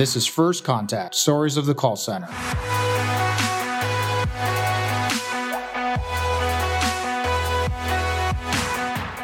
This 0.00 0.16
is 0.16 0.26
First 0.26 0.64
Contact 0.64 1.14
Stories 1.14 1.58
of 1.58 1.66
the 1.66 1.74
Call 1.74 1.94
Center. 1.94 2.26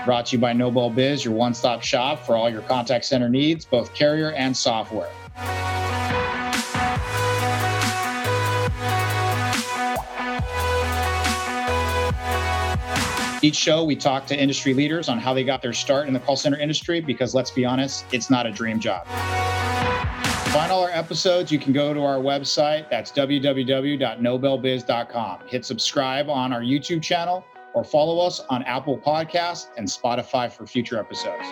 Brought 0.04 0.26
to 0.26 0.36
you 0.36 0.39
by 0.39 0.52
NobelBiz, 0.52 1.25
your 1.25 1.32
one 1.32 1.54
stop 1.54 1.82
shop 1.82 2.26
for 2.26 2.36
all 2.36 2.50
your 2.50 2.61
contact 2.61 3.07
center 3.07 3.30
needs, 3.30 3.64
both 3.64 3.94
carrier 3.94 4.32
and 4.32 4.54
software. 4.54 5.08
Each 13.40 13.57
show, 13.57 13.82
we 13.82 13.96
talk 13.96 14.27
to 14.27 14.38
industry 14.38 14.74
leaders 14.74 15.08
on 15.08 15.18
how 15.18 15.32
they 15.32 15.43
got 15.43 15.63
their 15.63 15.72
start 15.72 16.07
in 16.07 16.13
the 16.13 16.21
call 16.21 16.36
center 16.36 16.58
industry 16.58 17.00
because 17.00 17.35
let's 17.35 17.50
be 17.50 17.64
honest, 17.64 18.04
it's 18.13 18.29
not 18.29 18.44
a 18.44 18.50
dream 18.50 18.79
job. 18.79 19.07
Find 20.56 20.72
all 20.72 20.84
our 20.84 20.90
episodes, 20.90 21.52
you 21.52 21.58
can 21.58 21.74
go 21.74 21.92
to 21.92 22.02
our 22.02 22.16
website. 22.16 22.88
That's 22.88 23.12
www.nobelbiz.com. 23.12 25.40
Hit 25.46 25.66
subscribe 25.66 26.30
on 26.30 26.50
our 26.50 26.62
YouTube 26.62 27.02
channel 27.02 27.44
or 27.74 27.84
follow 27.84 28.26
us 28.26 28.40
on 28.48 28.62
Apple 28.62 28.96
Podcasts 28.96 29.66
and 29.76 29.86
Spotify 29.86 30.50
for 30.50 30.66
future 30.66 30.98
episodes. 30.98 31.44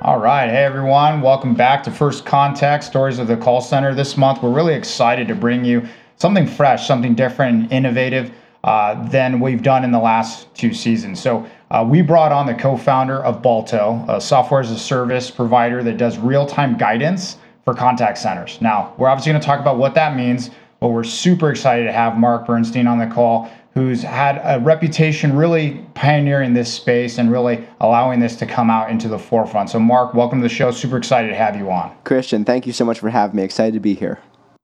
All 0.00 0.18
right. 0.18 0.48
Hey, 0.48 0.64
everyone. 0.64 1.20
Welcome 1.20 1.52
back 1.52 1.82
to 1.82 1.90
First 1.90 2.24
Contact 2.24 2.84
Stories 2.84 3.18
of 3.18 3.28
the 3.28 3.36
Call 3.36 3.60
Center. 3.60 3.94
This 3.94 4.16
month, 4.16 4.42
we're 4.42 4.50
really 4.50 4.72
excited 4.72 5.28
to 5.28 5.34
bring 5.34 5.62
you 5.62 5.86
something 6.16 6.46
fresh, 6.46 6.88
something 6.88 7.14
different 7.14 7.70
innovative 7.70 8.32
uh, 8.64 9.06
than 9.10 9.40
we've 9.40 9.62
done 9.62 9.84
in 9.84 9.90
the 9.90 10.00
last 10.00 10.54
two 10.54 10.72
seasons. 10.72 11.22
So, 11.22 11.46
uh, 11.70 11.86
we 11.88 12.02
brought 12.02 12.32
on 12.32 12.46
the 12.46 12.54
co 12.54 12.76
founder 12.76 13.22
of 13.24 13.42
Balto, 13.42 14.04
a 14.08 14.20
software 14.20 14.60
as 14.60 14.70
a 14.70 14.78
service 14.78 15.30
provider 15.30 15.82
that 15.82 15.96
does 15.96 16.18
real 16.18 16.46
time 16.46 16.76
guidance 16.76 17.38
for 17.64 17.74
contact 17.74 18.18
centers. 18.18 18.60
Now, 18.60 18.94
we're 18.96 19.08
obviously 19.08 19.32
going 19.32 19.40
to 19.40 19.46
talk 19.46 19.60
about 19.60 19.76
what 19.78 19.94
that 19.94 20.16
means, 20.16 20.50
but 20.80 20.88
we're 20.88 21.04
super 21.04 21.50
excited 21.50 21.84
to 21.84 21.92
have 21.92 22.16
Mark 22.16 22.46
Bernstein 22.46 22.86
on 22.86 22.98
the 22.98 23.06
call 23.06 23.50
who's 23.76 24.02
had 24.02 24.40
a 24.42 24.58
reputation 24.64 25.36
really 25.36 25.84
pioneering 25.92 26.54
this 26.54 26.72
space 26.72 27.18
and 27.18 27.30
really 27.30 27.62
allowing 27.80 28.20
this 28.20 28.34
to 28.34 28.46
come 28.46 28.70
out 28.70 28.90
into 28.90 29.06
the 29.06 29.18
forefront. 29.18 29.68
So, 29.68 29.78
Mark, 29.78 30.14
welcome 30.14 30.38
to 30.40 30.42
the 30.42 30.54
show. 30.54 30.70
Super 30.70 30.96
excited 30.96 31.28
to 31.28 31.34
have 31.34 31.56
you 31.56 31.70
on. 31.70 31.94
Christian, 32.04 32.42
thank 32.42 32.66
you 32.66 32.72
so 32.72 32.86
much 32.86 33.00
for 33.00 33.10
having 33.10 33.36
me. 33.36 33.42
Excited 33.42 33.74
to 33.74 33.80
be 33.80 33.92
here. 33.92 34.18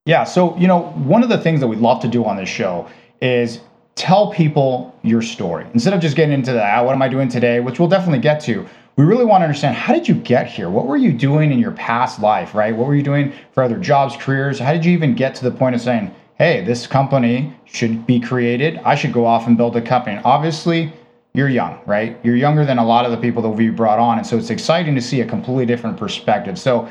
Yeah. 0.07 0.25
So, 0.25 0.57
you 0.57 0.67
know, 0.67 0.85
one 0.93 1.23
of 1.23 1.29
the 1.29 1.37
things 1.37 1.61
that 1.61 1.69
we'd 1.69 1.81
love 1.81 2.01
to 2.01 2.09
do 2.09 2.25
on 2.25 2.39
this 2.39 2.49
show 2.49 2.89
is 3.21 3.61
tell 3.95 4.33
people 4.33 4.95
your 5.03 5.23
story 5.23 5.67
instead 5.75 5.93
of 5.93 6.01
just 6.01 6.17
getting 6.17 6.35
into 6.35 6.53
that. 6.53 6.79
Ah, 6.79 6.85
what 6.85 6.95
am 6.95 7.03
I 7.03 7.09
doing 7.09 7.29
today? 7.29 7.61
Which 7.61 7.79
we'll 7.79 7.89
definitely 7.89 8.21
get 8.21 8.41
to. 8.43 8.67
We 8.97 9.05
really 9.05 9.25
want 9.25 9.41
to 9.41 9.47
understand 9.47 9.75
how 9.75 9.95
did 9.95 10.07
you 10.07 10.15
get 10.15 10.47
here? 10.47 10.69
What 10.69 10.87
were 10.87 10.99
you 10.99 11.13
doing 11.13 11.51
in 11.51 11.59
your 11.59 11.73
past 11.73 12.21
life, 12.21 12.55
right? 12.55 12.77
What 12.77 12.87
were 12.87 12.95
you 12.95 13.03
doing 13.03 13.33
for 13.53 13.63
other 13.63 13.79
jobs, 13.79 14.17
careers? 14.17 14.59
How 14.59 14.73
did 14.73 14.85
you 14.85 14.93
even 14.93 15.15
get 15.15 15.35
to 15.37 15.45
the 15.45 15.51
point 15.51 15.75
of 15.75 15.81
saying, 15.81 16.15
hey, 16.37 16.63
this 16.65 16.87
company 16.87 17.55
should 17.65 18.07
be 18.07 18.21
created. 18.21 18.79
I 18.85 18.95
should 18.95 19.13
go 19.13 19.25
off 19.25 19.47
and 19.47 19.57
build 19.57 19.77
a 19.77 19.81
company. 19.81 20.17
And 20.17 20.25
obviously, 20.27 20.93
you're 21.35 21.49
young, 21.49 21.81
right? 21.87 22.19
You're 22.23 22.37
younger 22.37 22.65
than 22.67 22.79
a 22.79 22.85
lot 22.85 23.05
of 23.05 23.11
the 23.13 23.17
people 23.17 23.43
that 23.43 23.51
we 23.51 23.71
brought 23.71 23.99
on. 23.99 24.19
And 24.19 24.27
so 24.27 24.37
it's 24.37 24.51
exciting 24.51 24.95
to 24.95 25.01
see 25.01 25.21
a 25.21 25.27
completely 25.27 25.67
different 25.67 25.97
perspective. 25.97 26.59
So 26.59 26.89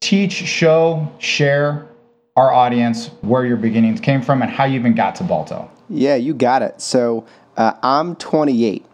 teach, 0.00 0.32
show, 0.32 1.10
share 1.18 1.88
our 2.36 2.52
audience 2.52 3.08
where 3.22 3.44
your 3.46 3.56
beginnings 3.56 4.00
came 4.00 4.22
from 4.22 4.42
and 4.42 4.50
how 4.50 4.64
you 4.64 4.78
even 4.78 4.94
got 4.94 5.14
to 5.16 5.24
Balto. 5.24 5.70
Yeah, 5.88 6.16
you 6.16 6.34
got 6.34 6.62
it. 6.62 6.80
So 6.80 7.26
uh, 7.56 7.72
I'm 7.82 8.16
28 8.16 8.84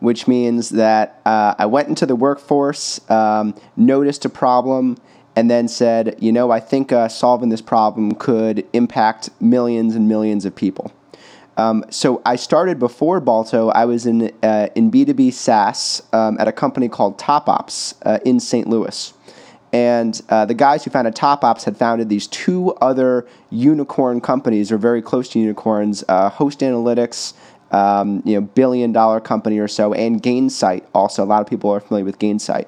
which 0.00 0.28
means 0.28 0.70
that 0.70 1.20
uh, 1.26 1.54
I 1.58 1.66
went 1.66 1.88
into 1.88 2.06
the 2.06 2.16
workforce, 2.16 3.00
um, 3.10 3.54
noticed 3.76 4.24
a 4.24 4.28
problem, 4.28 4.96
and 5.34 5.50
then 5.50 5.68
said, 5.68 6.16
you 6.18 6.32
know, 6.32 6.50
I 6.50 6.60
think 6.60 6.92
uh, 6.92 7.08
solving 7.08 7.48
this 7.48 7.62
problem 7.62 8.14
could 8.14 8.66
impact 8.72 9.30
millions 9.40 9.94
and 9.94 10.08
millions 10.08 10.44
of 10.44 10.54
people. 10.54 10.92
Um, 11.56 11.84
so 11.90 12.22
I 12.24 12.36
started 12.36 12.78
before 12.78 13.20
Balto. 13.20 13.68
I 13.70 13.84
was 13.84 14.06
in 14.06 14.32
uh, 14.42 14.68
in 14.76 14.90
B 14.90 15.04
two 15.04 15.14
B 15.14 15.30
SaaS 15.32 16.02
um, 16.12 16.36
at 16.38 16.46
a 16.46 16.52
company 16.52 16.88
called 16.88 17.18
TopOPPS 17.18 17.94
uh, 18.04 18.18
in 18.24 18.38
St. 18.38 18.68
Louis, 18.68 19.12
and 19.72 20.20
uh, 20.28 20.44
the 20.44 20.54
guys 20.54 20.84
who 20.84 20.90
founded 20.90 21.14
TopOPPS 21.14 21.64
had 21.64 21.76
founded 21.76 22.08
these 22.08 22.26
two 22.26 22.72
other 22.80 23.26
unicorn 23.50 24.20
companies, 24.20 24.72
or 24.72 24.78
very 24.78 25.02
close 25.02 25.28
to 25.30 25.38
unicorns, 25.38 26.04
uh, 26.08 26.30
Host 26.30 26.60
Analytics. 26.60 27.34
Um, 27.70 28.22
you 28.24 28.32
know, 28.32 28.40
billion 28.40 28.92
dollar 28.92 29.20
company 29.20 29.58
or 29.58 29.68
so, 29.68 29.92
and 29.92 30.22
Gainsight. 30.22 30.86
Also, 30.94 31.22
a 31.22 31.26
lot 31.26 31.42
of 31.42 31.46
people 31.46 31.68
are 31.68 31.80
familiar 31.80 32.06
with 32.06 32.18
Gainsight. 32.18 32.64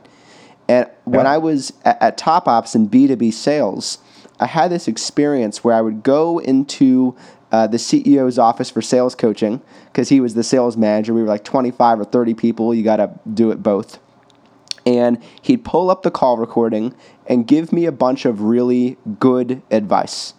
And 0.68 0.90
when 1.04 1.26
I 1.26 1.38
was 1.38 1.72
at, 1.86 2.02
at 2.02 2.18
TopOPPS 2.18 2.74
in 2.74 2.86
B2B 2.90 3.32
sales, 3.32 3.96
I 4.38 4.46
had 4.46 4.70
this 4.70 4.86
experience 4.88 5.64
where 5.64 5.74
I 5.74 5.80
would 5.80 6.02
go 6.02 6.38
into 6.38 7.16
uh, 7.52 7.66
the 7.66 7.76
CEO's 7.76 8.38
office 8.38 8.70
for 8.70 8.80
sales 8.80 9.14
coaching 9.14 9.60
because 9.86 10.08
he 10.08 10.20
was 10.20 10.34
the 10.34 10.44
sales 10.44 10.76
manager. 10.76 11.12
We 11.12 11.22
were 11.22 11.28
like 11.28 11.44
25 11.44 12.00
or 12.00 12.04
30 12.04 12.34
people. 12.34 12.74
You 12.74 12.84
got 12.84 12.96
to 12.96 13.10
do 13.32 13.50
it 13.50 13.62
both. 13.62 13.98
And 14.86 15.22
he'd 15.42 15.64
pull 15.64 15.90
up 15.90 16.02
the 16.02 16.10
call 16.10 16.36
recording 16.36 16.94
and 17.26 17.46
give 17.46 17.72
me 17.72 17.86
a 17.86 17.92
bunch 17.92 18.24
of 18.24 18.42
really 18.42 18.96
good 19.18 19.62
advice 19.70 20.34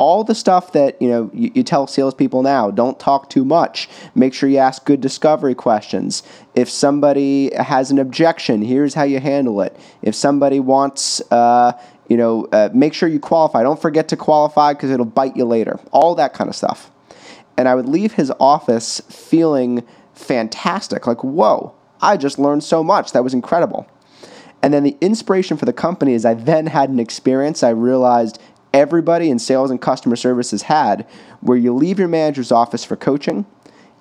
all 0.00 0.24
the 0.24 0.34
stuff 0.34 0.72
that 0.72 1.00
you 1.00 1.08
know 1.08 1.30
you, 1.32 1.52
you, 1.54 1.62
tell 1.62 1.86
salespeople 1.86 2.42
now. 2.42 2.70
Don't 2.70 2.98
talk 2.98 3.28
too 3.28 3.44
much. 3.44 3.88
Make 4.14 4.32
sure 4.32 4.48
you 4.48 4.56
ask 4.56 4.84
good 4.86 5.02
discovery 5.02 5.54
questions. 5.54 6.22
If 6.54 6.70
somebody 6.70 7.54
has 7.54 7.90
an 7.90 7.98
objection, 7.98 8.62
here's 8.62 8.94
how 8.94 9.02
you 9.02 9.20
handle 9.20 9.60
it. 9.60 9.78
If 10.00 10.14
somebody 10.14 10.58
wants, 10.58 11.20
uh, 11.30 11.72
you 12.08 12.16
know, 12.16 12.46
uh, 12.50 12.70
make 12.72 12.94
sure 12.94 13.10
you 13.10 13.20
qualify. 13.20 13.62
Don't 13.62 13.80
forget 13.80 14.08
to 14.08 14.16
qualify 14.16 14.72
because 14.72 14.90
it'll 14.90 15.04
bite 15.04 15.36
you 15.36 15.44
later. 15.44 15.78
All 15.92 16.14
that 16.14 16.32
kind 16.32 16.48
of 16.48 16.56
stuff. 16.56 16.90
And 17.58 17.68
I 17.68 17.74
would 17.74 17.88
leave 17.88 18.14
his 18.14 18.32
office 18.40 19.02
feeling 19.10 19.86
fantastic. 20.14 21.06
Like, 21.06 21.22
whoa, 21.22 21.74
I 22.00 22.16
just 22.16 22.38
learned 22.38 22.64
so 22.64 22.82
much. 22.82 23.12
That 23.12 23.24
was 23.24 23.34
incredible. 23.34 23.86
And 24.62 24.74
then 24.74 24.82
the 24.82 24.96
inspiration 25.00 25.56
for 25.56 25.64
the 25.64 25.72
company 25.72 26.14
is 26.14 26.24
I 26.24 26.34
then 26.34 26.66
had 26.66 26.90
an 26.90 27.00
experience. 27.00 27.62
I 27.62 27.70
realized 27.70 28.38
everybody 28.72 29.30
in 29.30 29.38
sales 29.38 29.70
and 29.70 29.80
customer 29.80 30.16
services 30.16 30.62
had, 30.62 31.06
where 31.40 31.58
you 31.58 31.74
leave 31.74 31.98
your 31.98 32.08
manager's 32.08 32.52
office 32.52 32.84
for 32.84 32.96
coaching, 32.96 33.46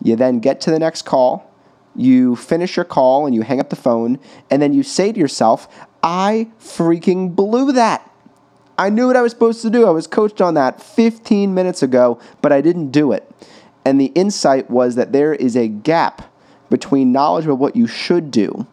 you 0.01 0.15
then 0.15 0.39
get 0.39 0.61
to 0.61 0.71
the 0.71 0.79
next 0.79 1.03
call, 1.03 1.49
you 1.95 2.35
finish 2.35 2.75
your 2.75 2.85
call 2.85 3.25
and 3.25 3.33
you 3.33 3.41
hang 3.41 3.59
up 3.59 3.69
the 3.69 3.75
phone, 3.75 4.19
and 4.49 4.61
then 4.61 4.73
you 4.73 4.83
say 4.83 5.11
to 5.11 5.19
yourself, 5.19 5.87
I 6.03 6.49
freaking 6.59 7.35
blew 7.35 7.71
that. 7.73 8.05
I 8.77 8.89
knew 8.89 9.07
what 9.07 9.17
I 9.17 9.21
was 9.21 9.31
supposed 9.31 9.61
to 9.63 9.69
do. 9.69 9.85
I 9.85 9.89
was 9.89 10.07
coached 10.07 10.39
on 10.39 10.53
that 10.53 10.81
15 10.81 11.53
minutes 11.53 11.83
ago, 11.83 12.19
but 12.41 12.53
I 12.53 12.61
didn't 12.61 12.91
do 12.91 13.11
it. 13.11 13.29
And 13.83 13.99
the 13.99 14.07
insight 14.07 14.69
was 14.69 14.95
that 14.95 15.11
there 15.11 15.33
is 15.33 15.57
a 15.57 15.67
gap 15.67 16.33
between 16.69 17.11
knowledge 17.11 17.45
about 17.45 17.59
what 17.59 17.75
you 17.75 17.87
should 17.87 18.31
do 18.31 18.67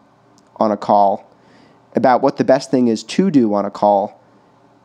on 0.57 0.71
a 0.71 0.77
call, 0.77 1.29
about 1.95 2.21
what 2.21 2.37
the 2.37 2.43
best 2.43 2.71
thing 2.71 2.87
is 2.87 3.03
to 3.03 3.31
do 3.31 3.53
on 3.53 3.65
a 3.65 3.71
call, 3.71 4.21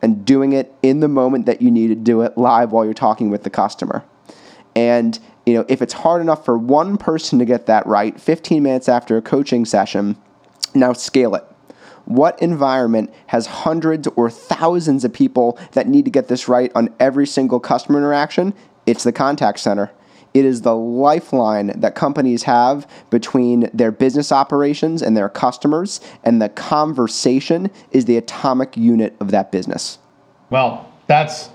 and 0.01 0.25
doing 0.25 0.53
it 0.53 0.73
in 0.83 0.99
the 0.99 1.07
moment 1.07 1.45
that 1.45 1.61
you 1.61 1.71
need 1.71 1.87
to 1.87 1.95
do 1.95 2.21
it 2.21 2.37
live 2.37 2.71
while 2.71 2.83
you're 2.83 2.93
talking 2.93 3.29
with 3.29 3.43
the 3.43 3.49
customer. 3.49 4.03
And 4.75 5.17
you 5.45 5.53
know, 5.53 5.65
if 5.67 5.81
it's 5.81 5.93
hard 5.93 6.21
enough 6.21 6.45
for 6.45 6.57
one 6.57 6.97
person 6.97 7.39
to 7.39 7.45
get 7.45 7.65
that 7.65 7.85
right 7.85 8.19
15 8.19 8.63
minutes 8.63 8.87
after 8.87 9.17
a 9.17 9.21
coaching 9.21 9.65
session, 9.65 10.17
now 10.73 10.93
scale 10.93 11.35
it. 11.35 11.43
What 12.05 12.41
environment 12.41 13.13
has 13.27 13.45
hundreds 13.45 14.07
or 14.15 14.29
thousands 14.29 15.05
of 15.05 15.13
people 15.13 15.57
that 15.71 15.87
need 15.87 16.05
to 16.05 16.11
get 16.11 16.27
this 16.27 16.47
right 16.47 16.71
on 16.75 16.93
every 16.99 17.25
single 17.25 17.59
customer 17.59 17.97
interaction? 17.99 18.53
It's 18.85 19.03
the 19.03 19.13
contact 19.13 19.59
center. 19.59 19.91
It 20.33 20.45
is 20.45 20.61
the 20.61 20.75
lifeline 20.75 21.67
that 21.79 21.95
companies 21.95 22.43
have 22.43 22.87
between 23.09 23.69
their 23.73 23.91
business 23.91 24.31
operations 24.31 25.01
and 25.01 25.15
their 25.15 25.29
customers, 25.29 26.01
and 26.23 26.41
the 26.41 26.49
conversation 26.49 27.69
is 27.91 28.05
the 28.05 28.17
atomic 28.17 28.75
unit 28.75 29.15
of 29.19 29.31
that 29.31 29.51
business. 29.51 29.99
Well, 30.49 30.91
that's 31.07 31.49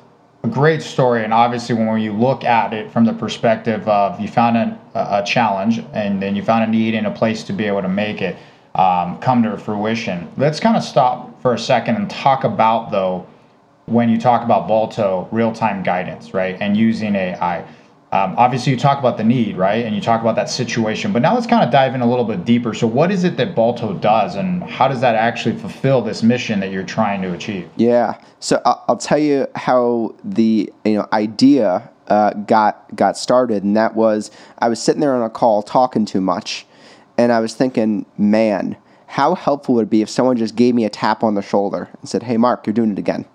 a 0.45 0.49
great 0.49 0.83
story. 0.83 1.25
And 1.25 1.33
obviously, 1.33 1.75
when 1.75 2.01
you 2.01 2.13
look 2.13 2.45
at 2.45 2.73
it 2.73 2.91
from 2.91 3.05
the 3.05 3.13
perspective 3.13 3.87
of 3.89 4.21
you 4.21 4.29
found 4.29 4.57
a, 4.57 4.79
a 4.95 5.25
challenge 5.25 5.83
and 5.93 6.23
then 6.23 6.37
you 6.37 6.43
found 6.43 6.65
a 6.65 6.67
need 6.67 6.95
and 6.95 7.07
a 7.07 7.11
place 7.11 7.43
to 7.45 7.53
be 7.53 7.65
able 7.65 7.83
to 7.83 7.89
make 7.89 8.23
it 8.23 8.37
um, 8.75 9.19
come 9.19 9.43
to 9.43 9.57
fruition, 9.59 10.31
let's 10.37 10.61
kind 10.61 10.77
of 10.77 10.83
stop 10.83 11.41
for 11.43 11.55
a 11.55 11.59
second 11.59 11.97
and 11.97 12.09
talk 12.09 12.45
about, 12.45 12.91
though, 12.91 13.27
when 13.87 14.09
you 14.09 14.19
talk 14.19 14.45
about 14.45 14.69
Balto 14.69 15.29
real 15.33 15.53
time 15.53 15.83
guidance, 15.83 16.35
right, 16.35 16.57
and 16.61 16.77
using 16.77 17.15
AI. 17.17 17.65
Um, 18.11 18.35
obviously, 18.39 18.73
you 18.73 18.79
talk 18.79 18.99
about 18.99 19.19
the 19.19 19.25
need, 19.25 19.59
right? 19.59 19.85
And 19.85 19.95
you 19.95 20.01
talk 20.01 20.23
about 20.23 20.35
that 20.37 20.49
situation. 20.49 21.13
But 21.13 21.21
now 21.21 21.35
let's 21.35 21.47
kind 21.47 21.63
of 21.63 21.71
dive 21.71 21.95
in 21.95 22.01
a 22.01 22.09
little 22.09 22.25
bit 22.25 22.47
deeper. 22.47 22.73
So, 22.73 22.87
what 22.87 23.11
is 23.11 23.25
it 23.25 23.37
that 23.37 23.55
Balto 23.55 23.93
does, 23.93 24.35
and 24.35 24.63
how 24.63 24.89
does 24.89 25.03
that 25.03 25.15
actually 25.15 25.57
fulfill 25.57 26.01
this 26.01 26.23
mission 26.23 26.59
that 26.61 26.71
you're 26.71 26.85
trying 26.85 27.21
to 27.23 27.35
achieve? 27.35 27.69
Yeah. 27.77 28.19
So, 28.41 28.63
I'll, 28.65 28.97
tell 28.97 29.19
you 29.19 29.47
how 29.57 30.15
the 30.25 30.73
you 30.87 30.95
know 30.95 31.07
idea 31.13 31.91
uh, 32.07 32.33
got 32.33 32.95
got 32.97 33.19
started, 33.19 33.63
and 33.63 33.77
that 33.77 33.95
was 33.95 34.31
I 34.59 34.71
was 34.71 34.83
sitting 34.83 35.03
there 35.03 35.15
on 35.15 35.23
a 35.23 35.31
call 35.31 35.63
talking 35.63 36.07
too 36.07 36.23
much, 36.23 36.67
and 37.19 37.31
I 37.31 37.41
was 37.41 37.55
thinking, 37.55 38.07
man, 38.17 38.79
how 39.07 39.35
helpful 39.35 39.75
would 39.75 39.89
it 39.89 39.91
be 39.91 40.01
if 40.01 40.09
someone 40.09 40.39
just 40.39 40.57
gave 40.57 40.75
me 40.75 40.87
a 40.87 40.91
tap 40.91 41.23
on 41.23 41.35
the 41.35 41.43
shoulder 41.43 41.91
and 42.01 42.09
said, 42.09 42.23
"Hey, 42.23 42.39
Mark, 42.39 42.67
you're 42.67 42.73
doing 42.73 42.93
it 42.93 42.99
again." 42.99 43.27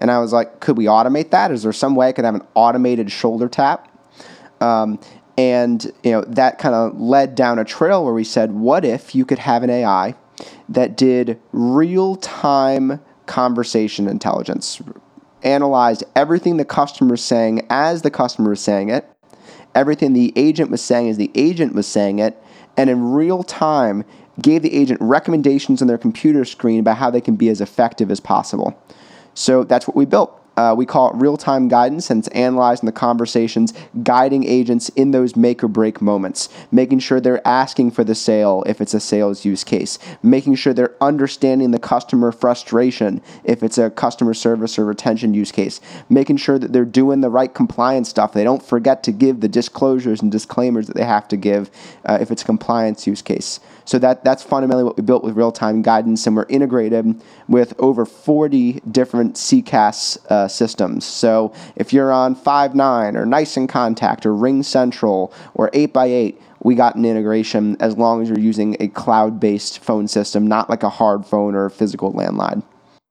And 0.00 0.10
I 0.10 0.18
was 0.18 0.32
like, 0.32 0.60
could 0.60 0.78
we 0.78 0.86
automate 0.86 1.30
that? 1.30 1.50
Is 1.50 1.62
there 1.62 1.74
some 1.74 1.94
way 1.94 2.08
I 2.08 2.12
could 2.12 2.24
have 2.24 2.34
an 2.34 2.42
automated 2.54 3.12
shoulder 3.12 3.48
tap? 3.48 3.86
Um, 4.60 5.00
and 5.38 5.90
you 6.04 6.10
know 6.10 6.22
that 6.22 6.58
kind 6.58 6.74
of 6.74 7.00
led 7.00 7.34
down 7.34 7.58
a 7.58 7.64
trail 7.64 8.04
where 8.04 8.12
we 8.12 8.24
said, 8.24 8.52
what 8.52 8.84
if 8.84 9.14
you 9.14 9.24
could 9.24 9.38
have 9.38 9.62
an 9.62 9.70
AI 9.70 10.14
that 10.68 10.96
did 10.96 11.40
real 11.52 12.16
time 12.16 13.00
conversation 13.26 14.08
intelligence, 14.08 14.82
analyzed 15.42 16.04
everything 16.14 16.56
the 16.56 16.64
customer 16.64 17.12
was 17.12 17.24
saying 17.24 17.66
as 17.70 18.02
the 18.02 18.10
customer 18.10 18.50
was 18.50 18.60
saying 18.60 18.90
it, 18.90 19.08
everything 19.74 20.12
the 20.12 20.32
agent 20.36 20.70
was 20.70 20.82
saying 20.82 21.08
as 21.08 21.16
the 21.16 21.30
agent 21.34 21.74
was 21.74 21.86
saying 21.86 22.18
it, 22.18 22.42
and 22.76 22.90
in 22.90 23.12
real 23.12 23.42
time 23.42 24.04
gave 24.40 24.62
the 24.62 24.74
agent 24.74 25.00
recommendations 25.00 25.82
on 25.82 25.88
their 25.88 25.98
computer 25.98 26.44
screen 26.44 26.80
about 26.80 26.96
how 26.96 27.10
they 27.10 27.20
can 27.20 27.36
be 27.36 27.48
as 27.48 27.60
effective 27.60 28.10
as 28.10 28.20
possible. 28.20 28.78
So 29.34 29.64
that's 29.64 29.86
what 29.86 29.96
we 29.96 30.06
built. 30.06 30.39
Uh, 30.60 30.74
we 30.74 30.84
call 30.84 31.08
it 31.08 31.16
real 31.16 31.38
time 31.38 31.68
guidance, 31.68 32.10
and 32.10 32.18
it's 32.18 32.28
analyzing 32.28 32.84
the 32.84 32.92
conversations, 32.92 33.72
guiding 34.02 34.44
agents 34.44 34.90
in 34.90 35.10
those 35.10 35.34
make 35.34 35.64
or 35.64 35.68
break 35.68 36.02
moments, 36.02 36.50
making 36.70 36.98
sure 36.98 37.18
they're 37.18 37.46
asking 37.48 37.90
for 37.90 38.04
the 38.04 38.14
sale 38.14 38.62
if 38.66 38.78
it's 38.78 38.92
a 38.92 39.00
sales 39.00 39.42
use 39.42 39.64
case, 39.64 39.98
making 40.22 40.54
sure 40.54 40.74
they're 40.74 40.94
understanding 41.00 41.70
the 41.70 41.78
customer 41.78 42.30
frustration 42.30 43.22
if 43.42 43.62
it's 43.62 43.78
a 43.78 43.88
customer 43.88 44.34
service 44.34 44.78
or 44.78 44.84
retention 44.84 45.32
use 45.32 45.50
case, 45.50 45.80
making 46.10 46.36
sure 46.36 46.58
that 46.58 46.74
they're 46.74 46.84
doing 46.84 47.22
the 47.22 47.30
right 47.30 47.54
compliance 47.54 48.10
stuff. 48.10 48.34
They 48.34 48.44
don't 48.44 48.62
forget 48.62 49.02
to 49.04 49.12
give 49.12 49.40
the 49.40 49.48
disclosures 49.48 50.20
and 50.20 50.30
disclaimers 50.30 50.88
that 50.88 50.96
they 50.96 51.06
have 51.06 51.26
to 51.28 51.38
give 51.38 51.70
uh, 52.04 52.18
if 52.20 52.30
it's 52.30 52.42
a 52.42 52.44
compliance 52.44 53.06
use 53.06 53.22
case. 53.22 53.60
So 53.90 53.98
that 53.98 54.22
that's 54.22 54.44
fundamentally 54.44 54.84
what 54.84 54.96
we 54.96 55.02
built 55.02 55.24
with 55.24 55.36
real 55.36 55.50
time 55.50 55.82
guidance, 55.82 56.24
and 56.24 56.36
we're 56.36 56.46
integrated 56.48 57.20
with 57.48 57.74
over 57.80 58.06
40 58.06 58.82
different 58.88 59.34
CCaaS 59.34 60.24
uh, 60.26 60.46
systems. 60.46 61.04
So 61.04 61.52
if 61.74 61.92
you're 61.92 62.12
on 62.12 62.36
Five9 62.36 63.16
or 63.16 63.26
NICE 63.26 63.56
inContact 63.56 64.26
or 64.26 64.30
RingCentral 64.30 65.32
or 65.54 65.72
8x8, 65.72 66.36
we 66.62 66.76
got 66.76 66.94
an 66.94 67.04
integration 67.04 67.76
as 67.80 67.96
long 67.96 68.22
as 68.22 68.28
you're 68.28 68.38
using 68.38 68.76
a 68.78 68.86
cloud 68.86 69.40
based 69.40 69.80
phone 69.80 70.06
system, 70.06 70.46
not 70.46 70.70
like 70.70 70.84
a 70.84 70.88
hard 70.88 71.26
phone 71.26 71.56
or 71.56 71.64
a 71.64 71.70
physical 71.70 72.12
landline. 72.12 72.62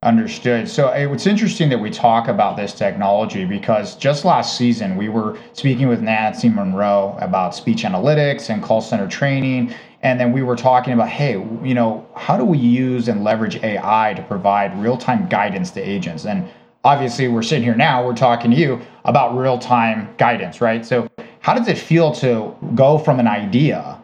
Understood. 0.02 0.70
So 0.70 0.88
it's 0.92 1.28
interesting 1.28 1.68
that 1.72 1.80
we 1.80 1.90
talk 1.90 2.30
about 2.30 2.56
this 2.56 2.74
technology 2.74 3.44
because 3.44 3.98
just 3.98 4.24
last 4.24 4.58
season 4.58 4.96
we 4.96 5.10
were 5.10 5.38
speaking 5.52 5.90
with 5.90 6.00
Nancy 6.00 6.48
Monroe 6.48 7.18
about 7.20 7.54
speech 7.54 7.84
analytics 7.84 8.50
and 8.50 8.64
call 8.64 8.80
center 8.80 9.10
training. 9.10 9.74
And 10.02 10.20
then 10.20 10.32
we 10.32 10.44
were 10.44 10.56
talking 10.56 10.94
about, 10.94 11.10
hey, 11.10 11.34
you 11.34 11.74
know, 11.74 12.08
how 12.16 12.38
do 12.38 12.46
we 12.46 12.58
use 12.58 13.08
and 13.08 13.24
leverage 13.24 13.58
AI 13.58 14.14
to 14.16 14.24
provide 14.24 14.78
real 14.82 14.98
time 14.98 15.28
guidance 15.28 15.72
to 15.72 15.82
agents? 15.82 16.26
And 16.26 16.50
obviously, 16.84 17.28
we're 17.28 17.42
sitting 17.42 17.64
here 17.64 17.76
now, 17.76 18.06
we're 18.06 18.16
talking 18.16 18.52
to 18.52 18.58
you 18.58 18.82
about 19.04 19.38
real 19.38 19.58
time 19.58 20.14
guidance, 20.18 20.62
right? 20.62 20.86
So, 20.86 21.10
how 21.42 21.54
does 21.54 21.68
it 21.68 21.78
feel 21.78 22.14
to 22.16 22.56
go 22.76 22.98
from 22.98 23.20
an 23.20 23.28
idea, 23.28 24.02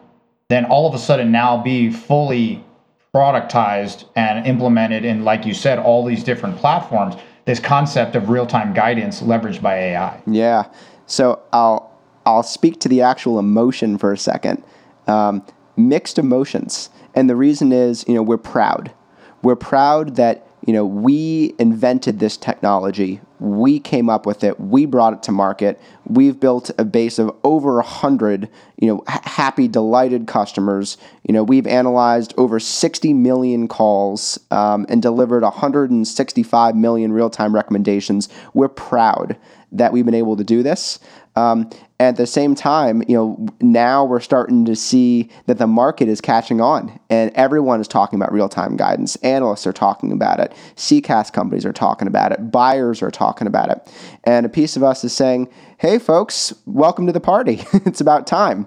then 0.48 0.66
all 0.66 0.86
of 0.86 0.94
a 0.94 0.98
sudden 0.98 1.32
now 1.32 1.62
be 1.62 1.90
fully 1.90 2.62
productized 3.14 4.04
and 4.16 4.46
implemented 4.46 5.04
in, 5.04 5.24
like 5.24 5.46
you 5.46 5.54
said, 5.54 5.78
all 5.78 6.04
these 6.04 6.22
different 6.22 6.58
platforms, 6.58 7.14
this 7.46 7.58
concept 7.58 8.16
of 8.16 8.28
real 8.28 8.46
time 8.46 8.74
guidance 8.74 9.22
leveraged 9.22 9.62
by 9.62 9.76
AI? 9.76 10.20
Yeah. 10.26 10.64
So, 11.06 11.40
I'll, 11.54 11.90
I'll 12.26 12.42
speak 12.42 12.80
to 12.80 12.88
the 12.90 13.00
actual 13.00 13.38
emotion 13.38 13.96
for 13.96 14.12
a 14.12 14.18
second. 14.18 14.62
Um, 15.06 15.42
mixed 15.76 16.18
emotions. 16.18 16.90
And 17.14 17.30
the 17.30 17.36
reason 17.36 17.72
is, 17.72 18.04
you 18.06 18.14
know, 18.14 18.22
we're 18.22 18.36
proud. 18.36 18.92
We're 19.42 19.56
proud 19.56 20.16
that, 20.16 20.46
you 20.66 20.72
know, 20.72 20.84
we 20.84 21.54
invented 21.58 22.18
this 22.18 22.36
technology. 22.36 23.20
We 23.38 23.78
came 23.78 24.08
up 24.08 24.26
with 24.26 24.42
it. 24.42 24.58
We 24.58 24.86
brought 24.86 25.12
it 25.12 25.22
to 25.24 25.32
market. 25.32 25.80
We've 26.04 26.38
built 26.38 26.70
a 26.78 26.84
base 26.84 27.18
of 27.18 27.34
over 27.44 27.78
a 27.78 27.84
hundred, 27.84 28.48
you 28.80 28.88
know, 28.88 29.04
happy, 29.06 29.68
delighted 29.68 30.26
customers. 30.26 30.96
You 31.26 31.34
know, 31.34 31.44
we've 31.44 31.66
analyzed 31.66 32.34
over 32.36 32.58
60 32.58 33.12
million 33.12 33.68
calls 33.68 34.38
um, 34.50 34.86
and 34.88 35.02
delivered 35.02 35.42
165 35.42 36.74
million 36.74 37.12
real-time 37.12 37.54
recommendations. 37.54 38.28
We're 38.54 38.68
proud 38.68 39.36
that 39.72 39.92
we've 39.92 40.04
been 40.04 40.14
able 40.14 40.36
to 40.36 40.44
do 40.44 40.62
this. 40.62 40.98
Um, 41.36 41.70
at 41.98 42.16
the 42.16 42.26
same 42.26 42.54
time, 42.54 43.02
you 43.08 43.16
know, 43.16 43.46
now 43.60 44.04
we're 44.04 44.20
starting 44.20 44.64
to 44.66 44.76
see 44.76 45.30
that 45.46 45.56
the 45.58 45.66
market 45.66 46.08
is 46.08 46.20
catching 46.20 46.60
on 46.60 46.98
and 47.08 47.30
everyone 47.34 47.80
is 47.80 47.88
talking 47.88 48.18
about 48.18 48.32
real 48.32 48.48
time 48.48 48.76
guidance. 48.76 49.16
Analysts 49.16 49.66
are 49.66 49.72
talking 49.72 50.12
about 50.12 50.38
it. 50.40 50.52
CCaaS 50.76 51.32
companies 51.32 51.64
are 51.64 51.72
talking 51.72 52.06
about 52.06 52.32
it. 52.32 52.50
Buyers 52.50 53.02
are 53.02 53.10
talking 53.10 53.46
about 53.46 53.70
it. 53.70 53.92
And 54.24 54.44
a 54.44 54.50
piece 54.50 54.76
of 54.76 54.82
us 54.82 55.04
is 55.04 55.14
saying, 55.14 55.48
hey, 55.78 55.98
folks, 55.98 56.52
welcome 56.66 57.06
to 57.06 57.12
the 57.12 57.20
party. 57.20 57.64
it's 57.72 58.00
about 58.00 58.26
time. 58.26 58.66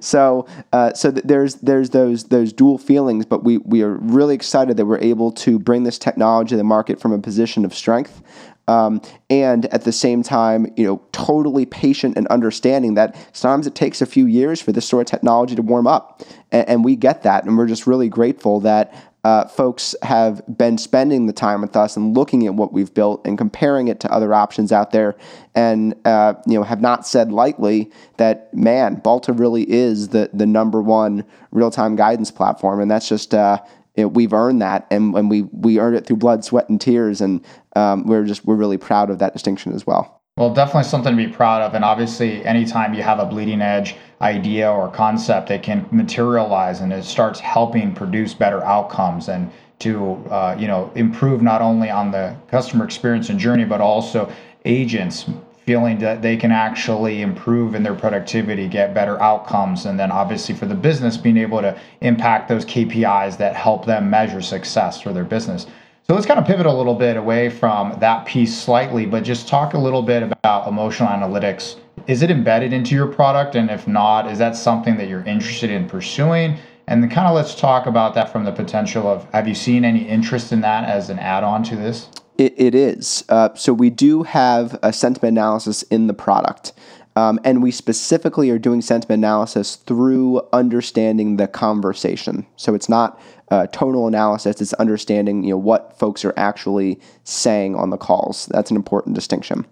So, 0.00 0.46
uh, 0.72 0.92
so 0.92 1.10
th- 1.10 1.24
there's 1.24 1.54
there's 1.56 1.88
those 1.90 2.24
those 2.24 2.52
dual 2.52 2.76
feelings, 2.76 3.24
but 3.24 3.44
we 3.44 3.58
we 3.58 3.82
are 3.82 3.94
really 3.94 4.34
excited 4.34 4.76
that 4.76 4.84
we're 4.84 4.98
able 4.98 5.32
to 5.32 5.58
bring 5.58 5.84
this 5.84 5.98
technology 5.98 6.50
to 6.50 6.56
the 6.58 6.64
market 6.64 7.00
from 7.00 7.12
a 7.12 7.18
position 7.18 7.64
of 7.64 7.72
strength. 7.72 8.22
Um, 8.66 9.02
and 9.28 9.66
at 9.66 9.82
the 9.82 9.92
same 9.92 10.22
time, 10.22 10.72
you 10.76 10.86
know, 10.86 11.02
totally 11.12 11.66
patient 11.66 12.16
and 12.16 12.26
understanding 12.28 12.94
that 12.94 13.16
sometimes 13.32 13.66
it 13.66 13.74
takes 13.74 14.00
a 14.00 14.06
few 14.06 14.26
years 14.26 14.60
for 14.60 14.72
this 14.72 14.88
sort 14.88 15.02
of 15.02 15.10
technology 15.10 15.54
to 15.54 15.62
warm 15.62 15.86
up, 15.86 16.22
and, 16.50 16.68
and 16.68 16.84
we 16.84 16.96
get 16.96 17.22
that, 17.24 17.44
and 17.44 17.58
we're 17.58 17.66
just 17.66 17.86
really 17.86 18.08
grateful 18.08 18.60
that 18.60 18.94
uh, 19.24 19.46
folks 19.48 19.94
have 20.02 20.42
been 20.58 20.76
spending 20.76 21.26
the 21.26 21.32
time 21.32 21.62
with 21.62 21.74
us 21.76 21.96
and 21.96 22.14
looking 22.14 22.46
at 22.46 22.54
what 22.54 22.74
we've 22.74 22.92
built 22.92 23.26
and 23.26 23.38
comparing 23.38 23.88
it 23.88 23.98
to 24.00 24.12
other 24.12 24.34
options 24.34 24.70
out 24.70 24.90
there, 24.92 25.16
and 25.54 25.94
uh, 26.04 26.34
you 26.46 26.54
know, 26.54 26.62
have 26.62 26.80
not 26.80 27.06
said 27.06 27.32
lightly 27.32 27.90
that 28.18 28.52
man, 28.54 28.96
Balto 28.96 29.32
really 29.32 29.70
is 29.70 30.08
the 30.08 30.30
the 30.32 30.46
number 30.46 30.80
one 30.82 31.24
real 31.52 31.70
time 31.70 31.96
guidance 31.96 32.30
platform, 32.30 32.80
and 32.80 32.90
that's 32.90 33.08
just 33.08 33.34
uh, 33.34 33.58
it, 33.94 34.12
we've 34.12 34.32
earned 34.32 34.60
that, 34.62 34.86
and, 34.90 35.14
and 35.14 35.30
we 35.30 35.42
we 35.42 35.78
earned 35.78 35.96
it 35.96 36.06
through 36.06 36.16
blood, 36.16 36.44
sweat, 36.44 36.68
and 36.68 36.80
tears, 36.80 37.20
and 37.20 37.44
um, 37.76 38.06
we're 38.06 38.24
just 38.24 38.44
we're 38.44 38.56
really 38.56 38.78
proud 38.78 39.10
of 39.10 39.18
that 39.20 39.32
distinction 39.32 39.72
as 39.72 39.86
well. 39.86 40.20
Well, 40.36 40.52
definitely 40.52 40.84
something 40.84 41.16
to 41.16 41.16
be 41.16 41.32
proud 41.32 41.62
of, 41.62 41.74
and 41.74 41.84
obviously, 41.84 42.44
anytime 42.44 42.92
you 42.94 43.02
have 43.02 43.20
a 43.20 43.24
bleeding 43.24 43.62
edge 43.62 43.94
idea 44.20 44.70
or 44.70 44.90
concept 44.90 45.48
that 45.48 45.62
can 45.62 45.86
materialize 45.92 46.80
and 46.80 46.92
it 46.92 47.04
starts 47.04 47.38
helping 47.38 47.94
produce 47.94 48.34
better 48.34 48.64
outcomes 48.64 49.28
and 49.28 49.50
to 49.80 50.14
uh, 50.30 50.56
you 50.58 50.66
know 50.66 50.90
improve 50.96 51.42
not 51.42 51.60
only 51.60 51.90
on 51.90 52.10
the 52.10 52.34
customer 52.48 52.84
experience 52.84 53.28
and 53.28 53.38
journey, 53.38 53.64
but 53.64 53.80
also 53.80 54.32
agents 54.64 55.26
feeling 55.66 55.98
that 55.98 56.20
they 56.20 56.36
can 56.36 56.52
actually 56.52 57.22
improve 57.22 57.74
in 57.74 57.82
their 57.82 57.94
productivity, 57.94 58.68
get 58.68 58.92
better 58.92 59.20
outcomes, 59.20 59.86
and 59.86 59.98
then 59.98 60.10
obviously 60.12 60.54
for 60.54 60.66
the 60.66 60.74
business, 60.74 61.16
being 61.16 61.38
able 61.38 61.60
to 61.60 61.78
impact 62.00 62.48
those 62.48 62.64
KPIs 62.64 63.38
that 63.38 63.56
help 63.56 63.86
them 63.86 64.10
measure 64.10 64.42
success 64.42 65.00
for 65.00 65.12
their 65.12 65.24
business. 65.24 65.66
So 66.06 66.14
let's 66.14 66.26
kind 66.26 66.38
of 66.38 66.46
pivot 66.46 66.66
a 66.66 66.72
little 66.72 66.94
bit 66.94 67.16
away 67.16 67.48
from 67.48 67.96
that 68.00 68.26
piece 68.26 68.54
slightly, 68.54 69.06
but 69.06 69.24
just 69.24 69.48
talk 69.48 69.72
a 69.72 69.78
little 69.78 70.02
bit 70.02 70.22
about 70.22 70.68
emotional 70.68 71.08
analytics. 71.08 71.76
Is 72.06 72.20
it 72.20 72.30
embedded 72.30 72.74
into 72.74 72.94
your 72.94 73.06
product? 73.06 73.54
And 73.54 73.70
if 73.70 73.88
not, 73.88 74.30
is 74.30 74.36
that 74.38 74.54
something 74.54 74.98
that 74.98 75.08
you're 75.08 75.24
interested 75.24 75.70
in 75.70 75.88
pursuing? 75.88 76.58
And 76.86 77.02
then 77.02 77.08
kind 77.08 77.26
of 77.26 77.34
let's 77.34 77.54
talk 77.54 77.86
about 77.86 78.12
that 78.14 78.30
from 78.30 78.44
the 78.44 78.52
potential 78.52 79.06
of 79.06 79.26
have 79.32 79.48
you 79.48 79.54
seen 79.54 79.82
any 79.82 80.06
interest 80.06 80.52
in 80.52 80.60
that 80.60 80.86
as 80.86 81.08
an 81.08 81.18
add 81.18 81.42
on 81.42 81.62
to 81.64 81.76
this? 81.76 82.10
It, 82.36 82.54
it 82.56 82.74
is. 82.74 83.24
Uh, 83.28 83.54
so 83.54 83.72
we 83.72 83.90
do 83.90 84.24
have 84.24 84.78
a 84.82 84.92
sentiment 84.92 85.38
analysis 85.38 85.82
in 85.84 86.06
the 86.06 86.14
product. 86.14 86.72
Um, 87.16 87.38
and 87.44 87.62
we 87.62 87.70
specifically 87.70 88.50
are 88.50 88.58
doing 88.58 88.82
sentiment 88.82 89.20
analysis 89.20 89.76
through 89.76 90.42
understanding 90.52 91.36
the 91.36 91.46
conversation. 91.46 92.44
So 92.56 92.74
it's 92.74 92.88
not 92.88 93.20
uh, 93.50 93.68
tonal 93.68 94.08
analysis; 94.08 94.60
it's 94.60 94.72
understanding 94.74 95.44
you 95.44 95.50
know 95.50 95.58
what 95.58 95.96
folks 95.96 96.24
are 96.24 96.34
actually 96.36 97.00
saying 97.22 97.76
on 97.76 97.90
the 97.90 97.96
calls. 97.96 98.46
That's 98.46 98.70
an 98.70 98.76
important 98.76 99.14
distinction. 99.14 99.64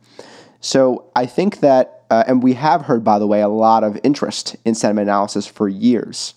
So 0.60 1.10
I 1.16 1.26
think 1.26 1.58
that, 1.60 2.04
uh, 2.10 2.22
and 2.28 2.40
we 2.40 2.54
have 2.54 2.82
heard, 2.82 3.02
by 3.02 3.18
the 3.18 3.26
way, 3.26 3.40
a 3.40 3.48
lot 3.48 3.82
of 3.82 3.98
interest 4.04 4.54
in 4.64 4.76
sentiment 4.76 5.08
analysis 5.08 5.44
for 5.44 5.68
years. 5.68 6.34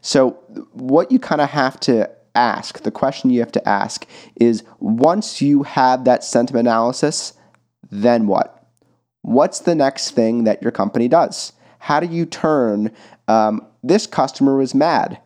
So 0.00 0.30
what 0.72 1.12
you 1.12 1.18
kind 1.18 1.42
of 1.42 1.50
have 1.50 1.78
to 1.80 2.10
ask, 2.38 2.82
the 2.82 2.90
question 2.90 3.30
you 3.30 3.40
have 3.40 3.52
to 3.52 3.68
ask 3.68 4.06
is 4.40 4.62
once 4.78 5.42
you 5.42 5.64
have 5.64 6.04
that 6.04 6.22
sentiment 6.22 6.68
analysis, 6.68 7.32
then 7.90 8.26
what? 8.26 8.66
What's 9.22 9.60
the 9.60 9.74
next 9.74 10.12
thing 10.12 10.44
that 10.44 10.62
your 10.62 10.70
company 10.72 11.08
does? 11.08 11.52
How 11.80 12.00
do 12.00 12.06
you 12.06 12.26
turn 12.26 12.92
um, 13.26 13.66
this 13.82 14.06
customer 14.06 14.56
was 14.56 14.74
mad 14.74 15.20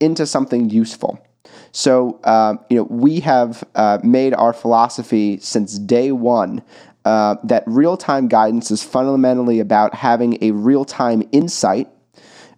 into 0.00 0.26
something 0.26 0.70
useful? 0.70 1.24
So, 1.72 2.20
uh, 2.24 2.54
you 2.70 2.76
know, 2.76 2.84
we 2.84 3.20
have 3.20 3.64
uh, 3.74 3.98
made 4.02 4.34
our 4.34 4.52
philosophy 4.52 5.38
since 5.38 5.78
day 5.78 6.12
one 6.12 6.62
uh, 7.04 7.36
that 7.44 7.64
real 7.66 7.96
time 7.96 8.28
guidance 8.28 8.70
is 8.70 8.82
fundamentally 8.82 9.58
about 9.58 9.94
having 9.94 10.38
a 10.40 10.52
real 10.52 10.84
time 10.84 11.22
insight 11.32 11.88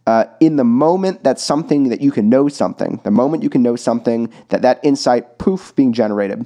uh, 0.06 0.26
in 0.40 0.56
the 0.56 0.64
moment 0.64 1.24
that's 1.24 1.42
something 1.42 1.88
that 1.88 2.00
you 2.00 2.10
can 2.10 2.28
know 2.28 2.48
something, 2.48 3.00
the 3.04 3.10
moment 3.10 3.42
you 3.42 3.50
can 3.50 3.62
know 3.62 3.76
something, 3.76 4.32
that 4.48 4.62
that 4.62 4.80
insight, 4.82 5.38
poof, 5.38 5.74
being 5.76 5.92
generated. 5.92 6.44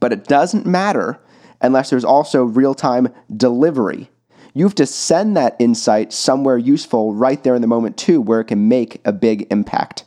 But 0.00 0.12
it 0.12 0.24
doesn't 0.24 0.66
matter 0.66 1.20
unless 1.60 1.90
there's 1.90 2.04
also 2.04 2.44
real 2.44 2.74
time 2.74 3.08
delivery. 3.34 4.10
You 4.54 4.64
have 4.64 4.74
to 4.76 4.86
send 4.86 5.36
that 5.36 5.56
insight 5.58 6.12
somewhere 6.12 6.56
useful 6.56 7.12
right 7.12 7.42
there 7.42 7.56
in 7.56 7.60
the 7.60 7.68
moment, 7.68 7.96
too, 7.96 8.20
where 8.20 8.40
it 8.40 8.44
can 8.44 8.68
make 8.68 9.00
a 9.04 9.12
big 9.12 9.46
impact. 9.50 10.04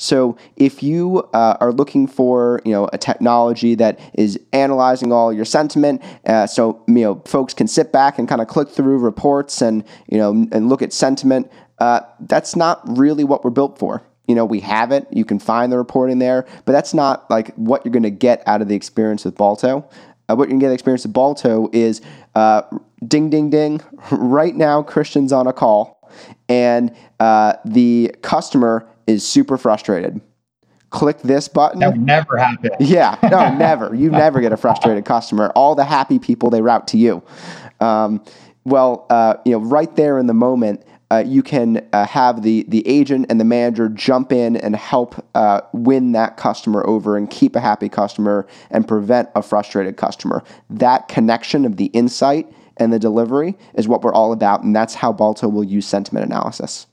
So 0.00 0.38
if 0.56 0.82
you 0.82 1.28
uh, 1.34 1.58
are 1.60 1.72
looking 1.72 2.06
for 2.06 2.62
you 2.64 2.72
know 2.72 2.88
a 2.90 2.96
technology 2.96 3.74
that 3.74 4.00
is 4.14 4.40
analyzing 4.54 5.12
all 5.12 5.30
your 5.30 5.44
sentiment, 5.44 6.02
uh, 6.24 6.46
so 6.46 6.82
you 6.88 7.02
know 7.02 7.22
folks 7.26 7.52
can 7.52 7.68
sit 7.68 7.92
back 7.92 8.18
and 8.18 8.26
kind 8.26 8.40
of 8.40 8.48
click 8.48 8.70
through 8.70 8.98
reports 8.98 9.60
and 9.60 9.84
you 10.08 10.16
know 10.16 10.30
and 10.52 10.70
look 10.70 10.80
at 10.80 10.94
sentiment, 10.94 11.52
uh, 11.80 12.00
that's 12.20 12.54
not 12.54 12.80
really 12.98 13.24
what 13.24 13.44
we're 13.44 13.50
built 13.50 13.78
for. 13.78 14.02
You 14.28 14.34
know, 14.36 14.44
we 14.44 14.60
have 14.60 14.92
it. 14.92 15.08
You 15.10 15.24
can 15.24 15.38
find 15.38 15.72
the 15.72 15.78
reporting 15.78 16.18
there, 16.18 16.46
but 16.64 16.72
that's 16.72 16.94
not 16.94 17.28
like 17.30 17.52
what 17.56 17.84
you're 17.84 17.92
going 17.92 18.04
to 18.04 18.10
get 18.10 18.42
out 18.46 18.62
of 18.62 18.68
the 18.68 18.76
experience 18.76 19.24
with 19.24 19.36
Balto. 19.36 19.88
Uh, 20.28 20.36
what 20.36 20.44
you're 20.44 20.50
going 20.50 20.60
to 20.60 20.64
get 20.64 20.68
the 20.68 20.74
experience 20.74 21.02
with 21.04 21.12
Balto 21.12 21.68
is 21.72 22.00
uh, 22.36 22.62
ding, 23.06 23.30
ding, 23.30 23.50
ding. 23.50 23.80
Right 24.12 24.54
now, 24.54 24.82
Christian's 24.82 25.32
on 25.32 25.46
a 25.46 25.52
call, 25.52 26.08
and 26.48 26.94
uh, 27.18 27.54
the 27.64 28.14
customer 28.22 28.88
is 29.06 29.26
super 29.26 29.58
frustrated. 29.58 30.20
Click 30.90 31.20
this 31.22 31.48
button. 31.48 31.80
That 31.80 31.92
would 31.92 32.00
never 32.00 32.36
happen. 32.36 32.70
Yeah, 32.80 33.18
no, 33.22 33.52
never. 33.56 33.94
You 33.94 34.10
never 34.10 34.40
get 34.40 34.52
a 34.52 34.56
frustrated 34.56 35.04
customer. 35.04 35.50
All 35.54 35.74
the 35.74 35.84
happy 35.84 36.18
people 36.18 36.50
they 36.50 36.62
route 36.62 36.86
to 36.88 36.98
you. 36.98 37.22
Um, 37.80 38.24
well, 38.64 39.06
uh, 39.10 39.34
you 39.44 39.52
know, 39.52 39.58
right 39.58 39.94
there 39.96 40.18
in 40.18 40.26
the 40.26 40.34
moment, 40.34 40.84
uh, 41.10 41.24
you 41.26 41.42
can 41.42 41.86
uh, 41.92 42.06
have 42.06 42.42
the 42.42 42.64
the 42.68 42.86
agent 42.86 43.26
and 43.28 43.40
the 43.40 43.44
manager 43.44 43.88
jump 43.88 44.32
in 44.32 44.56
and 44.56 44.76
help 44.76 45.24
uh, 45.34 45.60
win 45.72 46.12
that 46.12 46.36
customer 46.36 46.86
over 46.86 47.16
and 47.16 47.30
keep 47.30 47.56
a 47.56 47.60
happy 47.60 47.88
customer 47.88 48.46
and 48.70 48.86
prevent 48.86 49.28
a 49.34 49.42
frustrated 49.42 49.96
customer. 49.96 50.42
That 50.68 51.08
connection 51.08 51.64
of 51.64 51.76
the 51.76 51.86
insight 51.86 52.50
and 52.76 52.92
the 52.92 52.98
delivery 52.98 53.56
is 53.74 53.88
what 53.88 54.02
we're 54.02 54.14
all 54.14 54.32
about, 54.32 54.62
and 54.62 54.74
that's 54.74 54.94
how 54.94 55.12
Balto 55.12 55.48
will 55.48 55.64
use 55.64 55.86
sentiment 55.86 56.26
analysis. 56.26 56.86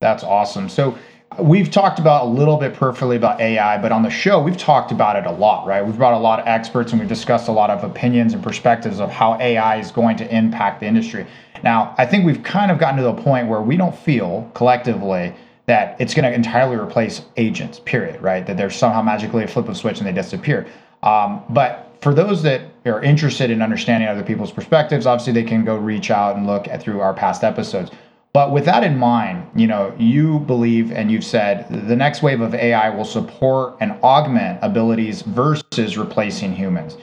That's 0.00 0.22
awesome. 0.22 0.68
So 0.68 0.98
we've 1.38 1.70
talked 1.70 1.98
about 1.98 2.26
a 2.26 2.28
little 2.28 2.58
bit 2.58 2.74
perfectly 2.74 3.16
about 3.16 3.40
AI, 3.40 3.78
but 3.78 3.90
on 3.90 4.02
the 4.02 4.10
show 4.10 4.40
we've 4.40 4.56
talked 4.56 4.92
about 4.92 5.16
it 5.16 5.26
a 5.26 5.32
lot, 5.32 5.66
right? 5.66 5.84
We've 5.84 5.96
brought 5.96 6.14
a 6.14 6.18
lot 6.18 6.40
of 6.40 6.46
experts 6.46 6.92
and 6.92 7.00
we've 7.00 7.08
discussed 7.08 7.48
a 7.48 7.52
lot 7.52 7.70
of 7.70 7.82
opinions 7.82 8.34
and 8.34 8.42
perspectives 8.42 9.00
of 9.00 9.10
how 9.10 9.38
AI 9.40 9.78
is 9.78 9.90
going 9.90 10.16
to 10.18 10.36
impact 10.36 10.80
the 10.80 10.86
industry. 10.86 11.26
Now, 11.62 11.94
I 11.96 12.06
think 12.06 12.26
we've 12.26 12.42
kind 12.42 12.70
of 12.70 12.78
gotten 12.78 12.96
to 12.96 13.02
the 13.02 13.14
point 13.14 13.48
where 13.48 13.62
we 13.62 13.76
don't 13.76 13.96
feel 13.96 14.50
collectively 14.54 15.34
that 15.66 15.96
it's 15.98 16.12
going 16.12 16.24
to 16.24 16.32
entirely 16.32 16.76
replace 16.76 17.22
agents, 17.36 17.80
period, 17.80 18.20
right? 18.20 18.46
That 18.46 18.56
there's 18.56 18.76
somehow 18.76 19.02
magically 19.02 19.44
a 19.44 19.48
flip 19.48 19.68
of 19.68 19.76
switch 19.76 19.98
and 19.98 20.06
they 20.06 20.12
disappear. 20.12 20.66
Um, 21.02 21.42
but 21.48 21.96
for 22.00 22.12
those 22.12 22.42
that 22.42 22.62
are 22.84 23.02
interested 23.02 23.50
in 23.50 23.62
understanding 23.62 24.08
other 24.08 24.22
people's 24.22 24.52
perspectives, 24.52 25.06
obviously 25.06 25.32
they 25.32 25.42
can 25.42 25.64
go 25.64 25.76
reach 25.76 26.10
out 26.10 26.36
and 26.36 26.46
look 26.46 26.68
at 26.68 26.82
through 26.82 27.00
our 27.00 27.14
past 27.14 27.44
episodes. 27.44 27.90
But 28.34 28.50
with 28.50 28.64
that 28.64 28.82
in 28.82 28.98
mind, 28.98 29.48
you 29.54 29.66
know, 29.66 29.94
you 29.96 30.40
believe 30.40 30.90
and 30.90 31.10
you've 31.10 31.24
said 31.24 31.66
the 31.70 31.94
next 31.94 32.20
wave 32.20 32.40
of 32.40 32.52
AI 32.52 32.90
will 32.90 33.04
support 33.04 33.76
and 33.80 33.92
augment 34.02 34.58
abilities 34.60 35.22
versus 35.22 35.96
replacing 35.96 36.52
humans. 36.52 36.96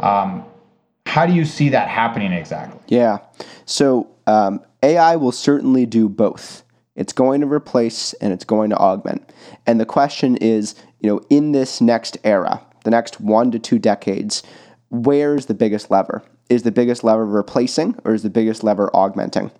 Um, 0.00 0.44
how 1.08 1.24
do 1.24 1.32
you 1.32 1.46
see 1.46 1.70
that 1.70 1.88
happening 1.88 2.32
exactly? 2.32 2.78
Yeah. 2.86 3.18
So 3.64 4.10
um, 4.26 4.60
AI 4.82 5.16
will 5.16 5.32
certainly 5.32 5.86
do 5.86 6.06
both. 6.06 6.62
It's 6.96 7.14
going 7.14 7.40
to 7.40 7.46
replace 7.46 8.12
and 8.14 8.30
it's 8.30 8.44
going 8.44 8.68
to 8.70 8.76
augment. 8.76 9.32
And 9.66 9.80
the 9.80 9.86
question 9.86 10.36
is, 10.36 10.74
you 11.00 11.08
know, 11.08 11.22
in 11.30 11.52
this 11.52 11.80
next 11.80 12.18
era, 12.24 12.60
the 12.84 12.90
next 12.90 13.22
one 13.22 13.50
to 13.52 13.58
two 13.58 13.78
decades, 13.78 14.42
where's 14.90 15.46
the 15.46 15.54
biggest 15.54 15.90
lever? 15.90 16.22
Is 16.50 16.62
the 16.62 16.72
biggest 16.72 17.02
lever 17.02 17.24
replacing 17.24 17.96
or 18.04 18.12
is 18.12 18.22
the 18.22 18.30
biggest 18.30 18.62
lever 18.62 18.94
augmenting? 18.94 19.50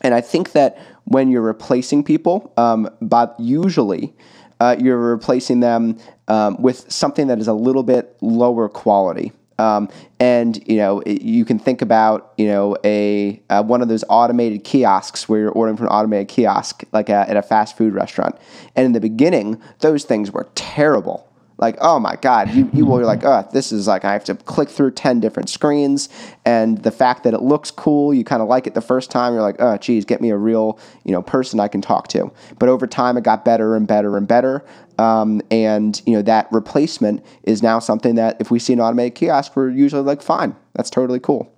And 0.00 0.12
I 0.12 0.20
think 0.20 0.52
that 0.52 0.76
when 1.04 1.30
you're 1.30 1.40
replacing 1.40 2.02
people, 2.02 2.52
um, 2.56 2.90
but 3.00 3.36
usually 3.38 4.12
uh, 4.58 4.74
you're 4.80 4.98
replacing 4.98 5.60
them 5.60 5.98
um, 6.26 6.60
with 6.60 6.90
something 6.90 7.28
that 7.28 7.38
is 7.38 7.46
a 7.46 7.54
little 7.54 7.84
bit 7.84 8.16
lower 8.20 8.68
quality. 8.68 9.30
Um, 9.58 9.88
and 10.18 10.60
you 10.68 10.76
know 10.76 11.02
you 11.06 11.44
can 11.44 11.58
think 11.58 11.82
about 11.82 12.32
you 12.36 12.46
know 12.46 12.76
a 12.84 13.40
uh, 13.50 13.62
one 13.62 13.82
of 13.82 13.88
those 13.88 14.04
automated 14.08 14.64
kiosks 14.64 15.28
where 15.28 15.40
you're 15.40 15.52
ordering 15.52 15.76
from 15.76 15.86
an 15.86 15.92
automated 15.92 16.28
kiosk 16.28 16.82
like 16.92 17.08
a, 17.08 17.28
at 17.28 17.36
a 17.36 17.42
fast 17.42 17.76
food 17.76 17.94
restaurant. 17.94 18.36
And 18.74 18.86
in 18.86 18.92
the 18.92 19.00
beginning, 19.00 19.62
those 19.80 20.04
things 20.04 20.32
were 20.32 20.48
terrible. 20.54 21.30
Like 21.56 21.76
oh 21.80 22.00
my 22.00 22.16
god 22.16 22.50
you, 22.52 22.68
you 22.72 22.84
you're 22.84 23.04
like 23.04 23.24
oh 23.24 23.48
this 23.52 23.70
is 23.70 23.86
like 23.86 24.04
i 24.04 24.12
have 24.12 24.24
to 24.24 24.34
click 24.34 24.68
through 24.68 24.90
10 24.90 25.20
different 25.20 25.48
screens. 25.48 26.08
And 26.44 26.82
the 26.82 26.90
fact 26.90 27.22
that 27.22 27.32
it 27.32 27.42
looks 27.42 27.70
cool 27.70 28.12
you 28.12 28.24
kind 28.24 28.42
of 28.42 28.48
like 28.48 28.66
it 28.66 28.74
the 28.74 28.80
first 28.80 29.10
time 29.10 29.34
you're 29.34 29.42
like 29.42 29.56
oh 29.60 29.76
geez 29.76 30.04
get 30.04 30.20
me 30.20 30.30
a 30.30 30.36
real 30.36 30.80
you 31.04 31.12
know 31.12 31.22
person 31.22 31.60
i 31.60 31.68
can 31.68 31.80
talk 31.80 32.08
to. 32.08 32.32
But 32.58 32.68
over 32.68 32.88
time 32.88 33.16
it 33.16 33.22
got 33.22 33.44
better 33.44 33.76
and 33.76 33.86
better 33.86 34.16
and 34.16 34.26
better 34.26 34.64
um, 34.98 35.40
and 35.50 36.02
you 36.06 36.12
know 36.12 36.22
that 36.22 36.48
replacement 36.50 37.24
is 37.42 37.62
now 37.62 37.78
something 37.78 38.14
that 38.14 38.36
if 38.40 38.50
we 38.50 38.58
see 38.58 38.72
an 38.72 38.80
automated 38.80 39.14
kiosk 39.14 39.56
we're 39.56 39.70
usually 39.70 40.02
like 40.02 40.22
fine 40.22 40.54
that's 40.74 40.90
totally 40.90 41.20
cool 41.20 41.52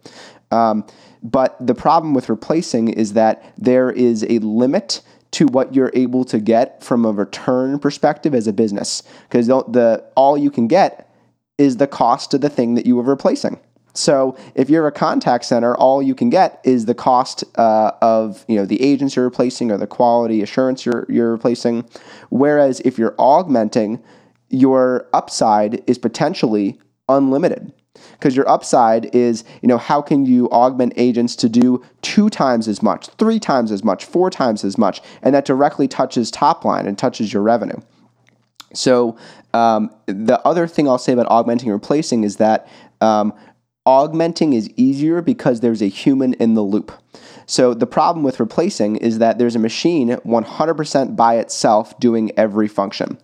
um, 0.51 0.87
but 1.23 1.57
the 1.65 1.75
problem 1.75 2.15
with 2.15 2.29
replacing 2.29 2.89
is 2.89 3.15
that 3.15 3.53
there 3.59 3.91
is 3.91 4.25
a 4.29 4.39
limit 4.39 5.03
to 5.33 5.47
what 5.47 5.75
you're 5.75 5.91
able 5.95 6.25
to 6.25 6.39
get 6.39 6.83
from 6.83 7.05
a 7.05 7.13
return 7.13 7.79
perspective 7.79 8.35
as 8.35 8.47
a 8.47 8.53
business 8.53 9.03
because 9.29 9.49
the, 9.49 10.05
all 10.17 10.39
you 10.39 10.51
can 10.51 10.67
get 10.67 11.13
is 11.59 11.79
the 11.79 11.87
cost 11.87 12.33
of 12.35 12.41
the 12.41 12.49
thing 12.49 12.75
that 12.75 12.87
you 12.87 12.97
were 12.97 13.03
replacing. 13.03 13.59
So 13.97 14.37
if 14.55 14.69
you're 14.71 14.87
a 14.87 14.93
contact 14.93 15.45
center, 15.45 15.75
all 15.77 16.03
you 16.03 16.15
can 16.15 16.31
get 16.31 16.61
is 16.65 16.87
the 16.87 16.95
cost 16.95 17.45
uh, 17.57 17.93
of 18.03 18.45
you 18.49 18.57
know 18.57 18.67
the 18.67 18.83
agents 18.83 19.17
you're 19.17 19.25
replacing 19.25 19.71
or 19.71 19.79
the 19.79 19.87
quality 19.87 20.43
assurance 20.43 20.85
you're 20.85 21.07
you're 21.09 21.33
replacing. 21.33 21.89
Whereas 22.31 22.81
if 22.81 22.99
you're 22.99 23.15
augmenting, 23.19 24.03
your 24.49 25.09
upside 25.13 25.83
is 25.89 25.99
potentially 25.99 26.79
unlimited. 27.09 27.73
Because 28.13 28.37
your 28.37 28.49
upside 28.49 29.15
is 29.15 29.43
you 29.63 29.69
know 29.69 29.79
how 29.79 30.03
can 30.03 30.27
you 30.27 30.51
augment 30.51 30.93
agents 30.97 31.35
to 31.37 31.49
do 31.49 31.83
two 32.03 32.29
times 32.29 32.69
as 32.69 32.83
much 32.83 33.09
three 33.19 33.41
times 33.41 33.73
as 33.73 33.83
much 33.83 34.05
four 34.05 34.31
times 34.31 34.65
as 34.65 34.77
much? 34.77 35.01
And 35.23 35.35
that 35.35 35.47
directly 35.47 35.89
touches 35.89 36.31
top 36.31 36.65
line 36.65 36.87
and 36.87 36.99
touches 36.99 37.33
your 37.33 37.43
revenue. 37.43 37.81
So 38.75 39.17
um, 39.55 39.91
the 40.07 40.39
other 40.47 40.67
thing 40.67 40.89
i'll 40.89 40.99
say 40.99 41.13
about 41.13 41.27
augmenting 41.31 41.71
and 41.71 41.81
replacing 41.81 42.25
is 42.25 42.37
that 42.37 42.69
um, 43.01 43.33
augmenting 43.87 44.53
is 44.53 44.69
easier 44.77 45.23
because 45.23 45.61
there's 45.61 45.81
a 45.81 45.87
human 45.87 46.35
in 46.35 46.55
the 46.55 46.63
loop. 46.63 46.93
So 47.47 47.73
the 47.73 47.87
problem 47.87 48.25
with 48.25 48.41
replacing 48.41 48.97
is 48.97 49.19
that 49.19 49.39
there's 49.39 49.55
a 49.55 49.61
machine 49.61 50.11
100% 50.11 51.17
by 51.17 51.37
itself 51.37 51.99
doing 52.01 52.33
every 52.37 52.69
function. 52.69 53.19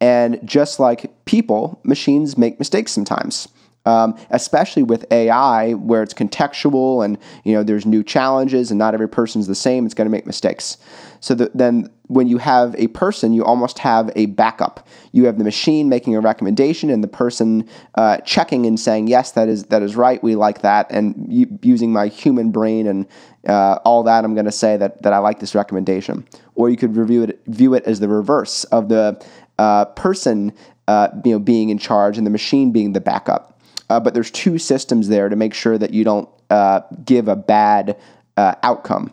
And 0.00 0.40
just 0.44 0.80
like 0.80 1.24
people 1.26 1.80
machines 1.84 2.36
make 2.36 2.58
mistakes 2.58 2.92
sometimes 2.92 3.48
um, 3.86 4.18
especially 4.30 4.82
with 4.82 5.06
AI, 5.10 5.72
where 5.74 6.02
it's 6.02 6.12
contextual 6.12 7.04
and 7.04 7.16
you 7.44 7.54
know 7.54 7.62
there's 7.62 7.86
new 7.86 8.02
challenges 8.02 8.70
and 8.70 8.78
not 8.78 8.92
every 8.92 9.08
person's 9.08 9.46
the 9.46 9.54
same. 9.54 9.86
It's 9.86 9.94
going 9.94 10.06
to 10.06 10.10
make 10.10 10.26
mistakes. 10.26 10.76
So 11.20 11.34
the, 11.34 11.50
then 11.54 11.88
when 12.08 12.28
you 12.28 12.38
have 12.38 12.74
a 12.76 12.88
person, 12.88 13.32
you 13.32 13.44
almost 13.44 13.78
have 13.78 14.10
a 14.14 14.26
backup. 14.26 14.86
You 15.12 15.24
have 15.26 15.38
the 15.38 15.44
machine 15.44 15.88
making 15.88 16.14
a 16.14 16.20
recommendation 16.20 16.90
and 16.90 17.02
the 17.02 17.08
person 17.08 17.68
uh, 17.94 18.18
checking 18.18 18.66
and 18.66 18.78
saying 18.78 19.08
yes, 19.08 19.32
that 19.32 19.48
is 19.48 19.64
that 19.66 19.82
is 19.82 19.96
right. 19.96 20.22
We 20.22 20.36
like 20.36 20.62
that, 20.62 20.86
and 20.90 21.26
using 21.62 21.92
my 21.92 22.08
human 22.08 22.50
brain 22.50 22.86
and 22.86 23.06
uh, 23.48 23.78
all 23.84 24.02
that, 24.02 24.24
I'm 24.24 24.34
going 24.34 24.46
to 24.46 24.52
say 24.52 24.76
that 24.76 25.02
that 25.02 25.12
I 25.12 25.18
like 25.18 25.38
this 25.38 25.54
recommendation. 25.54 26.26
Or 26.54 26.70
you 26.70 26.76
could 26.76 26.96
review 26.96 27.22
it 27.22 27.40
view 27.46 27.74
it 27.74 27.84
as 27.84 28.00
the 28.00 28.08
reverse 28.08 28.64
of 28.64 28.88
the 28.88 29.24
uh, 29.58 29.86
person 29.86 30.52
uh, 30.88 31.08
you 31.24 31.32
know 31.32 31.38
being 31.38 31.70
in 31.70 31.78
charge 31.78 32.18
and 32.18 32.26
the 32.26 32.30
machine 32.30 32.72
being 32.72 32.92
the 32.92 33.00
backup 33.00 33.55
uh, 33.90 34.00
but 34.00 34.14
there's 34.14 34.30
two 34.30 34.58
systems 34.58 35.08
there 35.08 35.28
to 35.28 35.36
make 35.36 35.54
sure 35.54 35.78
that 35.78 35.92
you 35.92 36.04
don't 36.04 36.28
uh, 36.50 36.80
give 37.04 37.28
a 37.28 37.36
bad 37.36 37.96
uh, 38.36 38.54
outcome. 38.62 39.12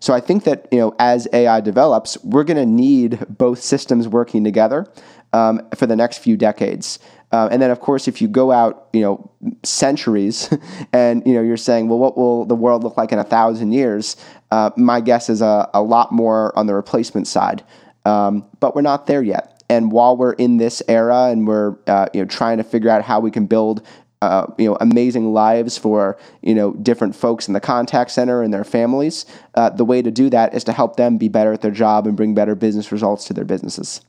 So 0.00 0.12
I 0.12 0.20
think 0.20 0.44
that 0.44 0.66
you 0.72 0.78
know 0.78 0.94
as 0.98 1.28
AI 1.32 1.60
develops, 1.60 2.22
we're 2.24 2.44
going 2.44 2.56
to 2.56 2.66
need 2.66 3.24
both 3.28 3.60
systems 3.62 4.08
working 4.08 4.42
together 4.44 4.86
um, 5.32 5.68
for 5.76 5.86
the 5.86 5.96
next 5.96 6.18
few 6.18 6.36
decades. 6.36 6.98
Uh, 7.32 7.48
and 7.50 7.62
then, 7.62 7.70
of 7.70 7.80
course, 7.80 8.08
if 8.08 8.20
you 8.20 8.28
go 8.28 8.52
out, 8.52 8.88
you 8.92 9.00
know, 9.00 9.30
centuries, 9.62 10.52
and 10.92 11.26
you 11.26 11.32
know, 11.32 11.40
you're 11.40 11.56
saying, 11.56 11.88
well, 11.88 11.98
what 11.98 12.16
will 12.16 12.44
the 12.44 12.54
world 12.54 12.84
look 12.84 12.96
like 12.96 13.10
in 13.10 13.18
a 13.18 13.24
thousand 13.24 13.72
years? 13.72 14.16
Uh, 14.50 14.70
my 14.76 15.00
guess 15.00 15.30
is 15.30 15.40
a, 15.40 15.70
a 15.72 15.82
lot 15.82 16.12
more 16.12 16.56
on 16.58 16.66
the 16.66 16.74
replacement 16.74 17.26
side, 17.26 17.64
um, 18.04 18.44
but 18.60 18.74
we're 18.74 18.82
not 18.82 19.06
there 19.06 19.22
yet. 19.22 19.62
And 19.70 19.90
while 19.90 20.18
we're 20.18 20.34
in 20.34 20.58
this 20.58 20.82
era 20.86 21.28
and 21.30 21.46
we're 21.46 21.76
uh, 21.86 22.08
you 22.12 22.20
know 22.20 22.26
trying 22.26 22.58
to 22.58 22.64
figure 22.64 22.90
out 22.90 23.02
how 23.02 23.20
we 23.20 23.30
can 23.30 23.46
build 23.46 23.82
uh, 24.22 24.46
you 24.56 24.66
know 24.66 24.76
amazing 24.80 25.32
lives 25.32 25.76
for 25.76 26.16
you 26.42 26.54
know 26.54 26.72
different 26.74 27.14
folks 27.14 27.48
in 27.48 27.54
the 27.54 27.60
contact 27.60 28.12
center 28.12 28.40
and 28.40 28.54
their 28.54 28.64
families. 28.64 29.26
Uh, 29.56 29.68
the 29.68 29.84
way 29.84 30.00
to 30.00 30.12
do 30.12 30.30
that 30.30 30.54
is 30.54 30.62
to 30.62 30.72
help 30.72 30.96
them 30.96 31.18
be 31.18 31.28
better 31.28 31.52
at 31.52 31.60
their 31.60 31.72
job 31.72 32.06
and 32.06 32.16
bring 32.16 32.32
better 32.32 32.54
business 32.54 32.92
results 32.92 33.24
to 33.24 33.34
their 33.34 33.44
businesses. 33.44 34.00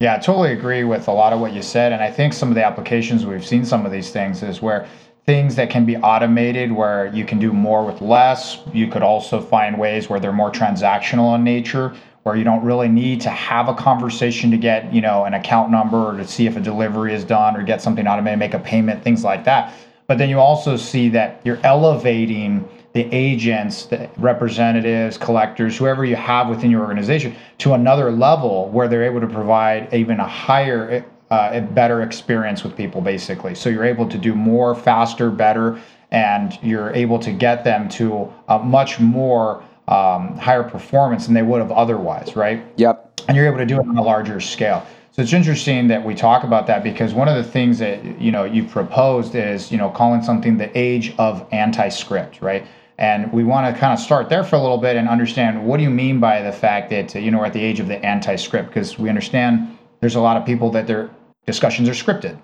Yeah, 0.00 0.16
I 0.16 0.18
totally 0.18 0.52
agree 0.52 0.82
with 0.82 1.06
a 1.06 1.12
lot 1.12 1.32
of 1.32 1.38
what 1.38 1.52
you 1.52 1.62
said, 1.62 1.92
and 1.92 2.02
I 2.02 2.10
think 2.10 2.32
some 2.32 2.48
of 2.48 2.56
the 2.56 2.64
applications 2.64 3.24
we've 3.24 3.46
seen 3.46 3.64
some 3.64 3.86
of 3.86 3.92
these 3.92 4.10
things 4.10 4.42
is 4.42 4.60
where 4.60 4.88
things 5.26 5.54
that 5.54 5.70
can 5.70 5.86
be 5.86 5.96
automated 5.98 6.72
where 6.72 7.06
you 7.14 7.24
can 7.24 7.38
do 7.38 7.52
more 7.52 7.86
with 7.86 8.00
less. 8.00 8.58
You 8.72 8.88
could 8.88 9.02
also 9.02 9.40
find 9.40 9.78
ways 9.78 10.08
where 10.08 10.18
they're 10.18 10.32
more 10.32 10.50
transactional 10.50 11.36
in 11.36 11.44
nature, 11.44 11.94
where 12.22 12.36
you 12.36 12.44
don't 12.44 12.64
really 12.64 12.88
need 12.88 13.20
to 13.20 13.30
have 13.30 13.68
a 13.68 13.74
conversation 13.74 14.50
to 14.50 14.56
get, 14.56 14.92
you 14.92 15.00
know, 15.00 15.24
an 15.24 15.34
account 15.34 15.70
number 15.70 15.96
or 15.96 16.16
to 16.16 16.26
see 16.26 16.46
if 16.46 16.56
a 16.56 16.60
delivery 16.60 17.12
is 17.14 17.24
done 17.24 17.56
or 17.56 17.62
get 17.62 17.82
something 17.82 18.06
automated, 18.06 18.38
make 18.38 18.54
a 18.54 18.60
payment, 18.60 19.02
things 19.02 19.24
like 19.24 19.44
that. 19.44 19.74
But 20.06 20.18
then 20.18 20.28
you 20.28 20.38
also 20.38 20.76
see 20.76 21.08
that 21.10 21.40
you're 21.44 21.58
elevating 21.64 22.68
the 22.92 23.08
agents, 23.12 23.86
the 23.86 24.08
representatives, 24.18 25.16
collectors, 25.16 25.76
whoever 25.76 26.04
you 26.04 26.16
have 26.16 26.48
within 26.48 26.70
your 26.70 26.82
organization 26.82 27.34
to 27.58 27.72
another 27.72 28.12
level 28.12 28.68
where 28.68 28.86
they're 28.88 29.04
able 29.04 29.20
to 29.20 29.26
provide 29.26 29.92
even 29.94 30.20
a 30.20 30.28
higher 30.28 31.04
uh, 31.30 31.50
a 31.54 31.62
better 31.62 32.02
experience 32.02 32.62
with 32.62 32.76
people 32.76 33.00
basically 33.00 33.54
so 33.54 33.70
you're 33.70 33.86
able 33.86 34.06
to 34.06 34.18
do 34.18 34.34
more 34.34 34.74
faster 34.74 35.30
better 35.30 35.80
and 36.10 36.58
you're 36.62 36.90
able 36.90 37.18
to 37.18 37.32
get 37.32 37.64
them 37.64 37.88
to 37.88 38.30
a 38.48 38.58
much 38.58 39.00
more 39.00 39.64
um, 39.88 40.36
higher 40.38 40.62
performance 40.62 41.26
than 41.26 41.34
they 41.34 41.42
would 41.42 41.60
have 41.60 41.72
otherwise 41.72 42.36
right? 42.36 42.64
Yep. 42.76 43.22
And 43.28 43.36
you're 43.36 43.46
able 43.46 43.58
to 43.58 43.66
do 43.66 43.76
it 43.80 43.86
on 43.86 43.96
a 43.96 44.02
larger 44.02 44.40
scale. 44.40 44.86
So 45.12 45.20
it's 45.20 45.32
interesting 45.32 45.88
that 45.88 46.02
we 46.04 46.14
talk 46.14 46.42
about 46.42 46.66
that 46.68 46.82
because 46.82 47.12
one 47.12 47.28
of 47.28 47.36
the 47.36 47.44
things 47.44 47.78
that 47.78 48.20
you 48.20 48.32
know 48.32 48.44
you've 48.44 48.70
proposed 48.70 49.34
is 49.34 49.70
you 49.70 49.78
know 49.78 49.90
calling 49.90 50.22
something 50.22 50.56
the 50.56 50.76
age 50.78 51.14
of 51.18 51.46
anti-script 51.52 52.40
right? 52.40 52.66
And 52.98 53.32
we 53.32 53.42
want 53.42 53.72
to 53.72 53.78
kind 53.78 53.92
of 53.92 53.98
start 53.98 54.28
there 54.28 54.44
for 54.44 54.56
a 54.56 54.60
little 54.60 54.78
bit 54.78 54.96
and 54.96 55.08
understand 55.08 55.64
what 55.66 55.78
do 55.78 55.82
you 55.82 55.90
mean 55.90 56.20
by 56.20 56.42
the 56.42 56.52
fact 56.52 56.90
that 56.90 57.14
you 57.14 57.30
know 57.30 57.38
we're 57.38 57.46
at 57.46 57.52
the 57.52 57.62
age 57.62 57.80
of 57.80 57.88
the 57.88 58.04
anti-script? 58.04 58.68
Because 58.68 58.98
we 58.98 59.08
understand 59.08 59.76
there's 60.00 60.14
a 60.14 60.20
lot 60.20 60.36
of 60.36 60.46
people 60.46 60.70
that 60.70 60.86
they're 60.86 61.10
discussions 61.46 61.88
are 61.88 61.92
scripted. 61.92 62.40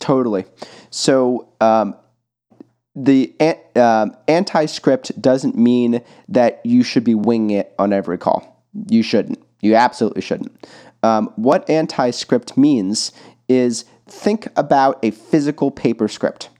Totally. 0.00 0.44
So 0.90 1.48
um, 1.60 1.96
the 3.04 3.32
uh, 3.76 4.06
anti-script 4.26 5.20
doesn't 5.22 5.56
mean 5.56 6.02
that 6.28 6.60
you 6.64 6.82
should 6.82 7.04
be 7.04 7.14
winging 7.14 7.56
it 7.56 7.74
on 7.78 7.92
every 7.92 8.18
call. 8.18 8.64
You 8.88 9.02
shouldn't. 9.02 9.38
You 9.60 9.76
absolutely 9.76 10.22
shouldn't. 10.22 10.66
Um, 11.04 11.32
what 11.36 11.68
anti-script 11.70 12.56
means 12.56 13.12
is 13.48 13.84
think 14.06 14.48
about 14.56 14.98
a 15.04 15.12
physical 15.12 15.70
paper 15.70 16.08
script 16.08 16.50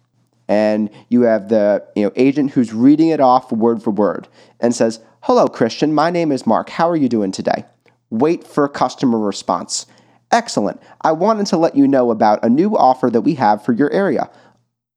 and 0.46 0.90
you 1.08 1.22
have 1.22 1.48
the 1.48 1.84
you 1.96 2.04
know 2.04 2.12
agent 2.14 2.52
who's 2.52 2.72
reading 2.72 3.08
it 3.08 3.20
off 3.20 3.50
word 3.50 3.82
for 3.82 3.90
word 3.90 4.28
and 4.60 4.74
says 4.74 5.00
hello 5.22 5.46
christian 5.48 5.94
my 5.94 6.10
name 6.10 6.30
is 6.30 6.46
mark 6.46 6.68
how 6.68 6.88
are 6.88 6.96
you 6.96 7.08
doing 7.08 7.32
today 7.32 7.64
wait 8.10 8.46
for 8.46 8.68
customer 8.68 9.18
response 9.18 9.86
Excellent. 10.30 10.80
I 11.00 11.12
wanted 11.12 11.46
to 11.46 11.56
let 11.56 11.74
you 11.74 11.88
know 11.88 12.10
about 12.10 12.44
a 12.44 12.50
new 12.50 12.76
offer 12.76 13.08
that 13.10 13.22
we 13.22 13.34
have 13.34 13.64
for 13.64 13.72
your 13.72 13.90
area. 13.90 14.28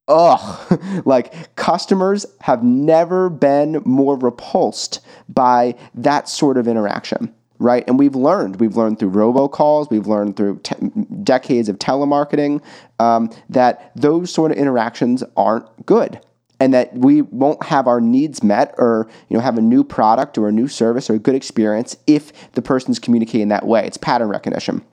Ugh, 0.08 0.82
like 1.06 1.56
customers 1.56 2.26
have 2.42 2.64
never 2.64 3.30
been 3.30 3.82
more 3.86 4.18
repulsed 4.18 5.00
by 5.30 5.76
that 5.96 6.28
sort 6.28 6.58
of 6.58 6.68
interaction, 6.68 7.34
right? 7.60 7.84
And 7.88 8.00
we've 8.00 8.16
learned, 8.16 8.60
we've 8.60 8.76
learned 8.76 9.00
through 9.00 9.12
robocalls, 9.12 9.90
we've 9.90 10.08
learned 10.08 10.38
through 10.38 10.60
te- 10.64 10.76
decades 11.24 11.70
of 11.70 11.80
telemarketing 11.80 12.62
um, 13.00 13.30
that 13.50 13.92
those 13.96 14.34
sort 14.34 14.52
of 14.52 14.58
interactions 14.58 15.24
aren't 15.38 15.86
good 15.86 16.20
and 16.60 16.74
that 16.74 16.94
we 16.94 17.24
won't 17.24 17.64
have 17.64 17.88
our 17.88 18.00
needs 18.00 18.44
met 18.44 18.76
or 18.78 19.08
you 19.30 19.38
know 19.38 19.42
have 19.42 19.58
a 19.58 19.62
new 19.62 19.84
product 19.84 20.38
or 20.38 20.48
a 20.48 20.52
new 20.52 20.68
service 20.68 21.10
or 21.10 21.16
a 21.16 21.20
good 21.20 21.34
experience 21.34 21.98
if 22.06 22.52
the 22.52 22.62
person's 22.62 23.00
communicating 23.00 23.48
that 23.48 23.66
way. 23.66 23.86
It's 23.86 23.98
pattern 23.98 24.30
recognition 24.30 24.84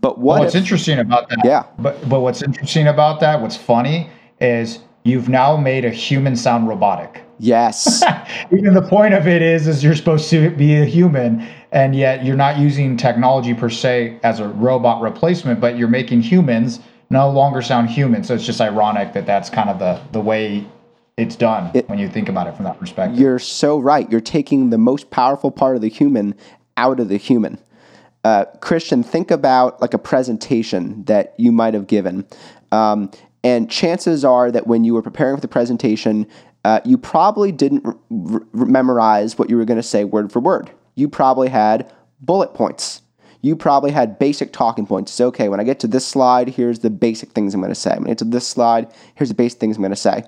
but 0.00 0.18
what 0.18 0.40
what's 0.40 0.54
if, 0.54 0.62
interesting 0.62 0.98
about 0.98 1.28
that? 1.28 1.38
Yeah. 1.44 1.64
But 1.78 2.08
but 2.08 2.20
what's 2.20 2.42
interesting 2.42 2.88
about 2.88 3.20
that? 3.20 3.40
What's 3.40 3.56
funny 3.56 4.10
is 4.40 4.80
you've 5.04 5.28
now 5.28 5.56
made 5.56 5.84
a 5.84 5.90
human 5.90 6.36
sound 6.36 6.68
robotic. 6.68 7.22
Yes. 7.38 8.02
Even 8.52 8.74
the 8.74 8.82
point 8.82 9.14
of 9.14 9.26
it 9.28 9.42
is 9.42 9.66
is 9.68 9.84
you're 9.84 9.94
supposed 9.94 10.30
to 10.30 10.50
be 10.50 10.76
a 10.76 10.84
human 10.84 11.46
and 11.72 11.94
yet 11.94 12.24
you're 12.24 12.36
not 12.36 12.58
using 12.58 12.96
technology 12.96 13.54
per 13.54 13.70
se 13.70 14.18
as 14.22 14.40
a 14.40 14.48
robot 14.48 15.00
replacement, 15.02 15.60
but 15.60 15.76
you're 15.76 15.88
making 15.88 16.22
humans 16.22 16.80
no 17.10 17.30
longer 17.30 17.62
sound 17.62 17.90
human. 17.90 18.24
So 18.24 18.34
it's 18.34 18.46
just 18.46 18.60
ironic 18.60 19.12
that 19.12 19.26
that's 19.26 19.50
kind 19.50 19.70
of 19.70 19.78
the 19.78 20.00
the 20.12 20.20
way 20.20 20.66
it's 21.16 21.36
done 21.36 21.70
it, 21.74 21.88
when 21.88 22.00
you 22.00 22.08
think 22.08 22.28
about 22.28 22.48
it 22.48 22.56
from 22.56 22.64
that 22.64 22.80
perspective. 22.80 23.18
You're 23.18 23.38
so 23.38 23.78
right. 23.78 24.10
You're 24.10 24.20
taking 24.20 24.70
the 24.70 24.78
most 24.78 25.10
powerful 25.10 25.52
part 25.52 25.76
of 25.76 25.82
the 25.82 25.88
human 25.88 26.34
out 26.76 26.98
of 26.98 27.08
the 27.08 27.18
human 27.18 27.60
uh, 28.24 28.46
Christian, 28.60 29.02
think 29.02 29.30
about 29.30 29.80
like 29.80 29.94
a 29.94 29.98
presentation 29.98 31.04
that 31.04 31.34
you 31.38 31.52
might 31.52 31.74
have 31.74 31.86
given. 31.86 32.26
Um, 32.72 33.10
and 33.42 33.70
chances 33.70 34.24
are 34.24 34.50
that 34.50 34.66
when 34.66 34.84
you 34.84 34.94
were 34.94 35.02
preparing 35.02 35.36
for 35.36 35.42
the 35.42 35.48
presentation, 35.48 36.26
uh, 36.64 36.80
you 36.84 36.96
probably 36.96 37.52
didn't 37.52 37.86
memorize 38.54 39.38
what 39.38 39.50
you 39.50 39.56
were 39.56 39.66
going 39.66 39.76
to 39.76 39.82
say 39.82 40.04
word 40.04 40.32
for 40.32 40.40
word. 40.40 40.70
You 40.94 41.08
probably 41.08 41.48
had 41.48 41.92
bullet 42.20 42.54
points. 42.54 43.02
You 43.42 43.54
probably 43.54 43.90
had 43.90 44.18
basic 44.18 44.54
talking 44.54 44.86
points. 44.86 45.12
It's 45.12 45.20
okay, 45.20 45.50
when 45.50 45.60
I 45.60 45.64
get 45.64 45.78
to 45.80 45.86
this 45.86 46.06
slide, 46.06 46.48
here's 46.48 46.78
the 46.78 46.88
basic 46.88 47.32
things 47.32 47.52
I'm 47.52 47.60
going 47.60 47.70
to 47.70 47.78
say. 47.78 47.94
When 47.94 48.04
I 48.04 48.10
get 48.10 48.18
to 48.18 48.24
this 48.24 48.48
slide, 48.48 48.90
here's 49.14 49.28
the 49.28 49.34
basic 49.34 49.60
things 49.60 49.76
I'm 49.76 49.82
going 49.82 49.92
to 49.92 49.96
say. 49.96 50.24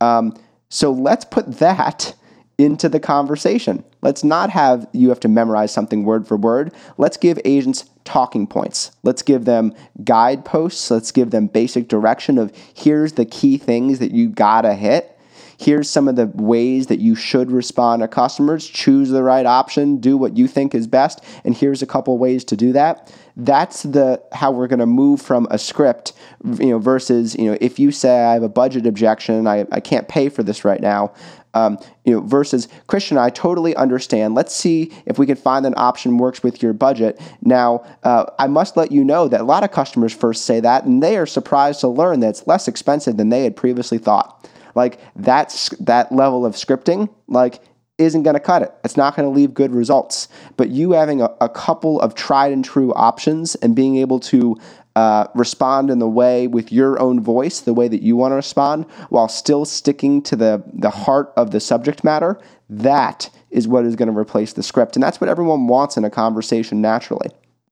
Um, 0.00 0.34
so 0.70 0.90
let's 0.90 1.26
put 1.26 1.58
that 1.58 2.14
into 2.58 2.88
the 2.88 3.00
conversation. 3.00 3.84
Let's 4.02 4.24
not 4.24 4.50
have 4.50 4.88
you 4.92 5.08
have 5.10 5.20
to 5.20 5.28
memorize 5.28 5.72
something 5.72 6.04
word 6.04 6.26
for 6.26 6.36
word. 6.36 6.72
Let's 6.96 7.16
give 7.16 7.38
agents 7.44 7.84
talking 8.04 8.46
points. 8.46 8.92
Let's 9.02 9.22
give 9.22 9.44
them 9.44 9.74
guideposts. 10.04 10.90
Let's 10.90 11.12
give 11.12 11.30
them 11.30 11.48
basic 11.48 11.88
direction 11.88 12.38
of 12.38 12.52
here's 12.74 13.12
the 13.12 13.26
key 13.26 13.58
things 13.58 13.98
that 13.98 14.12
you 14.12 14.28
gotta 14.28 14.74
hit. 14.74 15.12
Here's 15.58 15.88
some 15.88 16.06
of 16.06 16.16
the 16.16 16.26
ways 16.26 16.88
that 16.88 17.00
you 17.00 17.14
should 17.14 17.50
respond 17.50 18.02
to 18.02 18.08
customers. 18.08 18.66
Choose 18.66 19.08
the 19.08 19.22
right 19.22 19.46
option, 19.46 19.96
do 19.98 20.16
what 20.16 20.36
you 20.36 20.46
think 20.46 20.74
is 20.74 20.86
best, 20.86 21.24
and 21.44 21.56
here's 21.56 21.80
a 21.80 21.86
couple 21.86 22.16
ways 22.18 22.44
to 22.44 22.56
do 22.56 22.72
that. 22.72 23.12
That's 23.36 23.82
the 23.82 24.22
how 24.32 24.50
we're 24.50 24.66
going 24.66 24.80
to 24.80 24.86
move 24.86 25.20
from 25.20 25.46
a 25.50 25.58
script, 25.58 26.12
you 26.44 26.66
know, 26.66 26.78
versus 26.78 27.34
you 27.36 27.50
know 27.50 27.56
if 27.60 27.78
you 27.78 27.90
say 27.90 28.24
I 28.24 28.34
have 28.34 28.42
a 28.42 28.48
budget 28.48 28.86
objection, 28.86 29.46
I, 29.46 29.66
I 29.72 29.80
can't 29.80 30.08
pay 30.08 30.28
for 30.28 30.42
this 30.42 30.64
right 30.64 30.80
now. 30.80 31.12
Um, 31.56 31.78
you 32.04 32.12
know, 32.12 32.20
versus 32.20 32.68
Christian, 32.86 33.16
I 33.16 33.30
totally 33.30 33.74
understand. 33.76 34.34
Let's 34.34 34.54
see 34.54 34.92
if 35.06 35.18
we 35.18 35.24
can 35.24 35.36
find 35.36 35.64
an 35.64 35.72
option 35.78 36.18
works 36.18 36.42
with 36.42 36.62
your 36.62 36.74
budget. 36.74 37.18
Now, 37.40 37.82
uh, 38.02 38.26
I 38.38 38.46
must 38.46 38.76
let 38.76 38.92
you 38.92 39.02
know 39.02 39.26
that 39.28 39.40
a 39.40 39.44
lot 39.44 39.64
of 39.64 39.70
customers 39.70 40.12
first 40.12 40.44
say 40.44 40.60
that, 40.60 40.84
and 40.84 41.02
they 41.02 41.16
are 41.16 41.24
surprised 41.24 41.80
to 41.80 41.88
learn 41.88 42.20
that 42.20 42.28
it's 42.28 42.46
less 42.46 42.68
expensive 42.68 43.16
than 43.16 43.30
they 43.30 43.44
had 43.44 43.56
previously 43.56 43.96
thought. 43.96 44.46
Like 44.74 45.00
that's 45.16 45.70
that 45.78 46.12
level 46.12 46.44
of 46.44 46.54
scripting, 46.54 47.08
like 47.26 47.62
isn't 47.98 48.24
going 48.24 48.34
to 48.34 48.40
cut 48.40 48.60
it. 48.60 48.72
It's 48.84 48.96
not 48.96 49.16
going 49.16 49.26
to 49.26 49.34
leave 49.34 49.54
good 49.54 49.72
results. 49.72 50.28
But 50.58 50.68
you 50.68 50.92
having 50.92 51.22
a, 51.22 51.34
a, 51.40 51.48
couple 51.48 51.98
of 52.02 52.14
tried 52.14 52.52
and 52.52 52.62
true 52.62 52.92
options 52.92 53.54
and 53.56 53.74
being 53.74 53.96
able 53.96 54.20
to 54.20 54.56
uh, 54.96 55.28
respond 55.34 55.90
in 55.90 55.98
the 55.98 56.08
way 56.08 56.46
with 56.46 56.72
your 56.72 56.98
own 56.98 57.20
voice, 57.20 57.60
the 57.60 57.74
way 57.74 57.86
that 57.86 58.02
you 58.02 58.16
want 58.16 58.32
to 58.32 58.36
respond, 58.36 58.84
while 59.10 59.28
still 59.28 59.64
sticking 59.64 60.22
to 60.22 60.34
the, 60.34 60.62
the 60.72 60.90
heart 60.90 61.32
of 61.36 61.50
the 61.50 61.60
subject 61.60 62.02
matter, 62.02 62.40
that 62.70 63.30
is 63.50 63.68
what 63.68 63.84
is 63.84 63.94
going 63.94 64.08
to 64.12 64.18
replace 64.18 64.54
the 64.54 64.62
script. 64.62 64.96
And 64.96 65.02
that's 65.02 65.20
what 65.20 65.28
everyone 65.28 65.68
wants 65.68 65.96
in 65.96 66.04
a 66.04 66.10
conversation 66.10 66.80
naturally. 66.80 67.28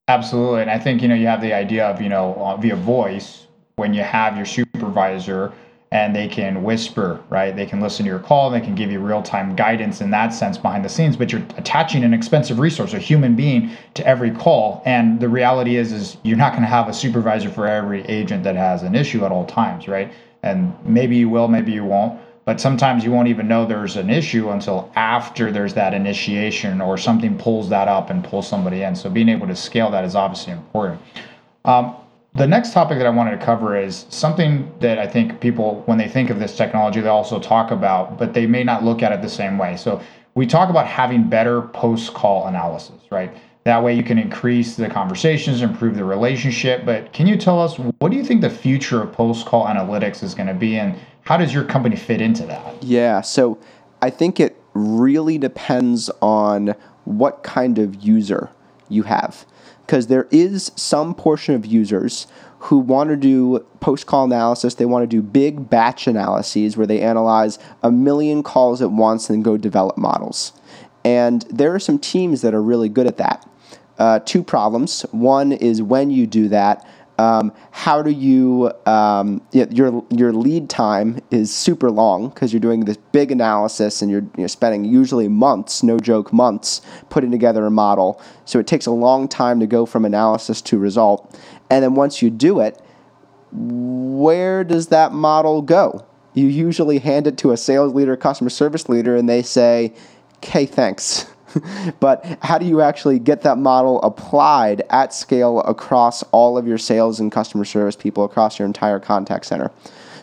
Absolutely. 0.07 0.61
And 0.61 0.69
I 0.69 0.77
think, 0.77 1.01
you 1.01 1.07
know, 1.07 1.15
you 1.15 1.25
have 1.25 1.41
the 1.41 1.51
idea 1.51 1.87
of, 1.87 1.99
you 1.99 2.09
know, 2.09 2.35
uh, 2.35 2.57
via 2.57 2.75
voice, 2.75 3.47
when 3.75 3.93
you 3.93 4.03
have 4.03 4.37
your 4.37 4.45
supervisor 4.45 5.51
and 5.91 6.15
they 6.15 6.27
can 6.27 6.63
whisper, 6.63 7.21
right? 7.29 7.55
They 7.55 7.65
can 7.65 7.79
listen 7.79 8.05
to 8.05 8.09
your 8.09 8.19
call, 8.19 8.49
they 8.49 8.59
can 8.59 8.75
give 8.75 8.91
you 8.91 8.99
real 8.99 9.21
time 9.21 9.55
guidance 9.55 10.01
in 10.01 10.09
that 10.11 10.33
sense 10.33 10.57
behind 10.57 10.83
the 10.83 10.89
scenes, 10.89 11.15
but 11.15 11.31
you're 11.31 11.43
attaching 11.57 12.03
an 12.03 12.13
expensive 12.13 12.59
resource, 12.59 12.93
a 12.93 12.99
human 12.99 13.35
being, 13.35 13.71
to 13.93 14.05
every 14.05 14.31
call. 14.31 14.81
And 14.85 15.19
the 15.19 15.29
reality 15.29 15.77
is, 15.77 15.91
is 15.91 16.17
you're 16.23 16.37
not 16.37 16.51
going 16.51 16.63
to 16.63 16.69
have 16.69 16.89
a 16.89 16.93
supervisor 16.93 17.49
for 17.49 17.67
every 17.67 18.01
agent 18.07 18.43
that 18.43 18.55
has 18.55 18.83
an 18.83 18.95
issue 18.95 19.23
at 19.25 19.31
all 19.31 19.45
times, 19.45 19.87
right? 19.87 20.11
And 20.43 20.75
maybe 20.83 21.15
you 21.15 21.29
will, 21.29 21.47
maybe 21.47 21.71
you 21.71 21.85
won't. 21.85 22.19
But 22.45 22.61
sometimes 22.61 23.03
you 23.03 23.11
won't 23.11 23.27
even 23.27 23.47
know 23.47 23.65
there's 23.65 23.95
an 23.95 24.11
issue 24.11 24.51
until 24.51 24.91
after 24.95 25.51
there's 25.51 25.73
that 25.73 25.95
initiation 25.95 26.79
or 26.79 26.95
something 26.95 27.37
pulls 27.37 27.69
that 27.69 27.87
up 27.87 28.11
and 28.11 28.23
pulls 28.23 28.47
somebody 28.47 28.83
in. 28.83 28.95
So 28.95 29.09
being 29.09 29.29
able 29.29 29.47
to 29.47 29.55
scale 29.55 29.89
that 29.91 30.05
is 30.05 30.15
obviously 30.15 30.53
important. 30.53 31.01
Um, 31.65 31.95
the 32.35 32.45
next 32.45 32.73
topic 32.73 32.97
that 32.97 33.07
I 33.07 33.11
wanted 33.11 33.39
to 33.39 33.45
cover 33.45 33.77
is 33.77 34.05
something 34.09 34.69
that 34.81 34.99
I 34.99 35.07
think 35.07 35.39
people, 35.39 35.83
when 35.85 35.97
they 35.97 36.09
think 36.09 36.29
of 36.29 36.37
this 36.37 36.55
technology, 36.55 36.99
they 36.99 37.07
also 37.07 37.39
talk 37.39 37.71
about, 37.71 38.17
but 38.17 38.33
they 38.33 38.45
may 38.45 38.63
not 38.63 38.83
look 38.83 39.01
at 39.01 39.13
it 39.13 39.21
the 39.21 39.29
same 39.29 39.57
way. 39.57 39.77
So 39.77 40.01
we 40.35 40.45
talk 40.45 40.69
about 40.69 40.85
having 40.85 41.29
better 41.29 41.61
post 41.61 42.13
call 42.13 42.47
analysis, 42.47 43.01
right? 43.09 43.35
That 43.63 43.81
way 43.81 43.95
you 43.95 44.03
can 44.03 44.19
increase 44.19 44.75
the 44.75 44.89
conversations, 44.89 45.61
improve 45.61 45.95
the 45.95 46.03
relationship. 46.03 46.85
But 46.85 47.13
can 47.13 47.25
you 47.25 47.37
tell 47.37 47.59
us 47.61 47.77
what 47.77 48.11
do 48.11 48.17
you 48.17 48.23
think 48.23 48.41
the 48.41 48.49
future 48.49 49.01
of 49.01 49.13
post 49.13 49.45
call 49.45 49.65
analytics 49.65 50.21
is 50.21 50.35
going 50.35 50.47
to 50.47 50.53
be 50.53 50.77
and 50.77 50.99
how 51.21 51.37
does 51.37 51.53
your 51.53 51.63
company 51.63 51.95
fit 51.95 52.21
into 52.21 52.45
that? 52.47 52.83
Yeah, 52.83 53.21
so 53.21 53.57
I 54.01 54.09
think 54.09 54.39
it 54.41 54.61
really 54.73 55.37
depends 55.37 56.11
on 56.21 56.75
what 57.05 57.43
kind 57.43 57.79
of 57.79 58.03
user 58.03 58.49
you 58.89 59.03
have. 59.03 59.45
Because 59.85 60.07
there 60.07 60.27
is 60.31 60.71
some 60.75 61.13
portion 61.13 61.55
of 61.55 61.65
users 61.65 62.27
who 62.59 62.79
want 62.79 63.09
to 63.11 63.15
do 63.15 63.65
post 63.79 64.07
call 64.07 64.25
analysis. 64.25 64.75
They 64.75 64.85
want 64.85 65.03
to 65.03 65.07
do 65.07 65.21
big 65.21 65.69
batch 65.69 66.07
analyses 66.07 66.75
where 66.75 66.87
they 66.87 67.01
analyze 67.01 67.59
a 67.83 67.91
million 67.91 68.41
calls 68.41 68.81
at 68.81 68.91
once 68.91 69.29
and 69.29 69.43
go 69.43 69.57
develop 69.57 69.97
models. 69.97 70.51
And 71.03 71.43
there 71.43 71.75
are 71.75 71.79
some 71.79 71.99
teams 71.99 72.41
that 72.41 72.55
are 72.55 72.63
really 72.63 72.89
good 72.89 73.05
at 73.05 73.17
that. 73.17 73.47
Uh, 73.99 74.19
two 74.19 74.43
problems. 74.43 75.03
One 75.11 75.51
is 75.51 75.81
when 75.81 76.09
you 76.09 76.25
do 76.25 76.49
that, 76.49 76.85
um, 77.17 77.53
how 77.71 78.01
do 78.01 78.11
you 78.11 78.71
um, 78.85 79.41
your 79.51 80.03
your 80.09 80.33
lead 80.33 80.69
time 80.69 81.19
is 81.31 81.53
super 81.53 81.89
long 81.89 82.29
because 82.29 82.51
you're 82.51 82.59
doing 82.59 82.85
this 82.85 82.97
big 83.11 83.31
analysis 83.31 84.01
and 84.01 84.11
you're, 84.11 84.25
you're 84.37 84.47
spending 84.47 84.83
usually 84.83 85.27
months, 85.27 85.81
no 85.81 85.97
joke, 85.97 86.33
months 86.33 86.81
putting 87.09 87.31
together 87.31 87.65
a 87.65 87.71
model. 87.71 88.21
So 88.43 88.59
it 88.59 88.67
takes 88.67 88.85
a 88.85 88.91
long 88.91 89.27
time 89.27 89.59
to 89.61 89.67
go 89.67 89.85
from 89.85 90.03
analysis 90.03 90.61
to 90.63 90.77
result. 90.77 91.39
And 91.69 91.83
then 91.83 91.95
once 91.95 92.21
you 92.21 92.29
do 92.29 92.59
it, 92.59 92.81
where 93.51 94.63
does 94.63 94.87
that 94.87 95.13
model 95.13 95.61
go? 95.61 96.05
You 96.33 96.47
usually 96.47 96.99
hand 96.99 97.27
it 97.27 97.37
to 97.39 97.51
a 97.51 97.57
sales 97.57 97.93
leader, 97.93 98.17
customer 98.17 98.49
service 98.49 98.89
leader, 98.89 99.15
and 99.15 99.29
they 99.29 99.41
say, 99.41 99.93
"Okay, 100.37 100.65
thanks." 100.65 101.27
but 101.99 102.37
how 102.41 102.57
do 102.57 102.65
you 102.65 102.81
actually 102.81 103.19
get 103.19 103.41
that 103.41 103.57
model 103.57 104.01
applied 104.01 104.83
at 104.89 105.13
scale 105.13 105.61
across 105.61 106.23
all 106.31 106.57
of 106.57 106.67
your 106.67 106.77
sales 106.77 107.19
and 107.19 107.31
customer 107.31 107.65
service 107.65 107.95
people 107.95 108.23
across 108.23 108.59
your 108.59 108.65
entire 108.65 108.99
contact 108.99 109.45
center? 109.45 109.71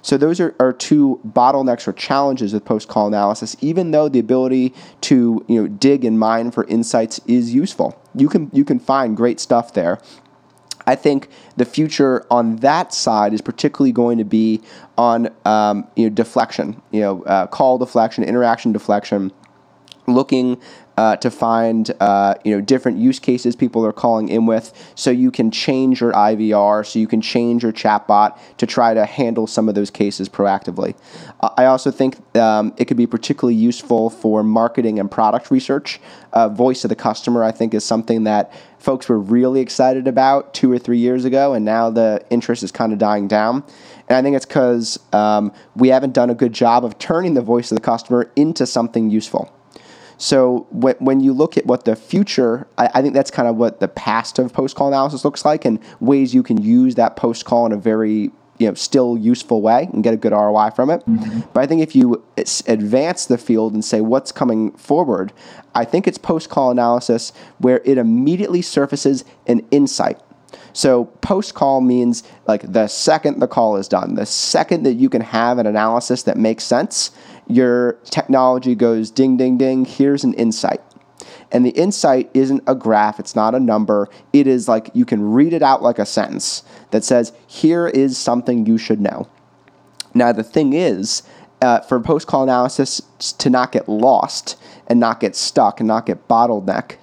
So 0.03 0.16
those 0.16 0.40
are, 0.40 0.55
are 0.59 0.73
two 0.73 1.21
bottlenecks 1.27 1.87
or 1.87 1.92
challenges 1.92 2.53
with 2.53 2.64
post-call 2.64 3.07
analysis, 3.07 3.57
even 3.61 3.92
though 3.92 4.09
the 4.09 4.18
ability 4.18 4.75
to 5.03 5.45
you 5.49 5.62
know 5.62 5.68
dig 5.68 6.05
and 6.05 6.18
mine 6.18 6.51
for 6.51 6.64
insights 6.64 7.21
is 7.27 7.55
useful. 7.55 7.97
You 8.14 8.29
can 8.29 8.51
you 8.53 8.64
can 8.64 8.81
find 8.81 9.16
great 9.16 9.38
stuff 9.38 9.73
there. 9.75 10.01
I 10.85 10.97
think 10.97 11.29
the 11.57 11.64
future 11.64 12.27
on 12.29 12.57
that 12.57 12.92
side 12.92 13.33
is 13.33 13.40
particularly 13.40 13.92
going 13.92 14.18
to 14.18 14.25
be 14.25 14.61
on 14.99 15.29
um, 15.45 15.87
you 15.95 16.09
know 16.09 16.14
deflection, 16.14 16.83
you 16.90 17.01
know 17.01 17.23
uh, 17.23 17.47
call 17.47 17.79
deflection, 17.79 18.25
interaction 18.25 18.73
deflection, 18.73 19.31
looking 20.06 20.60
uh, 20.96 21.16
to 21.16 21.30
find 21.30 21.90
uh, 22.00 22.34
you 22.44 22.54
know 22.54 22.60
different 22.60 22.98
use 22.98 23.18
cases 23.18 23.56
people 23.56 23.84
are 23.86 23.92
calling 23.92 24.28
in 24.28 24.46
with, 24.46 24.92
so 24.94 25.10
you 25.10 25.30
can 25.30 25.50
change 25.50 26.00
your 26.00 26.12
IVR, 26.12 26.86
so 26.86 26.98
you 26.98 27.06
can 27.06 27.20
change 27.20 27.62
your 27.62 27.72
chatbot 27.72 28.38
to 28.58 28.66
try 28.66 28.92
to 28.92 29.06
handle 29.06 29.46
some 29.46 29.68
of 29.68 29.74
those 29.74 29.90
cases 29.90 30.28
proactively. 30.28 30.94
Uh, 31.40 31.48
I 31.56 31.64
also 31.64 31.90
think 31.90 32.36
um, 32.36 32.74
it 32.76 32.86
could 32.86 32.96
be 32.96 33.06
particularly 33.06 33.54
useful 33.54 34.10
for 34.10 34.42
marketing 34.42 34.98
and 34.98 35.10
product 35.10 35.50
research. 35.50 36.00
Uh, 36.32 36.48
voice 36.48 36.84
of 36.84 36.88
the 36.88 36.96
customer, 36.96 37.42
I 37.42 37.52
think, 37.52 37.72
is 37.74 37.84
something 37.84 38.24
that 38.24 38.52
folks 38.78 39.08
were 39.08 39.18
really 39.18 39.60
excited 39.60 40.06
about 40.06 40.52
two 40.52 40.70
or 40.70 40.78
three 40.78 40.98
years 40.98 41.24
ago, 41.24 41.54
and 41.54 41.64
now 41.64 41.88
the 41.88 42.22
interest 42.28 42.62
is 42.62 42.70
kind 42.70 42.92
of 42.92 42.98
dying 42.98 43.28
down. 43.28 43.64
And 44.08 44.16
I 44.16 44.22
think 44.22 44.36
it's 44.36 44.44
because 44.44 44.98
um, 45.14 45.52
we 45.74 45.88
haven't 45.88 46.12
done 46.12 46.28
a 46.28 46.34
good 46.34 46.52
job 46.52 46.84
of 46.84 46.98
turning 46.98 47.32
the 47.32 47.42
voice 47.42 47.70
of 47.70 47.76
the 47.76 47.82
customer 47.82 48.30
into 48.36 48.66
something 48.66 49.08
useful. 49.08 49.50
So 50.22 50.68
when, 50.70 50.94
when 51.00 51.18
you 51.18 51.32
look 51.32 51.56
at 51.56 51.66
what 51.66 51.85
the 51.85 51.96
future, 51.96 52.68
I, 52.78 52.88
I 52.94 53.02
think 53.02 53.12
that's 53.12 53.32
kind 53.32 53.48
of 53.48 53.56
what 53.56 53.80
the 53.80 53.88
past 53.88 54.38
of 54.38 54.52
post 54.52 54.76
call 54.76 54.87
analysis 54.87 55.24
looks 55.24 55.44
like 55.44 55.64
and 55.64 55.80
ways 55.98 56.32
you 56.32 56.44
can 56.44 56.62
use 56.62 56.94
that 56.94 57.16
post 57.16 57.44
call 57.44 57.66
in 57.66 57.72
a 57.72 57.76
very 57.76 58.30
you 58.58 58.68
know 58.68 58.74
still 58.74 59.18
useful 59.18 59.62
way 59.62 59.88
and 59.92 60.04
get 60.04 60.14
a 60.14 60.16
good 60.16 60.30
ROI 60.30 60.70
from 60.76 60.90
it. 60.90 61.04
Mm-hmm. 61.06 61.40
But 61.52 61.64
I 61.64 61.66
think 61.66 61.82
if 61.82 61.96
you 61.96 62.24
advance 62.68 63.26
the 63.26 63.37
field 63.37 63.74
and 63.74 63.85
say 63.85 64.00
what's 64.00 64.30
coming 64.30 64.70
forward, 64.74 65.32
I 65.74 65.85
think 65.85 66.06
it's 66.06 66.18
post 66.18 66.48
call 66.48 66.70
analysis 66.70 67.32
where 67.58 67.82
it 67.85 67.98
immediately 67.98 68.62
surfaces 68.62 69.24
an 69.48 69.66
insight. 69.72 70.20
So 70.72 71.06
post 71.20 71.54
call 71.54 71.80
means 71.80 72.22
like 72.46 72.72
the 72.72 72.87
second 72.87 73.40
the 73.40 73.48
call 73.48 73.76
is 73.76 73.88
done, 73.88 74.14
the 74.14 74.26
second 74.26 74.85
that 74.85 74.94
you 74.94 75.08
can 75.08 75.22
have 75.22 75.58
an 75.58 75.66
analysis 75.66 76.22
that 76.22 76.37
makes 76.37 76.62
sense, 76.62 77.11
your 77.46 77.94
technology 78.05 78.74
goes 78.74 79.11
ding, 79.11 79.37
ding, 79.37 79.59
ding, 79.59 79.85
here's 79.85 80.24
an 80.24 80.35
insight. 80.35 80.81
And 81.50 81.66
the 81.66 81.70
insight 81.70 82.31
isn't 82.33 82.62
a 82.66 82.74
graph, 82.74 83.20
it's 83.20 83.37
not 83.37 83.55
a 83.55 83.61
number. 83.61 84.09
It 84.33 84.46
is 84.46 84.68
like 84.68 84.90
you 84.94 85.05
can 85.05 85.33
read 85.33 85.52
it 85.52 85.62
out 85.62 85.83
like 85.83 85.98
a 85.98 86.07
sentence 86.07 86.62
that 86.92 87.05
says, 87.05 87.33
here 87.46 87.87
is 87.87 88.16
something 88.16 88.64
you 88.64 88.78
should 88.78 89.00
know. 89.00 89.28
Now, 90.14 90.33
the 90.33 90.42
thing 90.42 90.72
is, 90.72 91.22
uh, 91.61 91.81
for 91.81 92.00
post 92.00 92.26
call 92.26 92.42
analysis 92.42 93.00
to 93.38 93.50
not 93.50 93.72
get 93.72 93.88
lost 93.88 94.59
and 94.87 94.98
not 94.98 95.20
get 95.20 95.37
stuck 95.37 95.78
and 95.78 95.87
not 95.87 96.07
get 96.07 96.26
bottlenecked, 96.26 96.96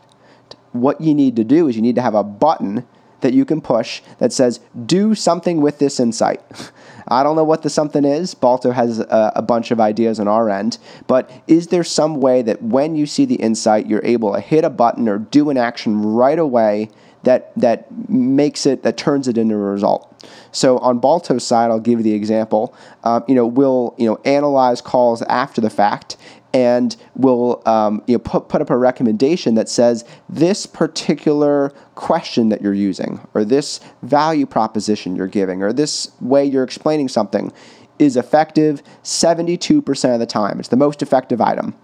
what 0.72 1.00
you 1.00 1.14
need 1.14 1.36
to 1.36 1.44
do 1.44 1.68
is 1.68 1.76
you 1.76 1.82
need 1.82 1.96
to 1.96 2.02
have 2.02 2.16
a 2.16 2.24
button 2.24 2.86
that 3.22 3.34
you 3.34 3.46
can 3.46 3.62
push 3.62 4.02
that 4.20 4.32
says, 4.32 4.60
do 4.86 5.16
something 5.16 5.62
with 5.62 5.80
this 5.80 6.00
insight. 6.00 6.42
I 7.10 7.24
don't 7.24 7.36
know 7.36 7.44
what 7.44 7.64
the 7.64 7.70
something 7.70 8.06
is. 8.06 8.34
Balto 8.34 8.72
has 8.72 9.00
a, 9.00 9.34
a, 9.36 9.42
bunch 9.42 9.72
of 9.72 9.80
ideas 9.80 10.20
on 10.20 10.28
our 10.28 10.50
end, 10.50 10.78
but 11.08 11.30
is 11.48 11.68
there 11.68 11.84
some 11.84 12.22
way 12.22 12.42
that 12.44 12.62
when 12.62 12.96
you 12.96 13.06
see 13.06 13.26
the 13.26 13.36
insight, 13.36 13.88
you're 13.88 14.06
able 14.06 14.34
to 14.34 14.40
hit 14.40 14.64
a 14.64 14.70
button 14.70 15.10
or 15.10 15.18
do 15.18 15.50
an 15.50 15.58
action 15.58 16.02
right 16.02 16.40
away 16.40 16.90
that 17.24 17.52
that 17.58 18.10
makes 18.10 18.66
it 18.66 18.84
that 18.84 18.96
turns 18.96 19.28
it 19.28 19.38
into 19.38 19.56
a 19.56 19.58
result? 19.58 20.06
So 20.52 20.78
on 20.80 21.00
Balto's 21.00 21.46
side, 21.46 21.72
I'll 21.72 21.80
give 21.80 22.00
you 22.00 22.04
the 22.04 22.14
example. 22.14 22.76
Um, 23.04 23.24
you 23.28 23.36
know, 23.36 23.46
we'll 23.46 23.96
you 23.98 24.08
know 24.08 24.20
analyze 24.26 24.82
calls 24.82 25.22
after 25.24 25.62
the 25.62 25.70
fact 25.70 26.18
and 26.54 26.96
we'll 27.16 27.62
um, 27.68 28.04
you 28.08 28.16
know, 28.16 28.20
put, 28.20 28.50
put 28.50 28.62
up 28.62 28.70
a 28.70 28.78
recommendation 28.78 29.56
that 29.56 29.70
says 29.70 30.04
this 30.28 30.66
particular 30.66 31.74
question 32.00 32.48
that 32.48 32.62
you're 32.62 32.74
using, 32.74 33.20
or 33.34 33.44
this 33.44 33.82
value 34.04 34.46
proposition 34.46 35.18
you're 35.18 35.28
giving, 35.28 35.62
or 35.62 35.74
this 35.74 36.12
way 36.22 36.46
you're 36.46 36.64
explaining 36.64 37.10
something 37.10 37.52
is 38.00 38.16
effective 38.16 38.82
72% 39.04 40.14
of 40.14 40.20
the 40.22 40.26
time. 40.26 40.60
It's 40.60 40.70
the 40.70 40.78
most 40.78 41.02
effective 41.02 41.42
item. 41.42 41.76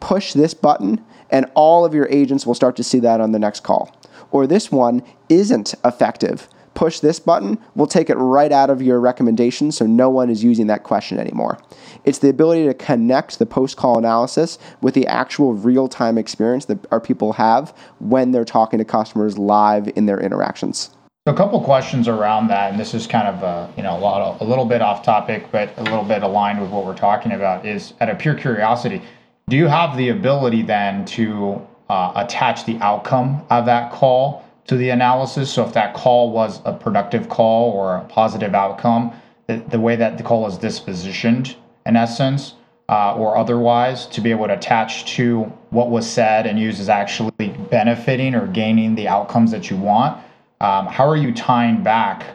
Push 0.00 0.32
this 0.32 0.52
button, 0.52 1.00
and 1.30 1.46
all 1.54 1.84
of 1.84 1.94
your 1.94 2.08
agents 2.08 2.44
will 2.44 2.54
start 2.54 2.74
to 2.74 2.82
see 2.82 2.98
that 2.98 3.20
on 3.20 3.30
the 3.30 3.38
next 3.38 3.60
call. 3.60 3.96
Or 4.32 4.48
this 4.48 4.72
one 4.72 5.04
isn't 5.28 5.76
effective 5.84 6.48
push 6.74 7.00
this 7.00 7.20
button, 7.20 7.58
we'll 7.74 7.86
take 7.86 8.10
it 8.10 8.16
right 8.16 8.52
out 8.52 8.70
of 8.70 8.82
your 8.82 9.00
recommendation 9.00 9.72
so 9.72 9.86
no 9.86 10.08
one 10.10 10.30
is 10.30 10.42
using 10.42 10.66
that 10.68 10.82
question 10.82 11.18
anymore. 11.18 11.58
It's 12.04 12.18
the 12.18 12.28
ability 12.28 12.64
to 12.66 12.74
connect 12.74 13.38
the 13.38 13.46
post 13.46 13.76
call 13.76 13.98
analysis 13.98 14.58
with 14.80 14.94
the 14.94 15.06
actual 15.06 15.54
real 15.54 15.88
time 15.88 16.18
experience 16.18 16.64
that 16.66 16.78
our 16.90 17.00
people 17.00 17.32
have 17.34 17.76
when 18.00 18.32
they're 18.32 18.44
talking 18.44 18.78
to 18.78 18.84
customers 18.84 19.38
live 19.38 19.90
in 19.96 20.06
their 20.06 20.20
interactions. 20.20 20.90
So 21.26 21.32
a 21.32 21.36
couple 21.36 21.60
questions 21.60 22.08
around 22.08 22.48
that, 22.48 22.72
and 22.72 22.80
this 22.80 22.94
is 22.94 23.06
kind 23.06 23.28
of 23.28 23.42
a, 23.44 23.72
you 23.76 23.84
know 23.84 23.96
a 23.96 24.00
lot 24.00 24.22
of, 24.22 24.40
a 24.40 24.44
little 24.44 24.64
bit 24.64 24.82
off 24.82 25.04
topic, 25.04 25.46
but 25.52 25.72
a 25.78 25.82
little 25.84 26.02
bit 26.02 26.24
aligned 26.24 26.60
with 26.60 26.70
what 26.70 26.84
we're 26.84 26.96
talking 26.96 27.30
about. 27.30 27.64
Is 27.64 27.94
at 28.00 28.10
a 28.10 28.16
pure 28.16 28.34
curiosity, 28.34 29.00
do 29.48 29.56
you 29.56 29.68
have 29.68 29.96
the 29.96 30.08
ability 30.08 30.62
then 30.62 31.04
to 31.04 31.64
uh, 31.88 32.12
attach 32.16 32.64
the 32.64 32.76
outcome 32.78 33.46
of 33.50 33.66
that 33.66 33.92
call 33.92 34.44
to 34.66 34.76
the 34.76 34.90
analysis. 34.90 35.52
So 35.52 35.64
if 35.64 35.72
that 35.74 35.94
call 35.94 36.30
was 36.30 36.60
a 36.64 36.72
productive 36.72 37.28
call 37.28 37.70
or 37.72 37.96
a 37.96 38.04
positive 38.04 38.54
outcome, 38.54 39.12
the, 39.46 39.56
the 39.68 39.80
way 39.80 39.96
that 39.96 40.18
the 40.18 40.22
call 40.22 40.46
is 40.46 40.56
dispositioned, 40.56 41.56
in 41.84 41.96
essence, 41.96 42.54
uh, 42.88 43.14
or 43.16 43.36
otherwise, 43.36 44.06
to 44.06 44.20
be 44.20 44.30
able 44.30 44.46
to 44.46 44.54
attach 44.54 45.04
to 45.16 45.42
what 45.70 45.90
was 45.90 46.08
said 46.08 46.46
and 46.46 46.58
use 46.58 46.78
as 46.78 46.88
actually 46.88 47.30
benefiting 47.70 48.34
or 48.34 48.46
gaining 48.46 48.94
the 48.94 49.08
outcomes 49.08 49.50
that 49.50 49.70
you 49.70 49.76
want. 49.76 50.22
Um, 50.60 50.86
how 50.86 51.08
are 51.08 51.16
you 51.16 51.32
tying 51.34 51.82
back 51.82 52.26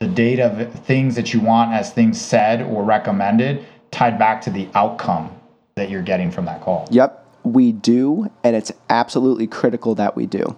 the 0.00 0.08
data 0.08 0.70
things 0.84 1.14
that 1.14 1.32
you 1.32 1.40
want 1.40 1.72
as 1.72 1.92
things 1.92 2.20
said 2.20 2.62
or 2.62 2.84
recommended 2.84 3.64
tied 3.90 4.18
back 4.18 4.42
to 4.42 4.50
the 4.50 4.68
outcome 4.74 5.30
that 5.76 5.88
you're 5.90 6.02
getting 6.02 6.30
from 6.30 6.46
that 6.46 6.60
call? 6.60 6.88
Yep, 6.90 7.24
we 7.44 7.72
do, 7.72 8.30
and 8.42 8.56
it's 8.56 8.72
absolutely 8.90 9.46
critical 9.46 9.94
that 9.94 10.16
we 10.16 10.26
do 10.26 10.56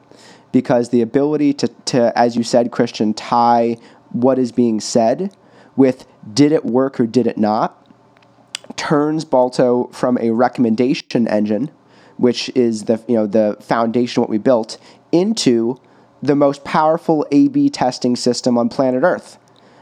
because 0.52 0.90
the 0.90 1.02
ability 1.02 1.52
to, 1.54 1.68
to, 1.87 2.18
as 2.18 2.37
you 2.37 2.42
said, 2.42 2.70
Christian, 2.70 3.14
tie 3.14 3.76
what 4.11 4.38
is 4.38 4.52
being 4.52 4.80
said 4.80 5.34
with 5.76 6.06
did 6.32 6.52
it 6.52 6.64
work 6.64 6.98
or 6.98 7.06
did 7.06 7.26
it 7.26 7.38
not 7.38 7.78
turns 8.76 9.24
Balto 9.24 9.88
from 9.92 10.18
a 10.18 10.30
recommendation 10.30 11.28
engine, 11.28 11.70
which 12.16 12.48
is 12.54 12.84
the 12.84 13.02
you 13.08 13.14
know 13.14 13.26
the 13.26 13.56
foundation 13.61 14.20
what 14.20 14.30
we 14.30 14.38
built, 14.38 14.78
into 15.12 15.80
the 16.22 16.34
most 16.34 16.64
powerful 16.64 17.26
A/B 17.30 17.70
testing 17.70 18.16
system 18.16 18.58
on 18.58 18.68
planet 18.68 19.02
Earth. 19.02 19.38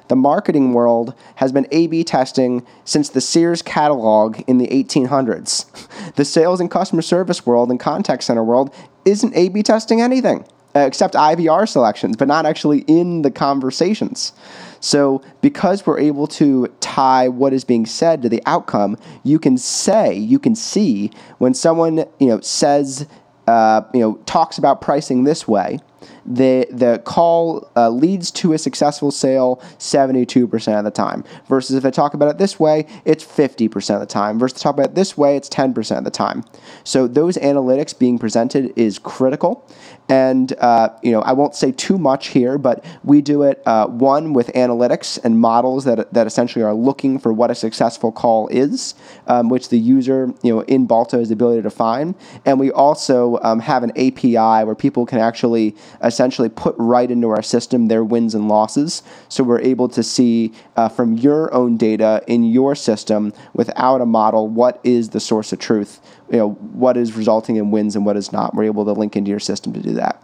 The 0.09 0.17
marketing 0.17 0.73
world 0.73 1.15
has 1.37 1.51
been 1.51 1.67
A 1.73 1.89
B 1.89 2.05
testing 2.05 2.65
since 2.85 3.09
the 3.09 3.21
Sears 3.21 3.61
catalog 3.61 4.41
in 4.47 4.59
the 4.59 4.69
1800s. 4.69 5.67
The 6.15 6.25
sales 6.25 6.61
and 6.61 6.71
customer 6.71 7.03
service 7.03 7.45
world 7.45 7.71
and 7.71 7.79
contact 7.79 8.23
center 8.23 8.43
world 8.43 8.73
isn't 9.05 9.37
A 9.37 9.49
B 9.49 9.63
testing 9.63 10.01
anything 10.01 10.47
accept 10.79 11.15
IVR 11.15 11.69
selections, 11.69 12.17
but 12.17 12.29
not 12.29 12.47
actually 12.47 12.81
in 12.81 13.23
the 13.23 13.31
conversations. 13.31 14.33
So, 14.81 15.23
because 15.41 15.87
we're 15.87 15.99
able 15.99 16.27
to 16.29 16.69
tie 16.81 17.29
what 17.29 17.53
is 17.53 17.65
being 17.65 17.87
said 17.87 18.23
to 18.23 18.29
the 18.29 18.43
outcome, 18.47 18.97
you 19.25 19.39
can 19.39 19.59
say, 19.59 20.15
you 20.15 20.39
can 20.39 20.55
see 20.55 21.11
when 21.39 21.55
someone 21.55 22.05
you 22.19 22.29
know 22.29 22.41
says, 22.41 23.07
uh, 23.47 23.83
you 23.95 24.01
know, 24.01 24.15
talks 24.27 24.59
about 24.59 24.81
pricing 24.81 25.25
this 25.25 25.49
way 25.49 25.79
the 26.27 26.67
the 26.71 27.01
call 27.05 27.71
uh, 27.77 27.89
leads 27.89 28.31
to 28.31 28.53
a 28.53 28.59
successful 28.59 29.11
sale 29.11 29.57
72% 29.79 30.79
of 30.79 30.85
the 30.85 30.91
time. 30.91 31.25
Versus 31.49 31.77
if 31.77 31.85
I 31.85 31.91
talk 31.91 32.15
about 32.15 32.29
it 32.29 32.39
this 32.39 32.59
way, 32.59 32.87
it's 33.05 33.25
50% 33.25 33.95
of 33.95 34.01
the 34.01 34.07
time. 34.07 34.39
Versus 34.39 34.61
talk 34.61 34.75
about 34.75 34.91
it 34.91 34.95
this 34.95 35.17
way, 35.17 35.37
it's 35.37 35.49
10% 35.49 35.99
of 35.99 36.05
the 36.05 36.11
time. 36.11 36.45
So 36.85 37.07
those 37.07 37.37
analytics 37.37 37.97
being 37.97 38.19
presented 38.19 38.73
is 38.77 38.99
critical. 38.99 39.69
And 40.09 40.53
uh, 40.59 40.91
you 41.03 41.11
know, 41.13 41.21
I 41.23 41.33
won't 41.33 41.55
say 41.55 41.73
too 41.73 41.99
much 41.99 42.29
here, 42.29 42.59
but 42.59 42.85
we 43.03 43.21
do 43.21 43.43
it 43.43 43.63
uh, 43.67 43.87
one 43.87 44.33
with 44.33 44.49
analytics 44.49 45.19
and 45.25 45.41
models 45.41 45.85
that 45.85 46.13
that 46.13 46.27
essentially 46.27 46.65
are 46.65 46.75
looking 46.75 47.19
for 47.19 47.33
what 47.33 47.51
a 47.51 47.55
successful 47.55 48.13
call 48.13 48.47
is, 48.49 48.95
um, 49.27 49.49
which 49.49 49.69
the 49.69 49.79
user 49.79 50.33
you 50.43 50.55
know 50.55 50.61
in 50.63 50.87
Balto 50.87 51.19
has 51.19 51.29
the 51.29 51.35
ability 51.35 51.63
to 51.63 51.71
find. 51.71 52.15
And 52.45 52.61
we 52.61 52.71
also 52.71 53.39
um, 53.43 53.61
have 53.61 53.83
an 53.83 53.91
API 53.91 54.65
where 54.65 54.75
people 54.77 55.07
can 55.07 55.19
actually 55.19 55.75
essentially 56.03 56.49
put 56.49 56.75
right 56.79 57.11
into 57.11 57.31
our 57.31 57.43
system 57.43 57.89
their 57.89 58.05
wins 58.05 58.35
and 58.35 58.49
losses. 58.49 59.03
So 59.29 59.43
we're 59.43 59.61
able 59.61 59.89
to 59.89 60.03
see 60.03 60.53
uh, 60.77 60.89
from 60.89 61.15
your 61.15 61.53
own 61.53 61.77
data 61.77 62.23
in 62.27 62.45
your 62.45 62.75
system 62.75 63.33
without 63.55 64.01
a 64.01 64.07
model 64.07 64.49
what 64.49 64.81
is 64.85 65.11
the 65.11 65.21
source 65.21 65.53
of 65.53 65.59
truth, 65.59 66.01
you 66.31 66.39
know, 66.39 66.51
what 66.51 66.97
is 66.97 67.15
resulting 67.15 67.57
in 67.57 67.71
wins 67.71 67.97
and 67.97 68.05
what 68.05 68.17
is 68.17 68.33
not. 68.33 68.55
We're 68.55 68.65
able 68.65 68.85
to 68.85 68.93
link 68.93 69.17
into 69.17 69.31
your 69.31 69.41
system 69.41 69.73
to 69.73 69.81
do 69.81 69.93
that. 69.95 70.23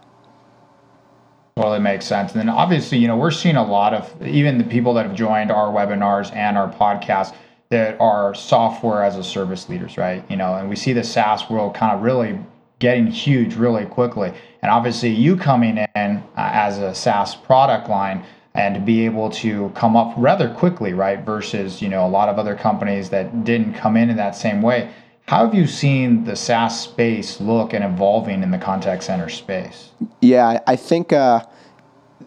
Well, 1.55 1.73
it 1.75 1.81
makes 1.81 2.05
sense. 2.05 2.31
And 2.31 2.39
then 2.39 2.49
obviously, 2.49 2.97
you 2.97 3.07
know, 3.07 3.15
we're 3.15 3.31
seeing 3.31 3.57
a 3.57 3.63
lot 3.63 3.93
of 3.93 4.25
even 4.25 4.57
the 4.57 4.63
people 4.63 4.95
that 4.95 5.05
have 5.05 5.15
joined 5.15 5.51
our 5.51 5.71
webinars 5.71 6.35
and 6.35 6.57
our 6.57 6.71
podcast 6.71 7.35
that 7.69 7.99
are 7.99 8.33
software 8.33 9.03
as 9.03 9.17
a 9.17 9.23
service 9.23 9.69
leaders, 9.69 9.97
right? 9.97 10.23
You 10.29 10.35
know, 10.35 10.55
and 10.55 10.69
we 10.69 10.75
see 10.75 10.93
the 10.93 11.03
SaaS 11.03 11.49
world 11.49 11.75
kind 11.75 11.95
of 11.95 12.01
really 12.01 12.39
getting 12.79 13.07
huge 13.07 13.55
really 13.55 13.85
quickly. 13.85 14.33
And 14.61 14.71
obviously, 14.71 15.09
you 15.09 15.37
coming 15.37 15.77
in 15.77 15.87
uh, 15.95 16.23
as 16.35 16.79
a 16.79 16.93
SaaS 16.93 17.35
product 17.35 17.87
line 17.87 18.25
and 18.55 18.75
to 18.75 18.81
be 18.81 19.05
able 19.05 19.29
to 19.29 19.71
come 19.75 19.95
up 19.95 20.13
rather 20.17 20.53
quickly, 20.53 20.93
right? 20.93 21.19
Versus 21.19 21.81
you 21.81 21.89
know 21.89 22.05
a 22.05 22.09
lot 22.09 22.29
of 22.29 22.37
other 22.37 22.55
companies 22.55 23.09
that 23.09 23.43
didn't 23.43 23.73
come 23.73 23.97
in 23.97 24.09
in 24.09 24.17
that 24.17 24.35
same 24.35 24.61
way. 24.61 24.91
How 25.27 25.45
have 25.45 25.55
you 25.55 25.67
seen 25.67 26.25
the 26.25 26.35
SaaS 26.35 26.81
space 26.81 27.39
look 27.39 27.73
and 27.73 27.83
evolving 27.83 28.43
in 28.43 28.51
the 28.51 28.57
contact 28.57 29.03
center 29.03 29.29
space? 29.29 29.91
Yeah, 30.19 30.59
I 30.67 30.75
think 30.75 31.13
uh, 31.13 31.45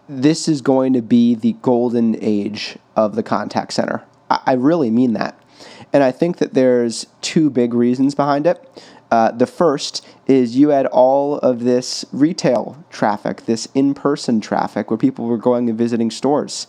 this 0.08 0.48
is 0.48 0.62
going 0.62 0.94
to 0.94 1.02
be 1.02 1.34
the 1.34 1.52
golden 1.60 2.16
age 2.22 2.78
of 2.96 3.14
the 3.14 3.22
contact 3.22 3.74
center. 3.74 4.04
I, 4.30 4.40
I 4.46 4.52
really 4.54 4.90
mean 4.90 5.12
that. 5.12 5.38
And 5.92 6.02
I 6.02 6.10
think 6.10 6.38
that 6.38 6.54
there's 6.54 7.06
two 7.20 7.50
big 7.50 7.74
reasons 7.74 8.14
behind 8.14 8.46
it. 8.46 8.66
Uh, 9.10 9.30
the 9.30 9.46
first 9.46 10.04
is 10.26 10.56
you 10.56 10.70
had 10.70 10.86
all 10.86 11.38
of 11.38 11.60
this 11.60 12.04
retail 12.12 12.82
traffic, 12.90 13.46
this 13.46 13.68
in-person 13.74 14.40
traffic, 14.40 14.90
where 14.90 14.98
people 14.98 15.26
were 15.26 15.38
going 15.38 15.68
and 15.68 15.78
visiting 15.78 16.10
stores, 16.10 16.66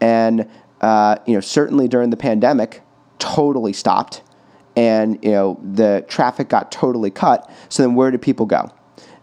and 0.00 0.46
uh, 0.82 1.16
you 1.26 1.32
know 1.32 1.40
certainly 1.40 1.88
during 1.88 2.10
the 2.10 2.16
pandemic, 2.16 2.82
totally 3.18 3.72
stopped, 3.72 4.22
and 4.78 5.18
you 5.24 5.32
know 5.32 5.60
the 5.74 6.04
traffic 6.06 6.48
got 6.48 6.70
totally 6.70 7.10
cut. 7.10 7.50
So 7.68 7.82
then, 7.82 7.96
where 7.96 8.12
did 8.12 8.22
people 8.22 8.46
go? 8.46 8.72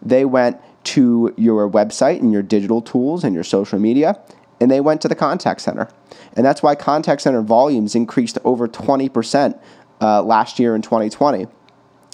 They 0.02 0.26
went 0.26 0.60
to 0.84 1.34
your 1.38 1.68
website 1.68 2.20
and 2.20 2.30
your 2.30 2.42
digital 2.42 2.82
tools 2.82 3.24
and 3.24 3.34
your 3.34 3.42
social 3.42 3.78
media, 3.78 4.20
and 4.60 4.70
they 4.70 4.80
went 4.80 5.00
to 5.00 5.08
the 5.08 5.14
contact 5.14 5.62
center, 5.62 5.88
and 6.36 6.44
that's 6.44 6.62
why 6.62 6.74
contact 6.74 7.22
center 7.22 7.40
volumes 7.40 7.94
increased 7.94 8.36
over 8.44 8.68
twenty 8.68 9.08
percent 9.08 9.56
uh, 10.02 10.22
last 10.22 10.58
year 10.58 10.76
in 10.76 10.82
2020 10.82 11.46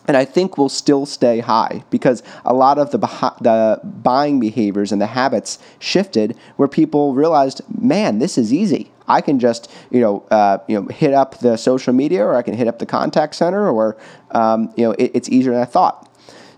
and 0.09 0.17
I 0.17 0.25
think 0.25 0.59
will 0.59 0.69
still 0.69 1.07
stay 1.07 1.41
high 1.41 1.85
because 1.91 2.23
a 2.45 2.55
lot 2.55 2.79
of 2.79 2.91
the 2.91 2.99
the 3.41 3.81
buying 3.85 4.41
behaviors 4.41 4.93
and 4.93 5.01
the 5.01 5.07
habits 5.07 5.59
shifted 5.79 6.37
where 6.57 6.69
people 6.69 7.15
realized, 7.15 7.61
man, 7.81 8.19
this 8.19 8.37
is 8.37 8.53
easy. 8.53 8.91
I 9.09 9.21
can 9.21 9.39
just 9.39 9.71
you 9.91 10.01
know 10.01 10.25
uh, 10.31 10.59
you 10.69 10.81
know 10.81 10.89
hit 10.89 11.13
up 11.13 11.39
the 11.39 11.57
social 11.57 11.93
media 11.93 12.25
or 12.25 12.37
I 12.37 12.43
can 12.43 12.55
hit 12.55 12.69
up 12.69 12.79
the 12.79 12.87
contact 12.87 13.35
center 13.35 13.69
or 13.69 13.97
um, 14.33 14.73
you 14.77 14.85
know 14.85 14.93
it, 14.93 15.13
it's 15.15 15.29
easier 15.29 15.53
than 15.53 15.63
I 15.63 15.67
thought. 15.67 16.09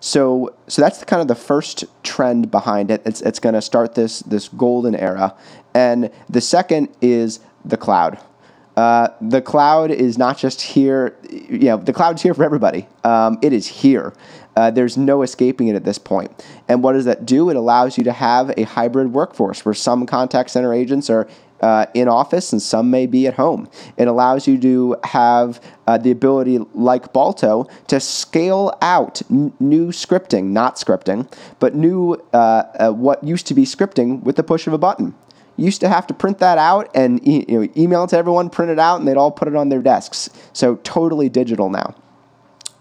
So 0.00 0.54
so 0.68 0.82
that's 0.82 0.98
the, 0.98 1.06
kind 1.06 1.22
of 1.22 1.28
the 1.28 1.34
first 1.34 1.84
trend 2.02 2.50
behind 2.50 2.90
it. 2.90 3.02
It's 3.06 3.20
it's 3.22 3.38
going 3.38 3.54
to 3.54 3.62
start 3.62 3.94
this 3.94 4.20
this 4.20 4.48
golden 4.48 4.94
era, 4.94 5.34
and 5.74 6.10
the 6.28 6.40
second 6.40 6.88
is 7.00 7.40
the 7.64 7.76
cloud. 7.76 8.18
Uh, 8.76 9.08
the 9.20 9.40
cloud 9.40 9.90
is 9.90 10.18
not 10.18 10.36
just 10.36 10.60
here, 10.60 11.16
you 11.30 11.66
know, 11.66 11.76
the 11.76 11.92
cloud's 11.92 12.22
here 12.22 12.34
for 12.34 12.44
everybody. 12.44 12.88
Um, 13.04 13.38
it 13.40 13.52
is 13.52 13.66
here. 13.66 14.12
Uh, 14.56 14.70
there's 14.70 14.96
no 14.96 15.22
escaping 15.22 15.68
it 15.68 15.76
at 15.76 15.84
this 15.84 15.98
point. 15.98 16.44
And 16.68 16.82
what 16.82 16.92
does 16.92 17.04
that 17.04 17.26
do? 17.26 17.50
It 17.50 17.56
allows 17.56 17.98
you 17.98 18.04
to 18.04 18.12
have 18.12 18.50
a 18.56 18.62
hybrid 18.62 19.12
workforce 19.12 19.64
where 19.64 19.74
some 19.74 20.06
contact 20.06 20.50
center 20.50 20.72
agents 20.72 21.10
are 21.10 21.28
uh, 21.60 21.86
in 21.94 22.08
office 22.08 22.52
and 22.52 22.60
some 22.60 22.90
may 22.90 23.06
be 23.06 23.26
at 23.26 23.34
home. 23.34 23.68
It 23.96 24.06
allows 24.06 24.46
you 24.46 24.58
to 24.60 24.96
have 25.04 25.60
uh, 25.86 25.98
the 25.98 26.10
ability, 26.10 26.58
like 26.74 27.12
Balto, 27.12 27.68
to 27.86 28.00
scale 28.00 28.76
out 28.82 29.22
n- 29.30 29.52
new 29.60 29.88
scripting, 29.88 30.50
not 30.50 30.76
scripting, 30.76 31.32
but 31.60 31.74
new 31.74 32.14
uh, 32.32 32.36
uh, 32.36 32.90
what 32.90 33.24
used 33.24 33.46
to 33.46 33.54
be 33.54 33.64
scripting 33.64 34.22
with 34.22 34.36
the 34.36 34.42
push 34.42 34.66
of 34.66 34.72
a 34.72 34.78
button 34.78 35.14
used 35.56 35.80
to 35.80 35.88
have 35.88 36.06
to 36.08 36.14
print 36.14 36.38
that 36.38 36.58
out 36.58 36.90
and 36.94 37.26
e- 37.26 37.44
you 37.48 37.60
know, 37.60 37.68
email 37.76 38.04
it 38.04 38.10
to 38.10 38.16
everyone, 38.16 38.50
print 38.50 38.70
it 38.70 38.78
out, 38.78 38.98
and 38.98 39.08
they'd 39.08 39.16
all 39.16 39.30
put 39.30 39.48
it 39.48 39.54
on 39.54 39.68
their 39.68 39.82
desks. 39.82 40.30
So 40.52 40.76
totally 40.76 41.28
digital 41.28 41.70
now. 41.70 41.94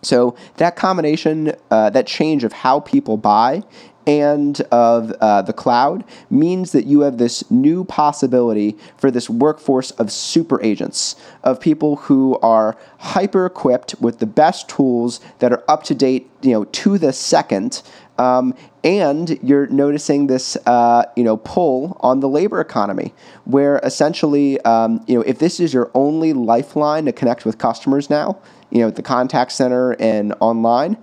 So 0.02 0.36
that 0.58 0.76
combination, 0.76 1.54
uh, 1.72 1.90
that 1.92 2.08
change 2.08 2.44
of 2.44 2.52
how 2.52 2.82
people 2.82 3.18
buy 3.18 3.64
and 4.06 4.60
of 4.64 5.12
uh, 5.14 5.42
the 5.44 5.54
cloud 5.54 6.04
means 6.30 6.72
that 6.74 6.86
you 6.86 7.02
have 7.02 7.18
this 7.18 7.50
new 7.50 7.86
possibility 7.86 8.78
for 8.98 9.10
this 9.10 9.30
workforce 9.30 9.92
of 9.92 10.12
super 10.12 10.62
agents, 10.62 11.16
of 11.44 11.60
people 11.60 11.96
who 11.96 12.38
are 12.40 12.78
hyper 13.00 13.46
equipped 13.46 13.96
with 14.02 14.20
the 14.20 14.26
best 14.26 14.68
tools 14.68 15.22
that 15.40 15.54
are 15.54 15.64
up 15.68 15.84
to 15.84 15.96
date, 15.96 16.30
you 16.42 16.52
know, 16.52 16.66
to 16.66 16.98
the 16.98 17.14
second, 17.14 17.82
um, 18.18 18.56
and 18.84 19.40
you're 19.42 19.68
noticing 19.68 20.28
this, 20.28 20.58
uh, 20.66 21.06
you 21.16 21.24
know, 21.24 21.38
pull 21.38 21.98
on 22.02 22.20
the 22.20 22.30
labor 22.30 22.60
economy, 22.60 23.14
where 23.46 23.78
essentially, 23.84 24.60
um, 24.62 25.04
you 25.08 25.16
know, 25.16 25.22
if 25.22 25.40
this 25.40 25.60
is 25.60 25.74
your 25.74 25.90
only 25.94 26.34
lifeline 26.34 27.06
to 27.06 27.12
connect 27.12 27.46
with 27.46 27.58
customers 27.58 28.10
now, 28.10 28.38
you 28.70 28.80
know, 28.80 28.88
at 28.88 28.96
the 28.96 29.02
contact 29.02 29.52
center 29.52 29.94
and 30.00 30.34
online, 30.40 30.98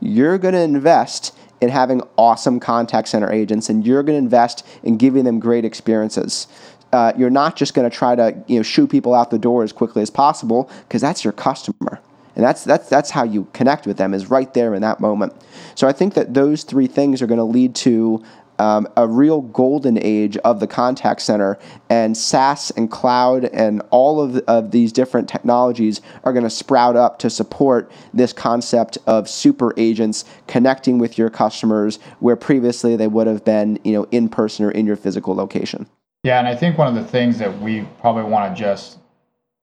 you're 0.00 0.38
going 0.38 0.54
to 0.54 0.60
invest 0.60 1.36
in 1.60 1.68
having 1.68 2.02
awesome 2.18 2.60
contact 2.60 3.08
center 3.08 3.30
agents, 3.30 3.68
and 3.68 3.86
you're 3.86 4.02
going 4.02 4.14
to 4.14 4.24
invest 4.24 4.66
in 4.82 4.96
giving 4.96 5.24
them 5.24 5.38
great 5.40 5.64
experiences. 5.64 6.48
Uh, 6.92 7.12
you're 7.16 7.30
not 7.30 7.56
just 7.56 7.74
going 7.74 7.88
to 7.88 7.94
try 7.94 8.14
to, 8.14 8.36
you 8.46 8.56
know, 8.56 8.62
shoo 8.62 8.86
people 8.86 9.14
out 9.14 9.30
the 9.30 9.38
door 9.38 9.62
as 9.62 9.72
quickly 9.72 10.02
as 10.02 10.10
possible 10.10 10.70
because 10.86 11.00
that's 11.00 11.24
your 11.24 11.32
customer 11.32 12.00
and 12.36 12.44
that's 12.44 12.62
that's 12.64 12.88
that's 12.88 13.10
how 13.10 13.24
you 13.24 13.48
connect 13.52 13.86
with 13.86 13.96
them 13.96 14.14
is 14.14 14.30
right 14.30 14.52
there 14.54 14.74
in 14.74 14.82
that 14.82 15.00
moment. 15.00 15.32
So 15.74 15.88
I 15.88 15.92
think 15.92 16.14
that 16.14 16.34
those 16.34 16.62
three 16.62 16.86
things 16.86 17.20
are 17.22 17.26
going 17.26 17.38
to 17.38 17.44
lead 17.44 17.74
to 17.76 18.22
um, 18.58 18.88
a 18.96 19.06
real 19.06 19.42
golden 19.42 19.98
age 20.02 20.36
of 20.38 20.60
the 20.60 20.66
contact 20.66 21.20
center, 21.22 21.58
and 21.90 22.16
SaaS 22.16 22.70
and 22.70 22.90
cloud 22.90 23.46
and 23.46 23.82
all 23.90 24.20
of, 24.20 24.36
of 24.48 24.70
these 24.70 24.92
different 24.92 25.28
technologies 25.28 26.00
are 26.24 26.32
going 26.32 26.44
to 26.44 26.50
sprout 26.50 26.96
up 26.96 27.18
to 27.20 27.30
support 27.30 27.90
this 28.14 28.32
concept 28.32 28.98
of 29.06 29.28
super 29.28 29.74
agents 29.76 30.24
connecting 30.46 30.98
with 30.98 31.18
your 31.18 31.30
customers 31.30 31.98
where 32.20 32.36
previously 32.36 32.96
they 32.96 33.08
would 33.08 33.26
have 33.26 33.44
been, 33.44 33.78
you 33.84 33.92
know, 33.92 34.06
in 34.10 34.28
person 34.28 34.64
or 34.64 34.70
in 34.70 34.86
your 34.86 34.96
physical 34.96 35.34
location. 35.34 35.86
Yeah, 36.22 36.38
and 36.38 36.48
I 36.48 36.56
think 36.56 36.78
one 36.78 36.88
of 36.88 36.94
the 36.94 37.04
things 37.04 37.38
that 37.38 37.60
we 37.60 37.86
probably 38.00 38.24
want 38.24 38.54
to 38.54 38.60
just 38.60 38.98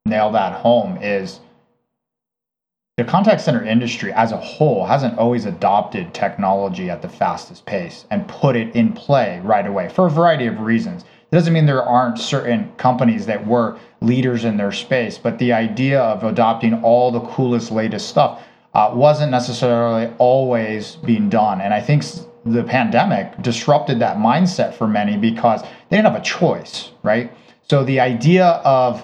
nail 0.05 0.31
that 0.31 0.53
home 0.53 0.97
is 1.01 1.39
the 2.95 3.03
contact 3.03 3.41
center 3.41 3.65
industry 3.65 4.13
as 4.13 4.31
a 4.31 4.37
whole 4.37 4.85
hasn't 4.85 5.17
always 5.17 5.45
adopted 5.45 6.13
technology 6.13 6.91
at 6.91 7.01
the 7.01 7.09
fastest 7.09 7.65
pace 7.65 8.05
and 8.11 8.27
put 8.27 8.55
it 8.55 8.75
in 8.75 8.93
play 8.93 9.41
right 9.43 9.65
away 9.65 9.89
for 9.89 10.05
a 10.05 10.11
variety 10.11 10.45
of 10.45 10.59
reasons. 10.59 11.01
It 11.01 11.35
doesn't 11.35 11.53
mean 11.53 11.65
there 11.65 11.81
aren't 11.81 12.19
certain 12.19 12.71
companies 12.77 13.25
that 13.25 13.47
were 13.47 13.79
leaders 14.01 14.45
in 14.45 14.57
their 14.57 14.71
space, 14.71 15.17
but 15.17 15.39
the 15.39 15.53
idea 15.53 16.01
of 16.01 16.23
adopting 16.23 16.83
all 16.83 17.09
the 17.09 17.21
coolest, 17.21 17.71
latest 17.71 18.09
stuff 18.09 18.43
uh, 18.75 18.91
wasn't 18.93 19.31
necessarily 19.31 20.13
always 20.19 20.97
being 20.97 21.29
done. 21.29 21.61
And 21.61 21.73
I 21.73 21.81
think 21.81 22.03
the 22.45 22.63
pandemic 22.63 23.41
disrupted 23.41 23.97
that 23.99 24.17
mindset 24.17 24.75
for 24.75 24.87
many 24.87 25.17
because 25.17 25.63
they 25.89 25.97
didn't 25.97 26.11
have 26.11 26.21
a 26.21 26.23
choice, 26.23 26.91
right? 27.01 27.35
So 27.67 27.83
the 27.83 27.99
idea 27.99 28.45
of 28.45 29.03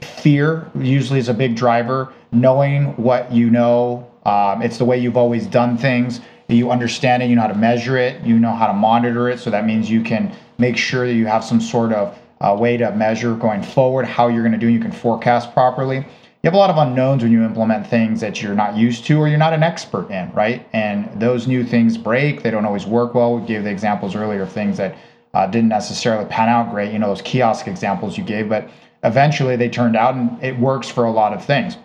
fear 0.00 0.70
usually 0.74 1.18
is 1.18 1.28
a 1.28 1.34
big 1.34 1.54
driver 1.54 2.14
knowing 2.32 2.96
what 2.96 3.32
you 3.32 3.50
know. 3.50 4.10
Um, 4.24 4.62
it's 4.62 4.78
the 4.78 4.84
way 4.84 4.98
you've 4.98 5.16
always 5.16 5.46
done 5.46 5.78
things. 5.78 6.20
you 6.48 6.70
understand 6.70 7.22
it, 7.22 7.30
you 7.30 7.36
know 7.36 7.42
how 7.42 7.48
to 7.48 7.54
measure 7.54 7.96
it, 7.96 8.22
you 8.22 8.38
know 8.38 8.52
how 8.52 8.66
to 8.66 8.72
monitor 8.72 9.28
it. 9.28 9.38
So 9.40 9.50
that 9.50 9.66
means 9.66 9.90
you 9.90 10.02
can 10.02 10.34
make 10.58 10.76
sure 10.76 11.06
that 11.06 11.14
you 11.14 11.26
have 11.26 11.44
some 11.44 11.60
sort 11.60 11.92
of 11.92 12.18
uh, 12.40 12.56
way 12.58 12.76
to 12.76 12.90
measure 12.92 13.34
going 13.34 13.62
forward 13.62 14.06
how 14.06 14.28
you're 14.28 14.42
going 14.42 14.52
to 14.52 14.58
do. 14.58 14.68
You 14.68 14.80
can 14.80 14.92
forecast 14.92 15.52
properly. 15.52 15.98
You 15.98 16.50
have 16.50 16.54
a 16.54 16.58
lot 16.58 16.70
of 16.70 16.76
unknowns 16.76 17.22
when 17.22 17.32
you 17.32 17.42
implement 17.42 17.86
things 17.86 18.20
that 18.20 18.40
you're 18.40 18.54
not 18.54 18.76
used 18.76 19.04
to 19.06 19.18
or 19.18 19.26
you're 19.26 19.38
not 19.38 19.52
an 19.52 19.62
expert 19.62 20.10
in, 20.10 20.30
right? 20.32 20.68
And 20.72 21.08
those 21.20 21.48
new 21.48 21.64
things 21.64 21.98
break. 21.98 22.42
They 22.42 22.50
don't 22.50 22.64
always 22.64 22.86
work 22.86 23.14
well. 23.14 23.38
We 23.38 23.46
gave 23.46 23.64
the 23.64 23.70
examples 23.70 24.14
earlier 24.14 24.42
of 24.42 24.52
things 24.52 24.76
that 24.76 24.96
uh, 25.34 25.46
didn't 25.46 25.70
necessarily 25.70 26.24
pan 26.26 26.48
out 26.48 26.70
great. 26.70 26.92
You 26.92 26.98
know 26.98 27.08
those 27.08 27.22
kiosk 27.22 27.66
examples 27.66 28.16
you 28.16 28.24
gave, 28.24 28.48
but 28.48 28.68
eventually 29.02 29.56
they 29.56 29.68
turned 29.68 29.96
out 29.96 30.14
and 30.14 30.42
it 30.42 30.56
works 30.58 30.88
for 30.88 31.04
a 31.04 31.10
lot 31.10 31.32
of 31.32 31.44
things. 31.44 31.76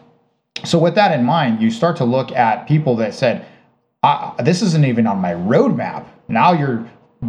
So 0.63 0.80
with 0.80 0.95
that 0.95 1.17
in 1.17 1.26
mind, 1.26 1.62
you 1.62 1.71
start 1.71 1.97
to 1.97 2.06
look 2.06 2.32
at 2.32 2.67
people 2.67 2.95
that 2.97 3.13
said, 3.13 3.45
"This 4.39 4.62
isn't 4.62 4.86
even 4.86 5.08
on 5.08 5.19
my 5.19 5.34
roadmap." 5.34 6.06
Now 6.28 6.54
you're 6.54 6.86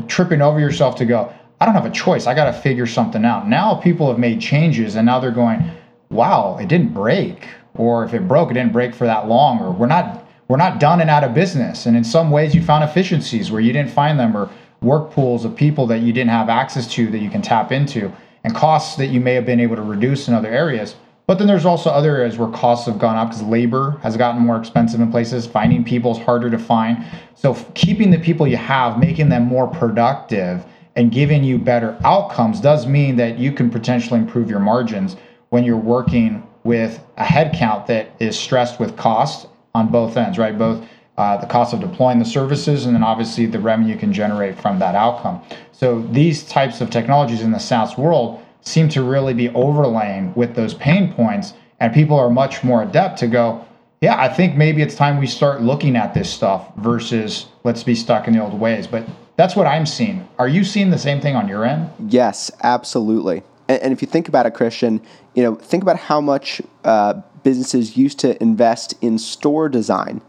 tripping 0.06 0.40
over 0.40 0.58
yourself 0.60 0.96
to 0.96 1.04
go. 1.04 1.32
I 1.60 1.64
don't 1.64 1.74
have 1.74 1.86
a 1.86 1.90
choice. 1.90 2.26
I 2.26 2.34
got 2.34 2.46
to 2.46 2.52
figure 2.52 2.86
something 2.86 3.24
out. 3.24 3.48
Now 3.48 3.74
people 3.74 4.08
have 4.08 4.18
made 4.18 4.40
changes 4.40 4.96
and 4.96 5.06
now 5.06 5.20
they're 5.20 5.30
going, 5.30 5.62
wow, 6.10 6.58
it 6.60 6.68
didn't 6.68 6.92
break. 6.92 7.46
Or 7.74 8.04
if 8.04 8.14
it 8.14 8.26
broke, 8.28 8.50
it 8.50 8.54
didn't 8.54 8.72
break 8.72 8.94
for 8.94 9.06
that 9.06 9.28
long. 9.28 9.60
Or 9.60 9.70
we're 9.70 9.86
not 9.86 10.26
we're 10.48 10.56
not 10.56 10.80
done 10.80 11.00
and 11.00 11.08
out 11.08 11.24
of 11.24 11.32
business. 11.32 11.86
And 11.86 11.96
in 11.96 12.04
some 12.04 12.30
ways 12.30 12.54
you 12.54 12.62
found 12.62 12.84
efficiencies 12.84 13.50
where 13.50 13.60
you 13.60 13.72
didn't 13.72 13.90
find 13.90 14.18
them 14.18 14.36
or 14.36 14.50
work 14.82 15.12
pools 15.12 15.44
of 15.44 15.56
people 15.56 15.86
that 15.86 16.00
you 16.00 16.12
didn't 16.12 16.30
have 16.30 16.48
access 16.48 16.86
to 16.94 17.08
that 17.10 17.18
you 17.18 17.30
can 17.30 17.40
tap 17.40 17.72
into 17.72 18.12
and 18.44 18.54
costs 18.54 18.96
that 18.96 19.06
you 19.06 19.20
may 19.20 19.34
have 19.34 19.46
been 19.46 19.60
able 19.60 19.76
to 19.76 19.82
reduce 19.82 20.28
in 20.28 20.34
other 20.34 20.50
areas. 20.50 20.96
But 21.32 21.38
then 21.38 21.46
there's 21.46 21.64
also 21.64 21.88
other 21.88 22.14
areas 22.14 22.36
where 22.36 22.50
costs 22.50 22.84
have 22.84 22.98
gone 22.98 23.16
up 23.16 23.30
because 23.30 23.42
labor 23.42 23.98
has 24.02 24.18
gotten 24.18 24.42
more 24.42 24.58
expensive 24.58 25.00
in 25.00 25.10
places. 25.10 25.46
Finding 25.46 25.82
people 25.82 26.12
is 26.12 26.18
harder 26.18 26.50
to 26.50 26.58
find. 26.58 27.06
So 27.34 27.54
keeping 27.72 28.10
the 28.10 28.18
people 28.18 28.46
you 28.46 28.58
have, 28.58 28.98
making 28.98 29.30
them 29.30 29.44
more 29.44 29.66
productive 29.66 30.62
and 30.94 31.10
giving 31.10 31.42
you 31.42 31.56
better 31.56 31.96
outcomes 32.04 32.60
does 32.60 32.86
mean 32.86 33.16
that 33.16 33.38
you 33.38 33.50
can 33.50 33.70
potentially 33.70 34.20
improve 34.20 34.50
your 34.50 34.60
margins 34.60 35.16
when 35.48 35.64
you're 35.64 35.78
working 35.78 36.46
with 36.64 37.02
a 37.16 37.24
headcount 37.24 37.86
that 37.86 38.10
is 38.18 38.38
stressed 38.38 38.78
with 38.78 38.94
cost 38.98 39.46
on 39.74 39.88
both 39.88 40.18
ends, 40.18 40.36
right? 40.36 40.58
Both 40.58 40.86
uh, 41.16 41.38
the 41.38 41.46
cost 41.46 41.72
of 41.72 41.80
deploying 41.80 42.18
the 42.18 42.26
services 42.26 42.84
and 42.84 42.94
then 42.94 43.02
obviously 43.02 43.46
the 43.46 43.58
revenue 43.58 43.94
you 43.94 43.98
can 43.98 44.12
generate 44.12 44.60
from 44.60 44.78
that 44.80 44.94
outcome. 44.94 45.40
So 45.72 46.02
these 46.02 46.42
types 46.42 46.82
of 46.82 46.90
technologies 46.90 47.40
in 47.40 47.52
the 47.52 47.58
SaaS 47.58 47.96
world 47.96 48.44
seem 48.62 48.88
to 48.90 49.02
really 49.02 49.34
be 49.34 49.50
overlaying 49.50 50.32
with 50.34 50.54
those 50.54 50.74
pain 50.74 51.12
points, 51.12 51.54
and 51.80 51.92
people 51.92 52.18
are 52.18 52.30
much 52.30 52.64
more 52.64 52.82
adept 52.82 53.18
to 53.18 53.26
go, 53.26 53.64
yeah, 54.00 54.20
I 54.20 54.28
think 54.28 54.56
maybe 54.56 54.82
it's 54.82 54.94
time 54.94 55.18
we 55.18 55.26
start 55.26 55.62
looking 55.62 55.96
at 55.96 56.14
this 56.14 56.28
stuff 56.30 56.74
versus 56.76 57.46
let's 57.64 57.84
be 57.84 57.94
stuck 57.94 58.26
in 58.26 58.34
the 58.34 58.42
old 58.42 58.58
ways. 58.58 58.86
But 58.86 59.06
that's 59.36 59.54
what 59.54 59.66
I'm 59.66 59.86
seeing. 59.86 60.28
Are 60.38 60.48
you 60.48 60.64
seeing 60.64 60.90
the 60.90 60.98
same 60.98 61.20
thing 61.20 61.36
on 61.36 61.48
your 61.48 61.64
end? 61.64 61.90
Yes, 62.08 62.50
absolutely. 62.62 63.42
And, 63.68 63.92
if 63.92 64.02
you 64.02 64.08
think 64.08 64.28
about 64.28 64.44
it, 64.44 64.54
Christian, 64.54 65.00
you 65.34 65.42
know, 65.42 65.54
think 65.54 65.82
about 65.82 65.96
how 65.96 66.20
much 66.20 66.60
uh, 66.84 67.14
businesses 67.42 67.96
used 67.96 68.18
to 68.20 68.40
invest 68.42 68.94
in 69.00 69.18
store 69.18 69.68
design 69.68 70.20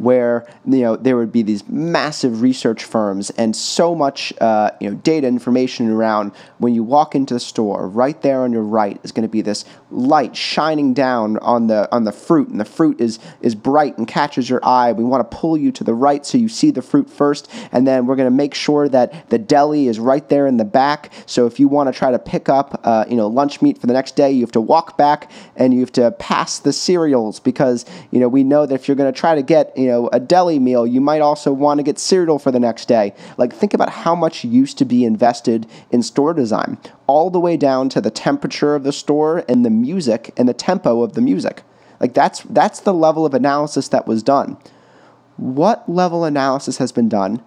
where 0.00 0.46
you 0.64 0.80
know 0.80 0.96
there 0.96 1.16
would 1.16 1.30
be 1.30 1.42
these 1.42 1.68
massive 1.68 2.40
research 2.40 2.84
firms 2.84 3.28
and 3.30 3.54
so 3.54 3.94
much 3.94 4.32
uh, 4.40 4.70
you 4.80 4.88
know 4.88 4.96
data 4.96 5.26
information 5.26 5.90
around 5.90 6.32
when 6.58 6.74
you 6.74 6.82
walk 6.82 7.14
into 7.14 7.34
the 7.34 7.40
store 7.40 7.86
right 7.86 8.22
there 8.22 8.40
on 8.42 8.50
your 8.50 8.62
right 8.62 8.98
is 9.02 9.12
going 9.12 9.22
to 9.22 9.28
be 9.28 9.42
this 9.42 9.66
light 9.90 10.34
shining 10.34 10.94
down 10.94 11.36
on 11.38 11.66
the 11.66 11.86
on 11.94 12.04
the 12.04 12.12
fruit 12.12 12.48
and 12.48 12.58
the 12.58 12.64
fruit 12.64 12.98
is 13.00 13.18
is 13.42 13.54
bright 13.54 13.98
and 13.98 14.06
catches 14.06 14.48
your 14.48 14.64
eye. 14.64 14.92
We 14.92 15.04
want 15.04 15.28
to 15.28 15.36
pull 15.36 15.56
you 15.58 15.72
to 15.72 15.84
the 15.84 15.94
right 15.94 16.24
so 16.24 16.38
you 16.38 16.48
see 16.48 16.70
the 16.70 16.82
fruit 16.82 17.10
first 17.10 17.50
and 17.72 17.86
then 17.86 18.06
we're 18.06 18.16
going 18.16 18.30
to 18.30 18.36
make 18.36 18.54
sure 18.54 18.88
that 18.88 19.28
the 19.28 19.38
deli 19.38 19.88
is 19.88 19.98
right 19.98 20.26
there 20.28 20.46
in 20.46 20.56
the 20.56 20.64
back. 20.64 21.12
So 21.26 21.46
if 21.46 21.60
you 21.60 21.68
want 21.68 21.92
to 21.92 21.98
try 21.98 22.10
to 22.10 22.18
pick 22.18 22.48
up 22.48 22.80
uh, 22.84 23.04
you 23.08 23.16
know 23.16 23.26
lunch 23.26 23.60
meat 23.60 23.78
for 23.78 23.86
the 23.86 23.92
next 23.92 24.16
day 24.16 24.30
you 24.30 24.40
have 24.40 24.52
to 24.52 24.60
walk 24.60 24.96
back 24.96 25.30
and 25.56 25.74
you 25.74 25.80
have 25.80 25.92
to 25.92 26.10
pass 26.12 26.58
the 26.58 26.72
cereals 26.72 27.38
because 27.38 27.84
you 28.10 28.18
know 28.18 28.28
we 28.28 28.44
know 28.44 28.64
that 28.64 28.76
if 28.76 28.88
you're 28.88 28.96
going 28.96 29.12
to 29.12 29.18
try 29.18 29.34
to 29.34 29.42
get 29.42 29.76
you 29.76 29.89
know, 29.89 29.89
a 29.90 30.20
deli 30.20 30.58
meal, 30.58 30.86
you 30.86 31.00
might 31.00 31.20
also 31.20 31.52
want 31.52 31.78
to 31.78 31.82
get 31.82 31.98
cereal 31.98 32.38
for 32.38 32.50
the 32.50 32.60
next 32.60 32.86
day. 32.88 33.14
Like, 33.36 33.52
think 33.52 33.74
about 33.74 33.90
how 33.90 34.14
much 34.14 34.44
used 34.44 34.78
to 34.78 34.84
be 34.84 35.04
invested 35.04 35.66
in 35.90 36.02
store 36.02 36.34
design, 36.34 36.78
all 37.06 37.30
the 37.30 37.40
way 37.40 37.56
down 37.56 37.88
to 37.90 38.00
the 38.00 38.10
temperature 38.10 38.74
of 38.74 38.84
the 38.84 38.92
store 38.92 39.44
and 39.48 39.64
the 39.64 39.70
music 39.70 40.32
and 40.36 40.48
the 40.48 40.54
tempo 40.54 41.02
of 41.02 41.14
the 41.14 41.20
music. 41.20 41.62
Like, 42.00 42.14
that's, 42.14 42.42
that's 42.42 42.80
the 42.80 42.94
level 42.94 43.26
of 43.26 43.34
analysis 43.34 43.88
that 43.88 44.06
was 44.06 44.22
done. 44.22 44.56
What 45.36 45.88
level 45.88 46.24
analysis 46.24 46.78
has 46.78 46.92
been 46.92 47.08
done 47.08 47.42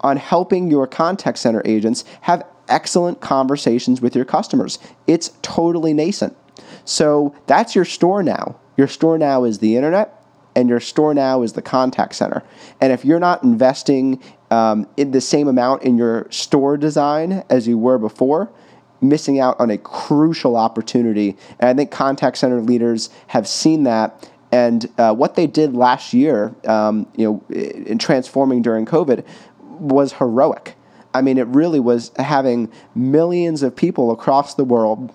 on 0.00 0.16
helping 0.16 0.70
your 0.70 0.86
contact 0.86 1.38
center 1.38 1.62
agents 1.64 2.04
have 2.22 2.46
excellent 2.68 3.20
conversations 3.20 4.00
with 4.00 4.14
your 4.14 4.24
customers? 4.24 4.78
It's 5.06 5.32
totally 5.42 5.92
nascent. 5.92 6.36
So, 6.84 7.34
that's 7.46 7.74
your 7.74 7.84
store 7.84 8.22
now. 8.22 8.56
Your 8.76 8.88
store 8.88 9.18
now 9.18 9.44
is 9.44 9.58
the 9.58 9.76
internet 9.76 10.19
and 10.60 10.68
your 10.68 10.78
store 10.78 11.14
now 11.14 11.42
is 11.42 11.54
the 11.54 11.62
contact 11.62 12.14
center. 12.14 12.42
And 12.82 12.92
if 12.92 13.02
you're 13.02 13.18
not 13.18 13.42
investing 13.42 14.22
um, 14.50 14.86
in 14.98 15.10
the 15.10 15.20
same 15.20 15.48
amount 15.48 15.82
in 15.82 15.96
your 15.96 16.26
store 16.30 16.76
design 16.76 17.44
as 17.48 17.66
you 17.66 17.78
were 17.78 17.98
before, 17.98 18.52
missing 19.00 19.40
out 19.40 19.58
on 19.58 19.70
a 19.70 19.78
crucial 19.78 20.56
opportunity. 20.56 21.36
And 21.58 21.70
I 21.70 21.74
think 21.74 21.90
contact 21.90 22.36
center 22.36 22.60
leaders 22.60 23.08
have 23.28 23.48
seen 23.48 23.84
that. 23.84 24.30
And 24.52 24.90
uh, 24.98 25.14
what 25.14 25.34
they 25.34 25.46
did 25.46 25.74
last 25.74 26.12
year, 26.12 26.54
um, 26.66 27.06
you 27.16 27.24
know, 27.24 27.54
in 27.54 27.96
transforming 27.96 28.60
during 28.60 28.84
COVID, 28.84 29.24
was 29.60 30.12
heroic. 30.12 30.74
I 31.14 31.22
mean, 31.22 31.38
it 31.38 31.46
really 31.46 31.80
was 31.80 32.12
having 32.18 32.70
millions 32.94 33.62
of 33.62 33.74
people 33.74 34.10
across 34.10 34.54
the 34.54 34.64
world 34.64 35.14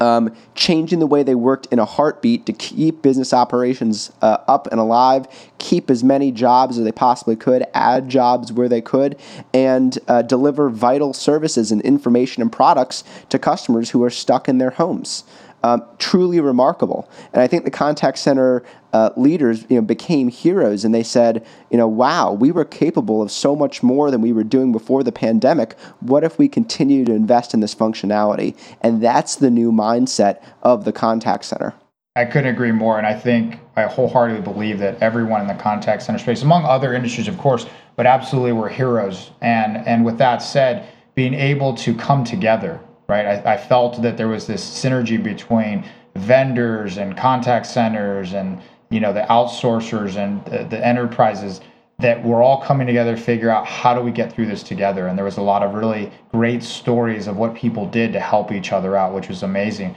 um, 0.00 0.34
changing 0.54 0.98
the 0.98 1.06
way 1.06 1.22
they 1.22 1.34
worked 1.34 1.66
in 1.70 1.78
a 1.78 1.84
heartbeat 1.84 2.46
to 2.46 2.52
keep 2.52 3.02
business 3.02 3.32
operations 3.32 4.12
uh, 4.22 4.38
up 4.48 4.66
and 4.68 4.80
alive, 4.80 5.26
keep 5.58 5.90
as 5.90 6.04
many 6.04 6.32
jobs 6.32 6.78
as 6.78 6.84
they 6.84 6.92
possibly 6.92 7.36
could, 7.36 7.64
add 7.74 8.08
jobs 8.08 8.52
where 8.52 8.68
they 8.68 8.80
could, 8.80 9.18
and 9.52 9.98
uh, 10.08 10.22
deliver 10.22 10.68
vital 10.70 11.12
services 11.12 11.72
and 11.72 11.80
information 11.82 12.42
and 12.42 12.52
products 12.52 13.04
to 13.28 13.38
customers 13.38 13.90
who 13.90 14.02
are 14.02 14.10
stuck 14.10 14.48
in 14.48 14.58
their 14.58 14.70
homes 14.70 15.24
um, 15.62 15.84
truly 15.98 16.40
remarkable. 16.40 17.08
And 17.32 17.42
I 17.42 17.46
think 17.46 17.64
the 17.64 17.70
contact 17.70 18.18
center 18.18 18.62
uh, 18.92 19.10
leaders, 19.16 19.66
you 19.68 19.76
know, 19.76 19.82
became 19.82 20.28
heroes, 20.28 20.84
and 20.84 20.94
they 20.94 21.02
said, 21.02 21.44
you 21.70 21.76
know, 21.76 21.88
wow, 21.88 22.32
we 22.32 22.50
were 22.50 22.64
capable 22.64 23.20
of 23.20 23.30
so 23.30 23.54
much 23.54 23.82
more 23.82 24.10
than 24.10 24.22
we 24.22 24.32
were 24.32 24.44
doing 24.44 24.72
before 24.72 25.02
the 25.02 25.12
pandemic. 25.12 25.78
What 26.00 26.24
if 26.24 26.38
we 26.38 26.48
continue 26.48 27.04
to 27.04 27.12
invest 27.12 27.52
in 27.52 27.60
this 27.60 27.74
functionality? 27.74 28.56
And 28.80 29.02
that's 29.02 29.36
the 29.36 29.50
new 29.50 29.72
mindset 29.72 30.42
of 30.62 30.84
the 30.84 30.92
contact 30.92 31.44
center. 31.44 31.74
I 32.16 32.24
couldn't 32.24 32.52
agree 32.54 32.72
more. 32.72 32.96
And 32.96 33.06
I 33.06 33.12
think 33.14 33.60
I 33.76 33.82
wholeheartedly 33.82 34.40
believe 34.40 34.78
that 34.78 35.02
everyone 35.02 35.42
in 35.42 35.46
the 35.46 35.62
contact 35.62 36.02
center 36.02 36.18
space, 36.18 36.42
among 36.42 36.64
other 36.64 36.94
industries, 36.94 37.28
of 37.28 37.36
course, 37.36 37.66
but 37.94 38.06
absolutely 38.06 38.52
were 38.52 38.70
heroes. 38.70 39.30
And 39.42 39.76
and 39.86 40.04
with 40.04 40.16
that 40.18 40.38
said, 40.38 40.88
being 41.14 41.34
able 41.34 41.74
to 41.74 41.94
come 41.94 42.24
together 42.24 42.80
right? 43.08 43.26
I, 43.26 43.54
I 43.54 43.56
felt 43.56 44.02
that 44.02 44.16
there 44.16 44.28
was 44.28 44.46
this 44.46 44.64
synergy 44.64 45.22
between 45.22 45.84
vendors 46.14 46.96
and 46.96 47.16
contact 47.16 47.66
centers 47.66 48.32
and 48.32 48.60
you 48.90 49.00
know 49.00 49.12
the 49.12 49.22
outsourcers 49.22 50.16
and 50.16 50.44
the, 50.46 50.64
the 50.64 50.86
enterprises 50.86 51.60
that 51.98 52.22
we're 52.22 52.42
all 52.42 52.60
coming 52.60 52.86
together 52.86 53.16
to 53.16 53.20
figure 53.20 53.48
out 53.48 53.66
how 53.66 53.94
do 53.94 54.02
we 54.02 54.10
get 54.10 54.30
through 54.30 54.46
this 54.46 54.62
together. 54.62 55.06
And 55.06 55.16
there 55.16 55.24
was 55.24 55.38
a 55.38 55.42
lot 55.42 55.62
of 55.62 55.74
really 55.74 56.12
great 56.30 56.62
stories 56.62 57.26
of 57.26 57.38
what 57.38 57.54
people 57.54 57.88
did 57.88 58.12
to 58.12 58.20
help 58.20 58.52
each 58.52 58.70
other 58.72 58.96
out 58.96 59.14
which 59.14 59.28
was 59.28 59.42
amazing. 59.42 59.96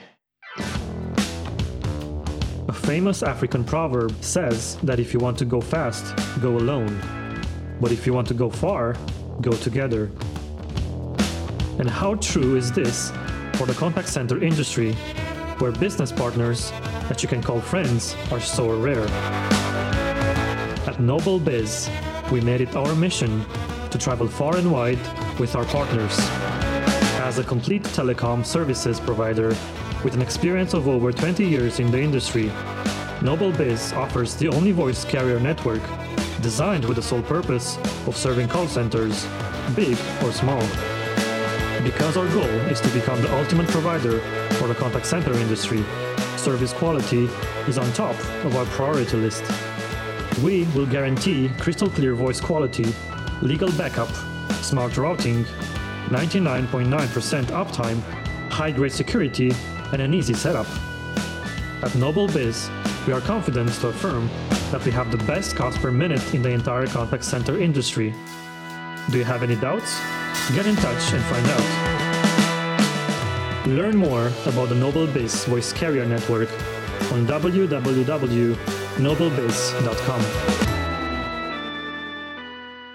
A 2.67 2.73
famous 2.73 3.23
african 3.23 3.63
proverb 3.63 4.15
says 4.23 4.77
that 4.83 4.99
if 4.99 5.13
you 5.13 5.19
want 5.19 5.37
to 5.39 5.45
go 5.45 5.59
fast 5.59 6.15
go 6.41 6.57
alone. 6.57 7.01
But 7.81 7.91
if 7.91 8.05
you 8.05 8.13
want 8.13 8.27
to 8.29 8.33
go 8.33 8.49
far 8.49 8.95
go 9.41 9.51
together 9.51 10.11
and 11.79 11.89
how 11.89 12.15
true 12.15 12.57
is 12.57 12.71
this 12.71 13.11
for 13.53 13.65
the 13.65 13.73
contact 13.73 14.09
center 14.09 14.43
industry, 14.43 14.93
where 15.59 15.71
business 15.71 16.11
partners 16.11 16.71
that 17.07 17.23
you 17.23 17.29
can 17.29 17.41
call 17.41 17.61
friends 17.61 18.15
are 18.31 18.39
so 18.41 18.77
rare? 18.77 19.05
At 20.85 20.97
NobelBiz, 20.97 21.89
we 22.31 22.41
made 22.41 22.61
it 22.61 22.75
our 22.75 22.93
mission 22.95 23.45
to 23.91 23.97
travel 23.97 24.27
far 24.27 24.57
and 24.57 24.71
wide 24.71 24.99
with 25.39 25.55
our 25.55 25.65
partners. 25.65 26.15
As 27.21 27.39
a 27.39 27.43
complete 27.43 27.83
telecom 27.83 28.45
services 28.45 28.99
provider 28.99 29.49
with 30.03 30.13
an 30.13 30.21
experience 30.21 30.73
of 30.73 30.87
over 30.87 31.13
20 31.13 31.45
years 31.45 31.79
in 31.79 31.89
the 31.91 31.99
industry, 31.99 32.51
NobelBiz 33.21 33.95
offers 33.95 34.35
the 34.35 34.49
only 34.49 34.73
voice 34.73 35.05
carrier 35.05 35.39
network 35.39 35.81
designed 36.41 36.85
with 36.85 36.97
the 36.97 37.03
sole 37.03 37.23
purpose 37.23 37.77
of 38.05 38.17
serving 38.17 38.49
call 38.49 38.67
centers, 38.67 39.25
big 39.75 39.97
or 40.23 40.31
small 40.31 40.61
because 41.83 42.17
our 42.17 42.27
goal 42.29 42.49
is 42.69 42.81
to 42.81 42.89
become 42.89 43.21
the 43.21 43.33
ultimate 43.37 43.67
provider 43.67 44.19
for 44.55 44.67
the 44.67 44.75
contact 44.75 45.05
center 45.05 45.33
industry. 45.33 45.83
Service 46.37 46.73
quality 46.73 47.29
is 47.67 47.77
on 47.77 47.91
top 47.93 48.17
of 48.43 48.55
our 48.55 48.65
priority 48.65 49.17
list. 49.17 49.43
We 50.43 50.63
will 50.75 50.85
guarantee 50.85 51.49
crystal 51.59 51.89
clear 51.89 52.15
voice 52.15 52.39
quality, 52.39 52.93
legal 53.41 53.71
backup, 53.73 54.09
smart 54.61 54.97
routing, 54.97 55.45
99.9% 56.07 57.45
uptime, 57.45 57.99
high 58.51 58.71
grade 58.71 58.91
security, 58.91 59.51
and 59.91 60.01
an 60.01 60.13
easy 60.13 60.33
setup. 60.33 60.67
At 61.81 61.91
NobelBiz, 61.91 63.07
we 63.07 63.13
are 63.13 63.21
confident 63.21 63.71
to 63.73 63.87
affirm 63.87 64.29
that 64.71 64.83
we 64.85 64.91
have 64.91 65.11
the 65.11 65.23
best 65.25 65.55
cost 65.55 65.79
per 65.79 65.91
minute 65.91 66.33
in 66.33 66.41
the 66.41 66.49
entire 66.49 66.87
contact 66.87 67.23
center 67.23 67.59
industry. 67.59 68.13
Do 69.11 69.17
you 69.17 69.23
have 69.23 69.43
any 69.43 69.55
doubts? 69.55 69.99
Get 70.53 70.65
in 70.65 70.75
touch 70.75 71.13
and 71.13 71.23
find 71.25 71.45
out. 71.47 71.97
Learn 73.67 73.97
more 73.97 74.31
about 74.47 74.69
the 74.69 74.75
NobelBiz 74.75 75.45
Voice 75.47 75.71
Carrier 75.71 76.05
Network 76.05 76.49
on 77.11 77.27
www.nobelbiz.com. 77.27 80.21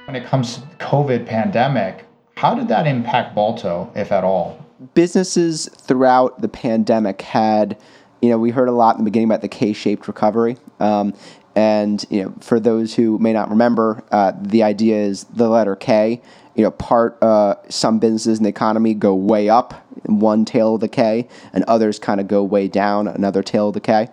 When 0.06 0.16
it 0.16 0.26
comes 0.26 0.54
to 0.54 0.60
the 0.60 0.66
COVID 0.76 1.26
pandemic, 1.26 2.06
how 2.36 2.54
did 2.54 2.68
that 2.68 2.86
impact 2.86 3.34
Balto, 3.34 3.90
if 3.94 4.12
at 4.12 4.24
all? 4.24 4.58
Businesses 4.94 5.68
throughout 5.76 6.40
the 6.40 6.48
pandemic 6.48 7.20
had, 7.22 7.78
you 8.20 8.28
know, 8.28 8.38
we 8.38 8.50
heard 8.50 8.68
a 8.68 8.72
lot 8.72 8.96
in 8.96 8.98
the 8.98 9.04
beginning 9.04 9.28
about 9.28 9.42
the 9.42 9.48
K-shaped 9.48 10.08
recovery. 10.08 10.56
Um, 10.80 11.14
and 11.56 12.04
you 12.10 12.22
know, 12.22 12.34
for 12.40 12.58
those 12.58 12.94
who 12.94 13.18
may 13.18 13.32
not 13.32 13.50
remember, 13.50 14.02
uh, 14.10 14.32
the 14.40 14.62
idea 14.62 14.96
is 14.96 15.24
the 15.24 15.48
letter 15.48 15.76
K. 15.76 16.20
You 16.54 16.64
know, 16.64 16.70
part 16.70 17.20
uh, 17.22 17.56
some 17.68 17.98
businesses 17.98 18.38
in 18.38 18.44
the 18.44 18.50
economy 18.50 18.94
go 18.94 19.14
way 19.14 19.48
up, 19.48 19.86
one 20.04 20.44
tail 20.44 20.76
of 20.76 20.80
the 20.80 20.88
K, 20.88 21.28
and 21.52 21.64
others 21.64 21.98
kind 21.98 22.20
of 22.20 22.28
go 22.28 22.42
way 22.42 22.68
down, 22.68 23.08
another 23.08 23.42
tail 23.42 23.68
of 23.68 23.74
the 23.74 23.80
K. 23.80 24.08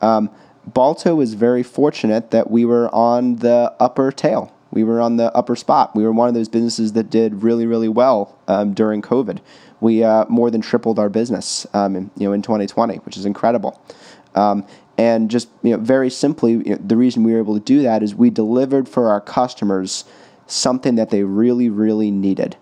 Um, 0.00 0.30
Balto 0.66 1.14
was 1.14 1.34
very 1.34 1.62
fortunate 1.62 2.32
that 2.32 2.50
we 2.50 2.64
were 2.64 2.92
on 2.92 3.36
the 3.36 3.72
upper 3.78 4.10
tail. 4.10 4.52
We 4.72 4.82
were 4.82 5.00
on 5.00 5.16
the 5.16 5.34
upper 5.34 5.54
spot. 5.54 5.94
We 5.94 6.02
were 6.02 6.12
one 6.12 6.28
of 6.28 6.34
those 6.34 6.48
businesses 6.48 6.92
that 6.94 7.08
did 7.08 7.42
really, 7.42 7.66
really 7.66 7.88
well 7.88 8.36
um, 8.48 8.74
during 8.74 9.00
COVID. 9.00 9.38
We 9.80 10.02
uh, 10.02 10.24
more 10.28 10.50
than 10.50 10.60
tripled 10.60 10.98
our 10.98 11.08
business, 11.08 11.66
um, 11.72 11.94
in, 11.94 12.10
you 12.16 12.28
know, 12.28 12.32
in 12.32 12.42
2020, 12.42 12.96
which 12.96 13.16
is 13.16 13.24
incredible. 13.24 13.80
Um, 14.34 14.66
and 14.98 15.30
just 15.30 15.48
you 15.62 15.72
know, 15.72 15.82
very 15.82 16.10
simply, 16.10 16.52
you 16.52 16.64
know, 16.64 16.76
the 16.76 16.96
reason 16.96 17.22
we 17.22 17.32
were 17.32 17.38
able 17.38 17.54
to 17.54 17.64
do 17.64 17.82
that 17.82 18.02
is 18.02 18.14
we 18.14 18.30
delivered 18.30 18.88
for 18.88 19.08
our 19.08 19.20
customers 19.20 20.04
something 20.46 20.94
that 20.94 21.10
they 21.10 21.22
really, 21.24 21.68
really 21.68 22.10
needed. 22.10 22.56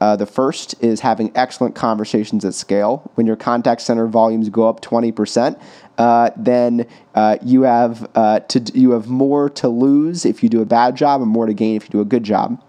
Uh, 0.00 0.16
the 0.16 0.26
first 0.26 0.74
is 0.82 1.00
having 1.00 1.30
excellent 1.34 1.74
conversations 1.74 2.44
at 2.44 2.54
scale. 2.54 3.10
When 3.14 3.26
your 3.26 3.36
contact 3.36 3.82
center 3.82 4.06
volumes 4.06 4.48
go 4.48 4.66
up 4.66 4.80
20%, 4.80 5.60
uh, 5.98 6.30
then 6.36 6.86
uh, 7.14 7.36
you 7.42 7.62
have 7.62 8.08
uh, 8.14 8.40
to 8.40 8.60
you 8.72 8.92
have 8.92 9.08
more 9.08 9.50
to 9.50 9.68
lose 9.68 10.24
if 10.24 10.42
you 10.42 10.48
do 10.48 10.62
a 10.62 10.64
bad 10.64 10.96
job 10.96 11.20
and 11.20 11.30
more 11.30 11.44
to 11.44 11.52
gain 11.52 11.76
if 11.76 11.84
you 11.84 11.90
do 11.90 12.00
a 12.00 12.06
good 12.06 12.24
job. 12.24 12.62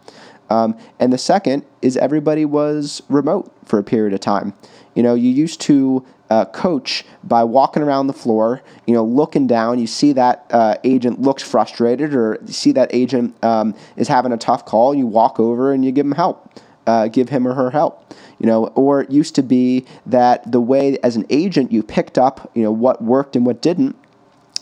Um, 0.49 0.77
and 0.99 1.13
the 1.13 1.17
second 1.17 1.65
is 1.81 1.95
everybody 1.95 2.43
was 2.43 3.01
remote 3.07 3.53
for 3.63 3.79
a 3.79 3.83
period 3.83 4.13
of 4.13 4.19
time. 4.19 4.53
You 4.95 5.03
know, 5.03 5.15
you 5.15 5.29
used 5.29 5.61
to 5.61 6.05
uh, 6.31 6.45
coach 6.45 7.03
by 7.25 7.43
walking 7.43 7.83
around 7.83 8.07
the 8.07 8.13
floor, 8.13 8.61
you 8.87 8.93
know, 8.93 9.03
looking 9.03 9.47
down. 9.47 9.79
You 9.79 9.85
see 9.85 10.13
that 10.13 10.45
uh, 10.49 10.77
agent 10.85 11.19
looks 11.19 11.43
frustrated, 11.43 12.15
or 12.15 12.37
you 12.45 12.53
see 12.53 12.71
that 12.71 12.89
agent 12.93 13.35
um, 13.43 13.75
is 13.97 14.07
having 14.07 14.31
a 14.31 14.37
tough 14.37 14.65
call. 14.65 14.95
You 14.95 15.05
walk 15.05 15.41
over 15.41 15.73
and 15.73 15.83
you 15.83 15.91
give 15.91 16.05
him 16.05 16.13
help, 16.13 16.49
uh, 16.87 17.09
give 17.09 17.27
him 17.27 17.45
or 17.45 17.53
her 17.53 17.69
help. 17.69 18.13
You 18.39 18.47
know, 18.47 18.67
or 18.67 19.01
it 19.01 19.11
used 19.11 19.35
to 19.35 19.43
be 19.43 19.85
that 20.05 20.49
the 20.49 20.61
way 20.61 20.97
as 21.03 21.17
an 21.17 21.25
agent 21.29 21.69
you 21.69 21.83
picked 21.83 22.17
up, 22.17 22.49
you 22.55 22.63
know, 22.63 22.71
what 22.71 23.03
worked 23.03 23.35
and 23.35 23.45
what 23.45 23.61
didn't 23.61 23.97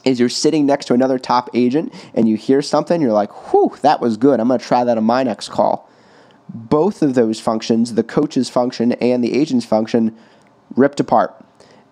is 0.03 0.19
you're 0.19 0.27
sitting 0.27 0.65
next 0.65 0.85
to 0.85 0.95
another 0.95 1.19
top 1.19 1.51
agent 1.53 1.93
and 2.15 2.27
you 2.27 2.35
hear 2.35 2.63
something, 2.63 2.99
you're 2.99 3.13
like, 3.13 3.31
whew, 3.51 3.77
that 3.83 4.01
was 4.01 4.17
good. 4.17 4.39
I'm 4.39 4.47
going 4.47 4.59
to 4.59 4.65
try 4.65 4.83
that 4.83 4.97
on 4.97 5.03
my 5.03 5.21
next 5.21 5.49
call. 5.49 5.87
Both 6.49 7.03
of 7.03 7.13
those 7.13 7.39
functions, 7.39 7.93
the 7.93 8.03
coach's 8.03 8.49
function 8.49 8.93
and 8.93 9.23
the 9.23 9.37
agent's 9.39 9.67
function, 9.67 10.17
ripped 10.75 10.99
apart 10.99 11.38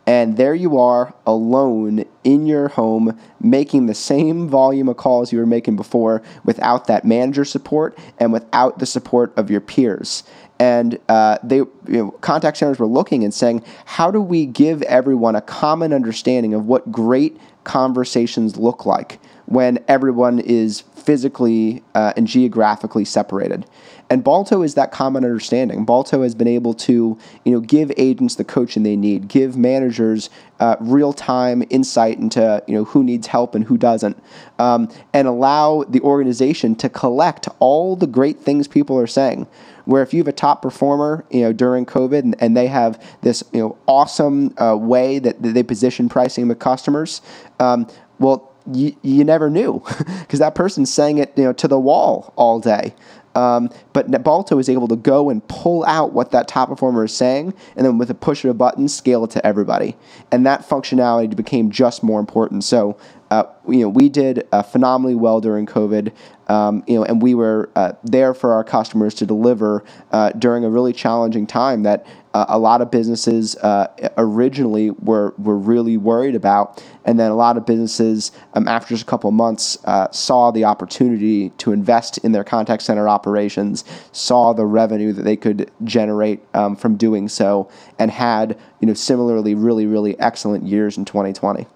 and 0.07 0.37
there 0.37 0.55
you 0.55 0.77
are 0.77 1.13
alone 1.25 2.05
in 2.23 2.47
your 2.47 2.69
home 2.69 3.19
making 3.41 3.85
the 3.85 3.93
same 3.93 4.47
volume 4.47 4.87
of 4.87 4.95
calls 4.95 5.33
you 5.33 5.37
were 5.37 5.45
making 5.45 5.75
before 5.75 6.23
without 6.45 6.87
that 6.87 7.03
manager 7.03 7.43
support 7.43 7.97
and 8.17 8.31
without 8.31 8.79
the 8.79 8.85
support 8.85 9.37
of 9.37 9.51
your 9.51 9.59
peers. 9.59 10.23
And 10.59 10.97
uh, 11.09 11.37
they 11.43 11.57
you 11.57 11.71
know, 11.87 12.11
contact 12.21 12.57
centers 12.57 12.79
were 12.79 12.87
looking 12.87 13.23
and 13.23 13.33
saying 13.33 13.63
how 13.85 14.09
do 14.09 14.21
we 14.21 14.45
give 14.45 14.81
everyone 14.83 15.35
a 15.35 15.41
common 15.41 15.91
understanding 15.93 16.53
of 16.53 16.65
what 16.65 16.89
great 16.89 17.37
conversations 17.65 18.55
look 18.55 18.85
like 18.85 19.19
when 19.45 19.77
everyone 19.89 20.39
is 20.39 20.81
physically 20.81 21.83
uh, 21.95 22.13
and 22.15 22.27
geographically 22.27 23.05
separated 23.05 23.65
and 24.09 24.23
Balto 24.23 24.61
is 24.61 24.75
that 24.75 24.91
common 24.91 25.25
understanding. 25.25 25.83
Balto 25.83 26.23
has 26.23 26.33
been 26.33 26.47
able 26.47 26.73
to, 26.75 27.17
you 27.43 27.51
know, 27.51 27.59
give 27.59 27.91
agents 27.97 28.35
the 28.35 28.43
coaching 28.45 28.83
they 28.83 28.95
need, 28.95 29.27
give 29.27 29.57
managers 29.57 30.29
uh, 30.59 30.77
real 30.79 31.11
time 31.11 31.63
insight 31.69 32.17
into, 32.17 32.63
you 32.67 32.73
know, 32.73 32.85
who 32.85 33.03
needs 33.03 33.27
help 33.27 33.53
and 33.53 33.65
who 33.65 33.77
doesn't, 33.77 34.21
um, 34.59 34.89
and 35.13 35.27
allow 35.27 35.83
the 35.89 35.99
organization 36.01 36.75
to 36.75 36.89
collect 36.89 37.49
all 37.59 37.95
the 37.95 38.07
great 38.07 38.39
things 38.39 38.67
people 38.67 38.97
are 38.97 39.07
saying. 39.07 39.45
Where 39.85 40.03
if 40.03 40.13
you 40.13 40.19
have 40.19 40.27
a 40.27 40.33
top 40.33 40.61
performer, 40.61 41.25
you 41.29 41.41
know, 41.41 41.53
during 41.53 41.85
COVID, 41.85 42.19
and, 42.19 42.35
and 42.41 42.57
they 42.57 42.67
have 42.67 43.01
this, 43.21 43.43
you 43.53 43.59
know, 43.59 43.77
awesome 43.87 44.53
uh, 44.57 44.75
way 44.77 45.19
that, 45.19 45.41
that, 45.41 45.53
they 45.53 45.63
position 45.63 46.09
pricing 46.09 46.47
with 46.47 46.59
customers, 46.59 47.21
um, 47.59 47.87
well, 48.19 48.53
you, 48.71 48.95
you 49.01 49.23
never 49.23 49.49
knew 49.49 49.81
because 50.19 50.39
that 50.39 50.55
person's 50.55 50.93
saying 50.93 51.19
it 51.19 51.31
you 51.37 51.43
know 51.43 51.53
to 51.53 51.67
the 51.67 51.79
wall 51.79 52.33
all 52.35 52.59
day. 52.59 52.93
Um, 53.37 53.69
but 53.93 54.09
Balto 54.23 54.57
is 54.57 54.67
able 54.67 54.87
to 54.87 54.95
go 54.95 55.29
and 55.29 55.47
pull 55.47 55.85
out 55.85 56.11
what 56.11 56.31
that 56.31 56.47
top 56.47 56.69
performer 56.69 57.05
is 57.05 57.15
saying, 57.15 57.53
and 57.75 57.85
then 57.85 57.99
with 57.99 58.09
a 58.09 58.15
push 58.15 58.43
of 58.43 58.49
a 58.49 58.53
button, 58.55 58.87
scale 58.87 59.25
it 59.25 59.31
to 59.31 59.45
everybody. 59.45 59.95
And 60.31 60.43
that 60.47 60.67
functionality 60.67 61.35
became 61.35 61.69
just 61.69 62.01
more 62.01 62.19
important. 62.19 62.63
So, 62.63 62.97
uh, 63.29 63.43
you 63.67 63.79
know, 63.79 63.89
we 63.89 64.09
did 64.09 64.47
uh, 64.51 64.63
phenomenally 64.63 65.15
well 65.15 65.41
during 65.41 65.65
COVID. 65.65 66.13
Um, 66.47 66.81
you 66.87 66.95
know, 66.95 67.03
and 67.03 67.21
we 67.21 67.35
were 67.35 67.69
uh, 67.75 67.91
there 68.05 68.33
for 68.33 68.53
our 68.53 68.63
customers 68.63 69.13
to 69.15 69.25
deliver 69.25 69.83
uh, 70.11 70.31
during 70.31 70.63
a 70.63 70.69
really 70.69 70.93
challenging 70.93 71.45
time 71.45 71.83
that 71.83 72.07
uh, 72.33 72.45
a 72.47 72.57
lot 72.57 72.81
of 72.81 72.89
businesses 72.89 73.57
uh, 73.57 73.87
originally 74.17 74.91
were 74.91 75.33
were 75.37 75.57
really 75.57 75.97
worried 75.97 76.35
about, 76.35 76.81
and 77.03 77.19
then 77.19 77.31
a 77.31 77.35
lot 77.35 77.57
of 77.57 77.65
businesses 77.65 78.31
um, 78.53 78.65
after 78.65 78.89
just 78.89 79.03
a 79.03 79.05
couple 79.05 79.27
of 79.27 79.33
months 79.33 79.77
saw 80.11 80.51
the 80.51 80.63
opportunity 80.63 81.49
to 81.57 81.73
invest 81.73 82.17
in 82.19 82.31
their 82.31 82.45
contact 82.45 82.81
center 82.81 83.09
operations, 83.09 83.83
saw 84.13 84.53
the 84.53 84.65
revenue 84.65 85.11
that 85.11 85.23
they 85.23 85.35
could 85.35 85.69
generate 85.83 86.39
um, 86.53 86.77
from 86.77 86.95
doing 86.95 87.27
so, 87.27 87.69
and 87.99 88.09
had 88.09 88.57
you 88.79 88.87
know 88.87 88.93
similarly 88.93 89.53
really 89.53 89.85
really 89.85 90.17
excellent 90.17 90.65
years 90.65 90.97
in 90.97 91.03
2020. 91.03 91.67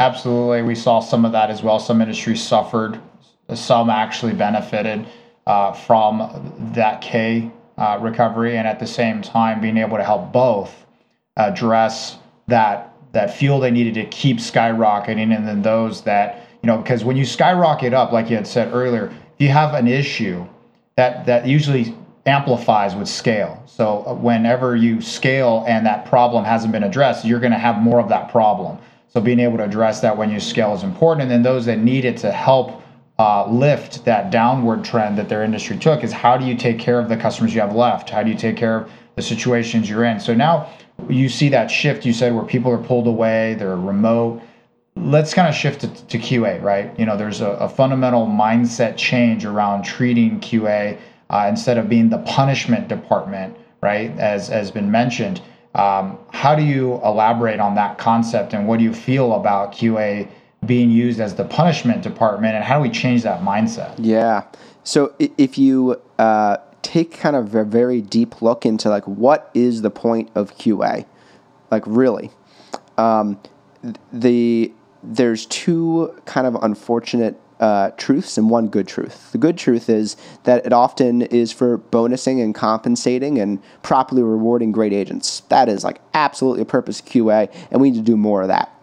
Absolutely, 0.00 0.62
we 0.62 0.74
saw 0.74 1.00
some 1.00 1.26
of 1.26 1.32
that 1.32 1.50
as 1.50 1.62
well. 1.62 1.78
Some 1.78 2.00
industries 2.00 2.42
suffered, 2.42 2.98
some 3.52 3.90
actually 3.90 4.32
benefited 4.32 5.06
uh, 5.46 5.72
from 5.72 6.70
that 6.72 7.02
K 7.02 7.50
uh, 7.76 7.98
recovery, 8.00 8.56
and 8.56 8.66
at 8.66 8.80
the 8.80 8.86
same 8.86 9.20
time 9.20 9.60
being 9.60 9.76
able 9.76 9.98
to 9.98 10.02
help 10.02 10.32
both 10.32 10.86
address 11.36 12.16
that 12.48 12.94
that 13.12 13.36
fuel 13.36 13.60
they 13.60 13.70
needed 13.70 13.92
to 13.92 14.06
keep 14.06 14.38
skyrocketing, 14.38 15.36
and 15.36 15.46
then 15.46 15.60
those 15.60 16.00
that 16.04 16.48
you 16.62 16.66
know 16.66 16.78
because 16.78 17.04
when 17.04 17.18
you 17.18 17.26
skyrocket 17.26 17.92
up, 17.92 18.10
like 18.10 18.30
you 18.30 18.36
had 18.36 18.46
said 18.46 18.72
earlier, 18.72 19.12
you 19.38 19.50
have 19.50 19.74
an 19.74 19.86
issue 19.86 20.46
that 20.96 21.26
that 21.26 21.46
usually 21.46 21.94
amplifies 22.24 22.96
with 22.96 23.08
scale. 23.08 23.62
So 23.66 24.02
uh, 24.06 24.14
whenever 24.14 24.76
you 24.76 25.02
scale 25.02 25.62
and 25.68 25.84
that 25.84 26.06
problem 26.06 26.46
hasn't 26.46 26.72
been 26.72 26.84
addressed, 26.84 27.26
you're 27.26 27.40
going 27.40 27.52
to 27.52 27.58
have 27.58 27.82
more 27.82 28.00
of 28.00 28.08
that 28.08 28.30
problem. 28.30 28.78
So 29.12 29.20
being 29.20 29.40
able 29.40 29.58
to 29.58 29.64
address 29.64 30.00
that 30.00 30.16
when 30.16 30.30
you 30.30 30.38
scale 30.38 30.72
is 30.74 30.84
important, 30.84 31.22
and 31.22 31.30
then 31.30 31.42
those 31.42 31.66
that 31.66 31.78
need 31.78 32.04
it 32.04 32.16
to 32.18 32.30
help 32.30 32.82
uh, 33.18 33.46
lift 33.50 34.04
that 34.04 34.30
downward 34.30 34.84
trend 34.84 35.18
that 35.18 35.28
their 35.28 35.42
industry 35.42 35.76
took 35.76 36.02
is 36.04 36.12
how 36.12 36.38
do 36.38 36.46
you 36.46 36.54
take 36.54 36.78
care 36.78 36.98
of 36.98 37.08
the 37.08 37.16
customers 37.16 37.54
you 37.54 37.60
have 37.60 37.74
left? 37.74 38.08
How 38.08 38.22
do 38.22 38.30
you 38.30 38.36
take 38.36 38.56
care 38.56 38.78
of 38.78 38.90
the 39.16 39.22
situations 39.22 39.90
you're 39.90 40.04
in? 40.04 40.20
So 40.20 40.32
now 40.32 40.70
you 41.08 41.28
see 41.28 41.48
that 41.50 41.70
shift 41.70 42.06
you 42.06 42.12
said 42.12 42.34
where 42.34 42.44
people 42.44 42.70
are 42.70 42.78
pulled 42.78 43.06
away, 43.06 43.54
they're 43.54 43.76
remote. 43.76 44.40
Let's 44.96 45.34
kind 45.34 45.48
of 45.48 45.54
shift 45.54 45.80
to, 45.82 45.88
to 46.06 46.18
QA, 46.18 46.62
right? 46.62 46.98
You 46.98 47.04
know, 47.04 47.16
there's 47.16 47.40
a, 47.40 47.50
a, 47.50 47.68
fundamental 47.68 48.26
mindset 48.26 48.96
change 48.96 49.44
around 49.44 49.82
treating 49.82 50.40
QA 50.40 50.98
uh, 51.30 51.46
instead 51.48 51.78
of 51.78 51.88
being 51.88 52.10
the 52.10 52.18
punishment 52.18 52.88
department, 52.88 53.56
right? 53.82 54.10
As 54.18 54.48
has 54.48 54.70
been 54.70 54.90
mentioned. 54.90 55.42
Um, 55.74 56.18
how 56.32 56.54
do 56.54 56.62
you 56.62 56.94
elaborate 57.04 57.60
on 57.60 57.74
that 57.76 57.98
concept 57.98 58.54
and 58.54 58.66
what 58.66 58.78
do 58.78 58.84
you 58.84 58.92
feel 58.92 59.34
about 59.34 59.72
QA 59.72 60.28
being 60.66 60.90
used 60.90 61.20
as 61.20 61.34
the 61.34 61.44
punishment 61.44 62.02
department 62.02 62.54
and 62.56 62.64
how 62.64 62.78
do 62.78 62.82
we 62.82 62.90
change 62.90 63.22
that 63.22 63.42
mindset? 63.42 63.94
Yeah. 63.98 64.44
So 64.82 65.14
if 65.18 65.58
you 65.58 66.00
uh, 66.18 66.56
take 66.82 67.12
kind 67.12 67.36
of 67.36 67.54
a 67.54 67.64
very 67.64 68.00
deep 68.00 68.42
look 68.42 68.66
into 68.66 68.88
like 68.88 69.04
what 69.04 69.50
is 69.54 69.82
the 69.82 69.90
point 69.90 70.30
of 70.34 70.56
qa 70.58 71.04
like 71.70 71.84
really. 71.86 72.30
Um, 72.98 73.38
the 74.12 74.72
there's 75.02 75.46
two 75.46 76.14
kind 76.26 76.46
of 76.46 76.56
unfortunate 76.62 77.40
uh, 77.60 77.90
truths 77.92 78.38
and 78.38 78.48
one 78.50 78.68
good 78.68 78.88
truth. 78.88 79.30
The 79.32 79.38
good 79.38 79.58
truth 79.58 79.88
is 79.88 80.16
that 80.44 80.64
it 80.64 80.72
often 80.72 81.22
is 81.22 81.52
for 81.52 81.78
bonusing 81.78 82.42
and 82.42 82.54
compensating 82.54 83.38
and 83.38 83.62
properly 83.82 84.22
rewarding 84.22 84.72
great 84.72 84.94
agents. 84.94 85.40
That 85.50 85.68
is 85.68 85.84
like 85.84 86.00
absolutely 86.14 86.62
a 86.62 86.66
purpose 86.66 87.00
of 87.00 87.06
QA, 87.06 87.54
and 87.70 87.80
we 87.80 87.90
need 87.90 87.98
to 87.98 88.04
do 88.04 88.16
more 88.16 88.42
of 88.42 88.48
that. 88.48 88.74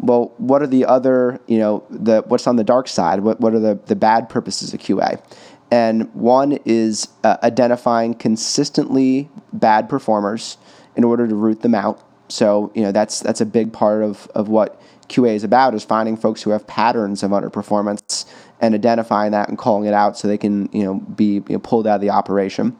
Well, 0.00 0.32
what 0.38 0.62
are 0.62 0.66
the 0.66 0.86
other, 0.86 1.40
you 1.46 1.58
know, 1.58 1.84
the 1.90 2.22
what's 2.26 2.46
on 2.46 2.56
the 2.56 2.64
dark 2.64 2.88
side? 2.88 3.20
What 3.20 3.40
what 3.40 3.54
are 3.54 3.60
the 3.60 3.78
the 3.86 3.96
bad 3.96 4.28
purposes 4.28 4.74
of 4.74 4.80
QA? 4.80 5.22
And 5.70 6.12
one 6.14 6.58
is 6.64 7.08
uh, 7.24 7.36
identifying 7.42 8.14
consistently 8.14 9.28
bad 9.52 9.88
performers 9.88 10.56
in 10.96 11.04
order 11.04 11.26
to 11.26 11.34
root 11.34 11.62
them 11.62 11.74
out. 11.74 12.02
So 12.28 12.72
you 12.74 12.82
know 12.82 12.92
that's 12.92 13.20
that's 13.20 13.40
a 13.40 13.46
big 13.46 13.72
part 13.72 14.02
of 14.02 14.28
of 14.34 14.48
what 14.48 14.80
QA 15.08 15.34
is 15.34 15.44
about 15.44 15.74
is 15.74 15.84
finding 15.84 16.16
folks 16.16 16.42
who 16.42 16.50
have 16.50 16.66
patterns 16.66 17.22
of 17.22 17.30
underperformance 17.30 18.26
and 18.60 18.74
identifying 18.74 19.32
that 19.32 19.48
and 19.48 19.58
calling 19.58 19.86
it 19.86 19.94
out 19.94 20.16
so 20.16 20.28
they 20.28 20.38
can 20.38 20.68
you 20.72 20.82
know 20.82 20.94
be 20.94 21.34
you 21.34 21.44
know, 21.50 21.58
pulled 21.58 21.86
out 21.86 21.96
of 21.96 22.00
the 22.00 22.10
operation. 22.10 22.76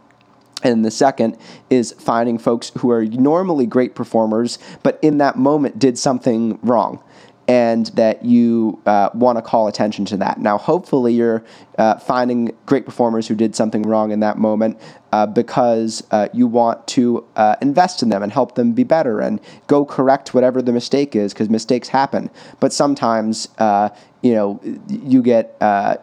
And 0.62 0.82
the 0.82 0.90
second 0.90 1.36
is 1.68 1.92
finding 1.92 2.38
folks 2.38 2.72
who 2.78 2.90
are 2.90 3.04
normally 3.04 3.66
great 3.66 3.94
performers, 3.94 4.58
but 4.82 4.98
in 5.02 5.18
that 5.18 5.36
moment 5.36 5.78
did 5.78 5.98
something 5.98 6.58
wrong 6.62 7.02
and 7.47 7.86
that 7.88 8.24
you 8.24 8.80
uh, 8.86 9.11
want 9.14 9.36
to 9.36 9.42
call 9.42 9.68
attention 9.68 10.05
to 10.07 10.16
that. 10.16 10.40
Now, 10.40 10.57
hopefully, 10.57 11.12
you're 11.12 11.45
uh, 11.76 11.99
finding 11.99 12.55
great 12.66 12.86
performers 12.86 13.28
who 13.28 13.34
did 13.34 13.55
something 13.55 13.82
wrong 13.82 14.12
in 14.12 14.20
that 14.20 14.38
moment 14.38 14.80
uh, 15.12 15.26
because 15.26 16.03
uh, 16.11 16.28
you 16.32 16.47
want 16.47 16.86
to 16.88 17.24
uh, 17.36 17.57
invest 17.61 18.03
in 18.03 18.09
them 18.09 18.22
and 18.22 18.32
help 18.32 18.55
them 18.55 18.72
be 18.72 18.84
better 18.84 19.20
and 19.20 19.40
go 19.66 19.84
correct 19.84 20.32
whatever 20.32 20.62
the 20.62 20.72
mistake 20.72 21.14
is 21.14 21.34
because 21.34 21.51
mistakes 21.51 21.88
happen. 21.88 22.30
But 22.61 22.72
sometimes, 22.72 23.49
uh, 23.59 23.90
you 24.22 24.32
know, 24.32 24.61
you 24.88 25.22
get 25.22 25.55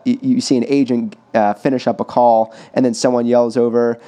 you 0.05 0.41
see 0.41 0.55
an 0.55 0.65
agent 0.67 1.15
finish 1.57 1.87
up 1.87 1.99
a 1.99 2.05
call 2.05 2.53
and 2.75 2.85
then 2.85 2.93
someone 2.93 3.25
yells 3.25 3.57
over, 3.57 3.99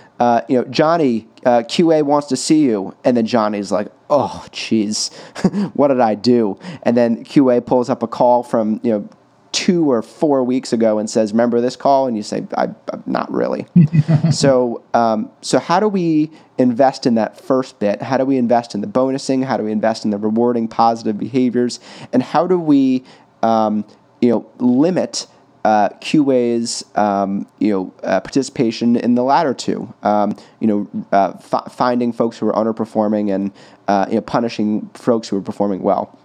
you 0.48 0.58
know, 0.58 0.66
Johnny, 0.66 1.28
QA 1.46 2.04
wants 2.04 2.28
to 2.28 2.36
see 2.36 2.64
you, 2.64 2.96
and 3.04 3.18
then 3.18 3.26
Johnny's 3.26 3.72
like, 3.72 3.90
oh, 4.10 4.46
jeez, 4.52 5.14
what 5.74 5.90
did 5.90 6.00
I 6.00 6.16
do? 6.16 6.60
And 6.84 6.96
then 6.96 7.24
QA 7.24 7.66
pulls 7.66 7.90
up 7.90 8.04
a 8.04 8.08
call 8.08 8.44
from, 8.44 8.80
you 8.84 8.92
know, 8.92 9.10
two 9.54 9.90
or 9.90 10.02
four 10.02 10.44
weeks 10.44 10.74
ago 10.74 10.98
and 10.98 11.10
says, 11.10 11.32
remember 11.32 11.62
this 11.62 11.76
call? 11.76 12.08
And 12.08 12.18
you 12.18 12.24
say, 12.24 12.46
I, 12.58 12.64
am 12.92 13.04
not 13.06 13.32
really. 13.32 13.68
so, 14.32 14.84
um, 14.96 15.32
so 15.42 15.60
how 15.60 15.80
do 15.80 15.88
we 15.88 16.32
invest 16.58 17.06
in 17.06 17.16
that 17.16 17.40
first 17.40 17.80
bit? 17.80 18.02
How 18.02 18.18
do 18.18 18.26
we 18.26 18.38
invest 18.38 18.74
in 18.74 18.82
the 18.82 18.88
bonusing? 18.88 19.46
How 19.46 19.58
do 19.58 19.64
we 19.64 19.72
invest 19.72 20.06
in 20.06 20.12
the 20.12 20.18
rewarding 20.18 20.68
positive 20.68 21.20
behaviors? 21.20 21.80
And 22.12 22.24
how 22.24 22.48
do 22.48 22.60
we, 22.60 23.04
um, 23.44 23.86
you 24.22 24.30
know, 24.30 24.50
limit 24.58 25.28
uh, 25.64 25.90
QA's 26.02 26.86
um, 26.96 27.48
you 27.60 27.72
know 27.72 27.94
uh, 28.04 28.20
participation 28.20 28.96
in 28.96 29.16
the 29.16 29.24
latter 29.24 29.54
two. 29.54 29.94
Um, 30.04 30.36
you 30.60 30.68
know, 30.68 31.06
uh, 31.12 31.34
f- 31.36 31.72
finding 31.72 32.12
folks 32.12 32.38
who 32.38 32.48
are 32.48 32.54
underperforming 32.54 33.34
and 33.34 33.52
uh, 33.88 34.06
you 34.10 34.16
know 34.16 34.22
punishing 34.22 34.90
folks 34.94 35.28
who 35.28 35.38
are 35.38 35.42
performing 35.42 35.82
well. 35.82 36.18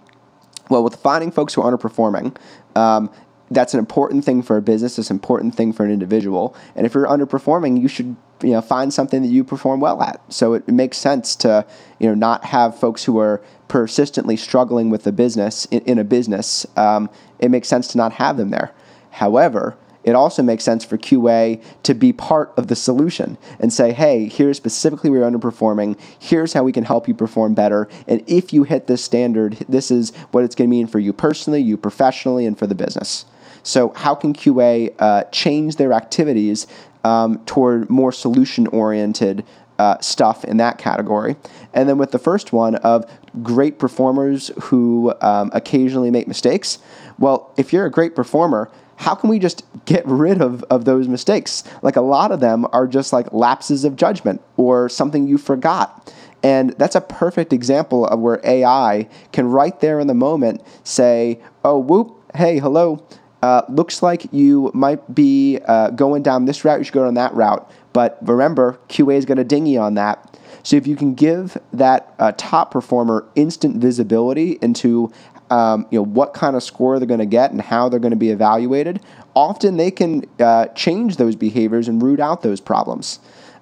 Well, 0.69 0.83
with 0.83 0.97
finding 0.97 1.31
folks 1.31 1.53
who 1.53 1.61
are 1.61 1.71
underperforming, 1.71 2.35
um, 2.75 3.09
that's 3.49 3.73
an 3.73 3.79
important 3.79 4.23
thing 4.23 4.43
for 4.43 4.57
a 4.57 4.61
business. 4.61 4.99
It's 4.99 5.09
an 5.09 5.15
important 5.15 5.55
thing 5.55 5.73
for 5.73 5.83
an 5.83 5.91
individual. 5.91 6.55
And 6.75 6.85
if 6.85 6.93
you're 6.93 7.07
underperforming, 7.07 7.81
you 7.81 7.87
should 7.87 8.15
you 8.43 8.51
know 8.51 8.61
find 8.61 8.93
something 8.93 9.21
that 9.21 9.29
you 9.29 9.43
perform 9.43 9.79
well 9.79 10.01
at. 10.01 10.21
So 10.31 10.53
it, 10.53 10.63
it 10.67 10.73
makes 10.73 10.97
sense 10.97 11.35
to 11.37 11.65
you 11.99 12.07
know 12.07 12.13
not 12.13 12.45
have 12.45 12.77
folks 12.77 13.05
who 13.05 13.17
are 13.19 13.41
persistently 13.69 14.35
struggling 14.35 14.89
with 14.89 15.03
the 15.03 15.11
business 15.11 15.65
in, 15.65 15.81
in 15.81 15.97
a 15.97 16.03
business. 16.03 16.65
Um, 16.75 17.09
it 17.39 17.49
makes 17.49 17.67
sense 17.67 17.87
to 17.89 17.97
not 17.97 18.13
have 18.13 18.35
them 18.35 18.49
there. 18.49 18.73
However, 19.19 19.75
it 20.05 20.15
also 20.15 20.41
makes 20.41 20.63
sense 20.63 20.85
for 20.85 20.97
QA 20.97 21.61
to 21.83 21.93
be 21.93 22.13
part 22.13 22.53
of 22.55 22.67
the 22.67 22.75
solution 22.75 23.37
and 23.59 23.73
say, 23.73 23.91
hey, 23.91 24.29
here's 24.29 24.55
specifically 24.55 25.09
where 25.09 25.19
you're 25.19 25.29
underperforming. 25.29 25.99
Here's 26.17 26.53
how 26.53 26.63
we 26.63 26.71
can 26.71 26.85
help 26.85 27.05
you 27.09 27.13
perform 27.13 27.53
better. 27.53 27.89
And 28.07 28.23
if 28.27 28.53
you 28.53 28.63
hit 28.63 28.87
this 28.87 29.03
standard, 29.03 29.57
this 29.67 29.91
is 29.91 30.15
what 30.31 30.45
it's 30.45 30.55
going 30.55 30.69
to 30.69 30.71
mean 30.71 30.87
for 30.87 30.99
you 30.99 31.11
personally, 31.11 31.61
you 31.61 31.75
professionally, 31.75 32.45
and 32.45 32.57
for 32.57 32.65
the 32.65 32.75
business. 32.75 33.25
So, 33.61 33.89
how 33.89 34.15
can 34.15 34.33
QA 34.33 34.95
uh, 34.99 35.25
change 35.25 35.75
their 35.75 35.91
activities 35.91 36.65
um, 37.03 37.43
toward 37.45 37.89
more 37.89 38.13
solution 38.13 38.67
oriented 38.67 39.43
uh, 39.79 39.99
stuff 39.99 40.45
in 40.45 40.55
that 40.57 40.77
category? 40.77 41.35
And 41.73 41.89
then 41.89 41.97
with 41.97 42.11
the 42.11 42.19
first 42.19 42.53
one 42.53 42.75
of 42.75 43.05
great 43.43 43.79
performers 43.79 44.49
who 44.61 45.13
um, 45.19 45.51
occasionally 45.53 46.09
make 46.09 46.25
mistakes, 46.25 46.79
well, 47.19 47.53
if 47.57 47.73
you're 47.73 47.85
a 47.85 47.91
great 47.91 48.15
performer, 48.15 48.71
how 48.99 49.15
can 49.15 49.29
we 49.29 49.39
just 49.39 49.63
get 49.85 50.05
rid 50.05 50.41
of, 50.41 50.61
of 50.63 50.83
those 50.83 51.07
mistakes? 51.07 51.63
Like 51.81 51.95
a 51.95 52.01
lot 52.01 52.33
of 52.33 52.41
them 52.41 52.67
are 52.73 52.85
just 52.85 53.13
like 53.13 53.31
lapses 53.31 53.85
of 53.85 53.95
judgment 53.95 54.41
or 54.57 54.89
something 54.89 55.25
you 55.25 55.37
forgot. 55.37 56.13
And 56.43 56.71
that's 56.71 56.95
a 56.95 57.01
perfect 57.01 57.53
example 57.53 58.05
of 58.05 58.19
where 58.19 58.41
AI 58.43 59.07
can 59.31 59.47
right 59.47 59.79
there 59.79 60.01
in 60.01 60.07
the 60.07 60.13
moment 60.13 60.61
say, 60.83 61.39
oh, 61.63 61.79
whoop, 61.79 62.13
hey, 62.35 62.59
hello. 62.59 63.01
Uh, 63.41 63.61
looks 63.69 64.03
like 64.03 64.25
you 64.33 64.69
might 64.73 65.15
be 65.15 65.59
uh, 65.65 65.91
going 65.91 66.21
down 66.21 66.43
this 66.43 66.65
route, 66.65 66.79
you 66.79 66.83
should 66.83 66.93
go 66.93 67.05
down 67.05 67.13
that 67.13 67.33
route. 67.33 67.71
But 67.93 68.17
remember, 68.21 68.79
QA 68.89 69.15
is 69.15 69.23
going 69.23 69.37
to 69.37 69.45
ding 69.45 69.65
you 69.65 69.79
on 69.79 69.93
that. 69.93 70.37
So 70.63 70.75
if 70.75 70.85
you 70.85 70.97
can 70.97 71.13
give 71.13 71.57
that 71.71 72.13
uh, 72.19 72.33
top 72.35 72.71
performer 72.71 73.25
instant 73.35 73.77
visibility 73.77 74.59
into 74.61 75.09
um, 75.49 75.87
you 75.89 75.99
know 75.99 76.03
what 76.05 76.33
kind 76.33 76.55
of 76.55 76.63
score 76.63 76.99
they're 76.99 77.07
going 77.07 77.19
to 77.19 77.25
get 77.25 77.51
and 77.51 77.61
how 77.61 77.89
they're 77.89 77.99
going 77.99 78.11
to 78.11 78.17
be 78.17 78.29
evaluated, 78.29 79.01
often 79.35 79.77
they 79.77 79.91
can 79.91 80.25
uh, 80.39 80.67
change 80.67 81.17
those 81.17 81.35
behaviors 81.35 81.87
and 81.87 82.01
root 82.01 82.19
out 82.19 82.41
those 82.41 82.61
problems. 82.61 83.19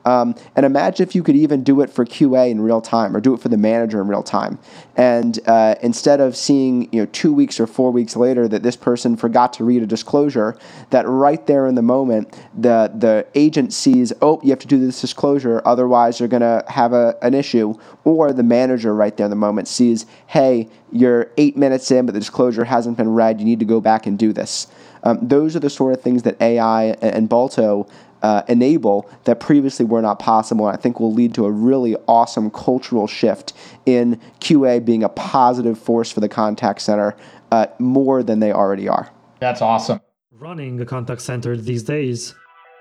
Um, 0.08 0.36
and 0.56 0.66
imagine 0.66 1.06
if 1.06 1.16
you 1.16 1.22
could 1.22 1.36
even 1.36 1.64
do 1.64 1.82
it 1.82 1.90
for 1.90 2.06
QA 2.06 2.50
in 2.50 2.62
real 2.62 2.80
time 2.80 3.14
or 3.14 3.20
do 3.20 3.34
it 3.34 3.42
for 3.42 3.50
the 3.50 3.58
manager 3.58 4.00
in 4.00 4.08
real 4.08 4.24
time. 4.24 4.58
And 4.96 5.38
uh, 5.46 5.76
instead 5.82 6.22
of 6.22 6.38
seeing, 6.38 6.84
you 6.94 7.02
know, 7.02 7.08
two 7.08 7.34
weeks 7.34 7.60
or 7.60 7.68
four 7.68 7.92
weeks 7.92 8.16
later 8.16 8.48
that 8.48 8.64
this 8.64 8.78
person 8.78 9.18
forgot 9.18 9.52
to 9.54 9.66
read 9.66 9.84
a 9.84 9.86
disclosure, 9.86 10.58
that 10.92 11.06
right 11.10 11.46
there 11.46 11.68
in 11.68 11.76
the 11.76 11.82
moment, 11.82 12.40
the, 12.58 12.90
the 12.96 13.28
agent 13.36 13.74
sees, 13.74 14.14
oh, 14.22 14.40
you 14.44 14.50
have 14.50 14.60
to 14.60 14.68
do 14.68 14.80
this 14.80 15.02
disclosure, 15.02 15.62
otherwise 15.66 16.22
you're 16.22 16.30
going 16.30 16.40
to 16.40 16.64
have 16.70 16.94
a, 16.94 17.18
an 17.22 17.34
issue. 17.34 17.74
Or 18.06 18.32
the 18.32 18.44
manager 18.44 18.96
right 18.96 19.16
there 19.18 19.26
in 19.26 19.30
the 19.30 19.36
moment 19.36 19.68
sees, 19.68 20.06
hey, 20.28 20.70
you're 20.90 21.32
eight 21.36 21.58
minutes 21.58 21.92
in, 21.92 22.06
but 22.06 22.14
the 22.14 22.22
disclosure 22.22 22.64
hasn't 22.64 22.96
been 22.96 23.10
read. 23.10 23.42
You 23.42 23.46
need 23.46 23.60
to 23.60 23.66
go 23.66 23.82
back 23.82 24.08
and 24.08 24.18
do 24.18 24.32
this. 24.32 24.68
Um, 25.04 25.20
those 25.22 25.56
are 25.56 25.60
the 25.60 25.70
sort 25.70 25.94
of 25.94 26.02
things 26.02 26.24
that 26.24 26.42
AI 26.42 26.86
and 27.02 27.30
Balto 27.30 27.88
uh, 28.22 28.44
enable 28.48 29.10
that 29.26 29.40
previously 29.40 29.86
were 29.86 30.02
not 30.02 30.20
possible. 30.20 30.68
And 30.68 30.78
I 30.78 30.82
think 30.82 31.00
will 31.00 31.14
lead 31.14 31.34
to 31.36 31.46
a 31.46 31.52
really 31.52 31.96
awesome 32.08 32.50
cultural 32.52 33.08
shift 33.08 33.54
in 33.86 34.20
QA 34.40 34.84
being 34.84 35.04
a 35.04 35.10
positive 35.10 35.78
force 35.78 36.12
for 36.12 36.20
the 36.20 36.30
contact 36.30 36.82
center 36.82 37.16
uh, 37.52 37.68
more 37.80 38.24
than 38.24 38.40
they 38.40 38.52
already 38.52 38.88
are. 38.88 39.10
That's 39.40 39.62
awesome. 39.62 40.02
Running 40.32 40.80
a 40.82 40.86
contact 40.86 41.22
center 41.22 41.56
these 41.58 41.84
days 41.84 42.36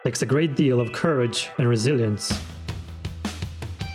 takes 0.05 0.23
a 0.23 0.27
great 0.27 0.55
deal 0.55 0.81
of 0.81 0.93
courage 0.93 1.51
and 1.59 1.69
resilience. 1.69 2.33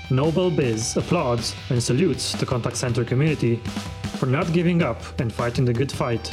NobelBiz 0.09 0.97
applauds 0.97 1.55
and 1.69 1.81
salutes 1.81 2.33
the 2.33 2.45
contact 2.45 2.75
center 2.75 3.05
community 3.05 3.61
for 4.17 4.25
not 4.25 4.51
giving 4.51 4.83
up 4.83 5.19
and 5.21 5.31
fighting 5.31 5.63
the 5.63 5.73
good 5.73 5.91
fight, 5.91 6.31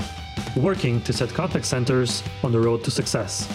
working 0.57 1.01
to 1.03 1.13
set 1.13 1.29
contact 1.33 1.65
centers 1.65 2.23
on 2.43 2.51
the 2.51 2.59
road 2.59 2.83
to 2.85 2.91
success. 2.91 3.47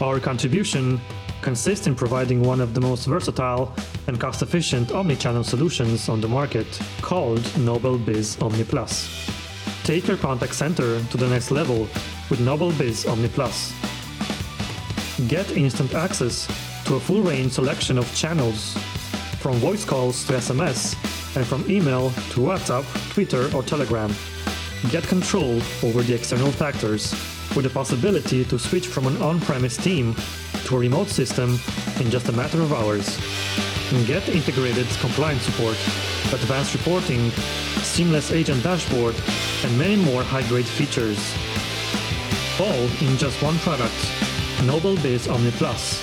Our 0.00 0.20
contribution 0.20 1.00
consists 1.40 1.86
in 1.86 1.94
providing 1.94 2.42
one 2.42 2.60
of 2.60 2.74
the 2.74 2.80
most 2.82 3.06
versatile 3.06 3.72
and 4.08 4.20
cost 4.20 4.42
efficient 4.42 4.88
omnichannel 4.88 5.44
solutions 5.44 6.10
on 6.10 6.20
the 6.20 6.28
market 6.28 6.66
called 7.00 7.40
NobelBiz 7.56 8.42
Omni 8.42 8.64
Plus. 8.64 9.08
Take 9.84 10.06
your 10.06 10.18
contact 10.18 10.54
center 10.54 11.02
to 11.02 11.16
the 11.16 11.28
next 11.28 11.50
level 11.50 11.88
with 12.28 12.40
NobelBiz 12.40 13.10
Omni 13.10 13.28
Plus. 13.28 13.72
Get 15.28 15.56
instant 15.56 15.94
access 15.94 16.46
to 16.84 16.96
a 16.96 17.00
full 17.00 17.22
range 17.22 17.52
selection 17.52 17.96
of 17.96 18.14
channels, 18.14 18.76
from 19.40 19.54
voice 19.56 19.84
calls 19.84 20.26
to 20.26 20.34
SMS, 20.34 20.94
and 21.36 21.46
from 21.46 21.64
email 21.70 22.10
to 22.32 22.40
WhatsApp, 22.40 22.84
Twitter, 23.14 23.48
or 23.56 23.62
Telegram. 23.62 24.12
Get 24.90 25.04
control 25.04 25.60
over 25.82 26.02
the 26.02 26.14
external 26.14 26.50
factors 26.50 27.14
with 27.54 27.64
the 27.64 27.70
possibility 27.70 28.44
to 28.44 28.58
switch 28.58 28.86
from 28.86 29.06
an 29.06 29.16
on-premise 29.22 29.76
team 29.76 30.14
to 30.64 30.76
a 30.76 30.78
remote 30.78 31.08
system 31.08 31.58
in 32.00 32.10
just 32.10 32.28
a 32.28 32.32
matter 32.32 32.60
of 32.60 32.72
hours. 32.72 33.18
And 33.92 34.06
get 34.06 34.28
integrated 34.28 34.86
compliance 35.00 35.42
support, 35.42 35.76
advanced 36.32 36.74
reporting, 36.74 37.30
seamless 37.82 38.32
agent 38.32 38.62
dashboard, 38.64 39.14
and 39.64 39.78
many 39.78 39.96
more 39.96 40.22
high-grade 40.22 40.66
features. 40.66 41.18
All 42.58 43.06
in 43.06 43.16
just 43.16 43.40
one 43.42 43.58
product, 43.58 43.94
NobelBiz 44.64 45.32
Omni 45.32 45.52
Plus, 45.52 46.02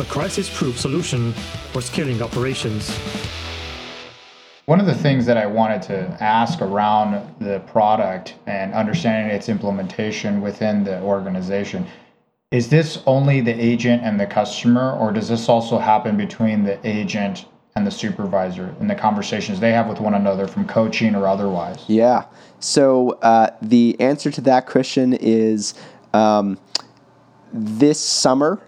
a 0.00 0.04
crisis-proof 0.04 0.78
solution 0.78 1.32
for 1.72 1.82
scaling 1.82 2.22
operations. 2.22 2.90
One 4.70 4.78
of 4.78 4.86
the 4.86 4.94
things 4.94 5.26
that 5.26 5.36
I 5.36 5.46
wanted 5.46 5.82
to 5.82 6.16
ask 6.22 6.62
around 6.62 7.34
the 7.40 7.58
product 7.66 8.36
and 8.46 8.72
understanding 8.72 9.34
its 9.34 9.48
implementation 9.48 10.40
within 10.40 10.84
the 10.84 11.02
organization 11.02 11.88
is 12.52 12.68
this 12.68 13.02
only 13.04 13.40
the 13.40 13.50
agent 13.50 14.04
and 14.04 14.20
the 14.20 14.26
customer, 14.26 14.92
or 14.92 15.10
does 15.10 15.28
this 15.28 15.48
also 15.48 15.76
happen 15.76 16.16
between 16.16 16.62
the 16.62 16.78
agent 16.86 17.46
and 17.74 17.84
the 17.84 17.90
supervisor 17.90 18.72
in 18.78 18.86
the 18.86 18.94
conversations 18.94 19.58
they 19.58 19.72
have 19.72 19.88
with 19.88 19.98
one 19.98 20.14
another 20.14 20.46
from 20.46 20.64
coaching 20.68 21.16
or 21.16 21.26
otherwise? 21.26 21.84
Yeah. 21.88 22.26
So 22.60 23.18
uh, 23.22 23.50
the 23.60 23.96
answer 23.98 24.30
to 24.30 24.40
that, 24.42 24.66
question 24.66 25.14
is 25.14 25.74
um, 26.14 26.60
this 27.52 27.98
summer 27.98 28.62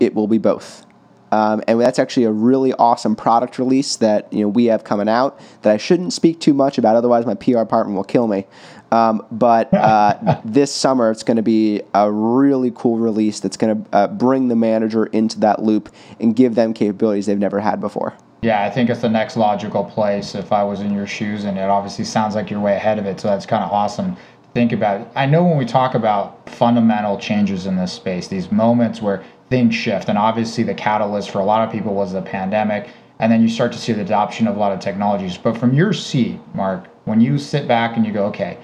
it 0.00 0.14
will 0.14 0.28
be 0.28 0.38
both. 0.38 0.86
Um, 1.32 1.62
and 1.66 1.80
that's 1.80 1.98
actually 1.98 2.24
a 2.24 2.30
really 2.30 2.74
awesome 2.74 3.16
product 3.16 3.58
release 3.58 3.96
that 3.96 4.30
you 4.32 4.42
know 4.42 4.48
we 4.48 4.66
have 4.66 4.84
coming 4.84 5.08
out 5.08 5.40
that 5.62 5.72
I 5.72 5.78
shouldn't 5.78 6.12
speak 6.12 6.38
too 6.38 6.54
much 6.54 6.78
about, 6.78 6.94
otherwise 6.94 7.26
my 7.26 7.34
PR 7.34 7.60
department 7.60 7.96
will 7.96 8.04
kill 8.04 8.28
me. 8.28 8.46
Um, 8.92 9.26
but 9.32 9.72
uh, 9.72 10.40
this 10.44 10.72
summer, 10.72 11.10
it's 11.10 11.22
going 11.22 11.38
to 11.38 11.42
be 11.42 11.80
a 11.94 12.12
really 12.12 12.70
cool 12.74 12.98
release 12.98 13.40
that's 13.40 13.56
going 13.56 13.82
to 13.82 13.96
uh, 13.96 14.06
bring 14.08 14.48
the 14.48 14.56
manager 14.56 15.06
into 15.06 15.40
that 15.40 15.62
loop 15.62 15.88
and 16.20 16.36
give 16.36 16.54
them 16.54 16.74
capabilities 16.74 17.26
they've 17.26 17.38
never 17.38 17.58
had 17.58 17.80
before. 17.80 18.14
Yeah, 18.42 18.64
I 18.64 18.70
think 18.70 18.90
it's 18.90 19.00
the 19.00 19.08
next 19.08 19.36
logical 19.36 19.84
place 19.84 20.34
if 20.34 20.52
I 20.52 20.64
was 20.64 20.80
in 20.80 20.92
your 20.92 21.06
shoes, 21.06 21.44
and 21.44 21.56
it 21.56 21.62
obviously 21.62 22.04
sounds 22.04 22.34
like 22.34 22.50
you're 22.50 22.60
way 22.60 22.76
ahead 22.76 22.98
of 22.98 23.06
it. 23.06 23.20
So 23.20 23.28
that's 23.28 23.46
kind 23.46 23.64
of 23.64 23.70
awesome 23.70 24.16
to 24.16 24.22
think 24.52 24.72
about. 24.72 25.10
I 25.14 25.24
know 25.26 25.44
when 25.44 25.56
we 25.56 25.64
talk 25.64 25.94
about 25.94 26.50
fundamental 26.50 27.16
changes 27.16 27.66
in 27.66 27.76
this 27.76 27.92
space, 27.92 28.28
these 28.28 28.52
moments 28.52 29.00
where 29.00 29.24
things 29.52 29.74
shift, 29.74 30.08
and 30.08 30.16
obviously 30.16 30.64
the 30.64 30.72
catalyst 30.72 31.30
for 31.30 31.40
a 31.40 31.44
lot 31.44 31.62
of 31.62 31.70
people 31.70 31.92
was 31.92 32.14
the 32.14 32.22
pandemic, 32.22 32.88
and 33.18 33.30
then 33.30 33.42
you 33.42 33.48
start 33.48 33.70
to 33.70 33.78
see 33.78 33.92
the 33.92 34.00
adoption 34.00 34.48
of 34.48 34.56
a 34.56 34.58
lot 34.58 34.72
of 34.72 34.80
technologies. 34.80 35.36
But 35.36 35.58
from 35.58 35.74
your 35.74 35.92
seat, 35.92 36.40
Mark, 36.54 36.88
when 37.04 37.20
you 37.20 37.36
sit 37.36 37.68
back 37.68 37.98
and 37.98 38.06
you 38.06 38.14
go, 38.14 38.24
okay, 38.28 38.56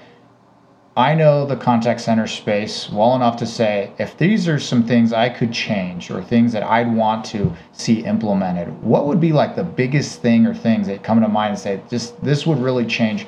I 0.97 1.13
know 1.13 1.45
the 1.45 1.55
contact 1.55 2.01
center 2.01 2.25
space 2.25 2.89
well 2.89 3.15
enough 3.15 3.37
to 3.37 3.45
say 3.45 3.91
if 3.99 4.17
these 4.17 4.47
are 4.47 4.57
some 4.57 4.83
things 4.83 5.13
I 5.13 5.29
could 5.29 5.53
change 5.53 6.09
or 6.09 6.23
things 6.23 6.51
that 6.53 6.63
I'd 6.63 6.91
want 6.91 7.23
to 7.25 7.55
see 7.71 8.03
implemented, 8.03 8.67
what 8.81 9.05
would 9.05 9.21
be 9.21 9.31
like 9.31 9.55
the 9.55 9.63
biggest 9.63 10.23
thing 10.23 10.47
or 10.47 10.55
things 10.55 10.87
that 10.87 11.03
come 11.03 11.21
to 11.21 11.27
mind 11.27 11.51
and 11.51 11.59
say, 11.59 11.81
just 11.87 12.19
this 12.23 12.47
would 12.47 12.57
really 12.57 12.87
change 12.87 13.27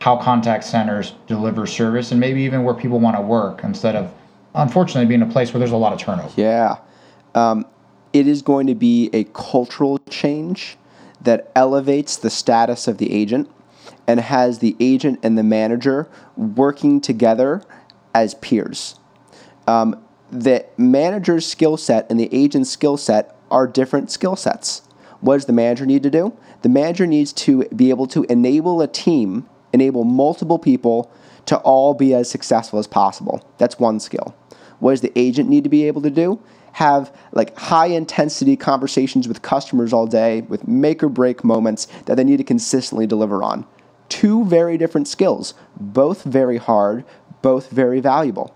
how 0.00 0.16
contact 0.16 0.64
centers 0.64 1.12
deliver 1.26 1.66
service 1.66 2.10
and 2.10 2.18
maybe 2.18 2.40
even 2.40 2.64
where 2.64 2.74
people 2.74 2.98
want 2.98 3.16
to 3.16 3.22
work 3.22 3.62
instead 3.64 3.96
of 3.96 4.10
unfortunately 4.54 5.06
being 5.06 5.22
a 5.22 5.32
place 5.32 5.52
where 5.52 5.58
there's 5.58 5.72
a 5.72 5.76
lot 5.76 5.92
of 5.92 5.98
turnover. 5.98 6.32
Yeah. 6.36 6.78
Um, 7.34 7.66
it 8.12 8.26
is 8.26 8.42
going 8.42 8.66
to 8.66 8.74
be 8.74 9.08
a 9.12 9.24
cultural 9.24 9.98
change 10.10 10.76
that 11.20 11.50
elevates 11.54 12.16
the 12.16 12.30
status 12.30 12.88
of 12.88 12.98
the 12.98 13.12
agent 13.12 13.50
and 14.06 14.20
has 14.20 14.58
the 14.58 14.76
agent 14.80 15.20
and 15.22 15.38
the 15.38 15.42
manager 15.42 16.08
working 16.36 17.00
together 17.00 17.62
as 18.14 18.34
peers. 18.34 18.96
Um, 19.66 20.04
the 20.30 20.66
manager's 20.76 21.46
skill 21.46 21.76
set 21.76 22.10
and 22.10 22.18
the 22.18 22.28
agent's 22.32 22.70
skill 22.70 22.96
set 22.96 23.36
are 23.50 23.66
different 23.66 24.10
skill 24.10 24.36
sets. 24.36 24.82
What 25.20 25.34
does 25.34 25.44
the 25.44 25.52
manager 25.52 25.86
need 25.86 26.02
to 26.02 26.10
do? 26.10 26.36
The 26.62 26.68
manager 26.68 27.06
needs 27.06 27.32
to 27.34 27.64
be 27.68 27.90
able 27.90 28.06
to 28.08 28.24
enable 28.24 28.80
a 28.80 28.88
team, 28.88 29.48
enable 29.72 30.04
multiple 30.04 30.58
people 30.58 31.10
to 31.46 31.58
all 31.58 31.94
be 31.94 32.14
as 32.14 32.30
successful 32.30 32.78
as 32.78 32.86
possible. 32.86 33.46
That's 33.58 33.78
one 33.78 34.00
skill. 34.00 34.34
What 34.80 34.92
does 34.92 35.00
the 35.00 35.12
agent 35.14 35.48
need 35.48 35.64
to 35.64 35.70
be 35.70 35.86
able 35.86 36.02
to 36.02 36.10
do? 36.10 36.40
Have 36.72 37.14
like 37.32 37.56
high 37.56 37.86
intensity 37.86 38.56
conversations 38.56 39.28
with 39.28 39.42
customers 39.42 39.92
all 39.92 40.06
day 40.06 40.40
with 40.42 40.66
make 40.66 41.02
or 41.02 41.08
break 41.08 41.44
moments 41.44 41.86
that 42.06 42.16
they 42.16 42.24
need 42.24 42.38
to 42.38 42.44
consistently 42.44 43.06
deliver 43.06 43.42
on 43.42 43.66
two 44.12 44.44
very 44.44 44.76
different 44.76 45.08
skills, 45.08 45.54
both 45.80 46.22
very 46.24 46.58
hard, 46.58 47.02
both 47.40 47.70
very 47.70 47.98
valuable. 47.98 48.54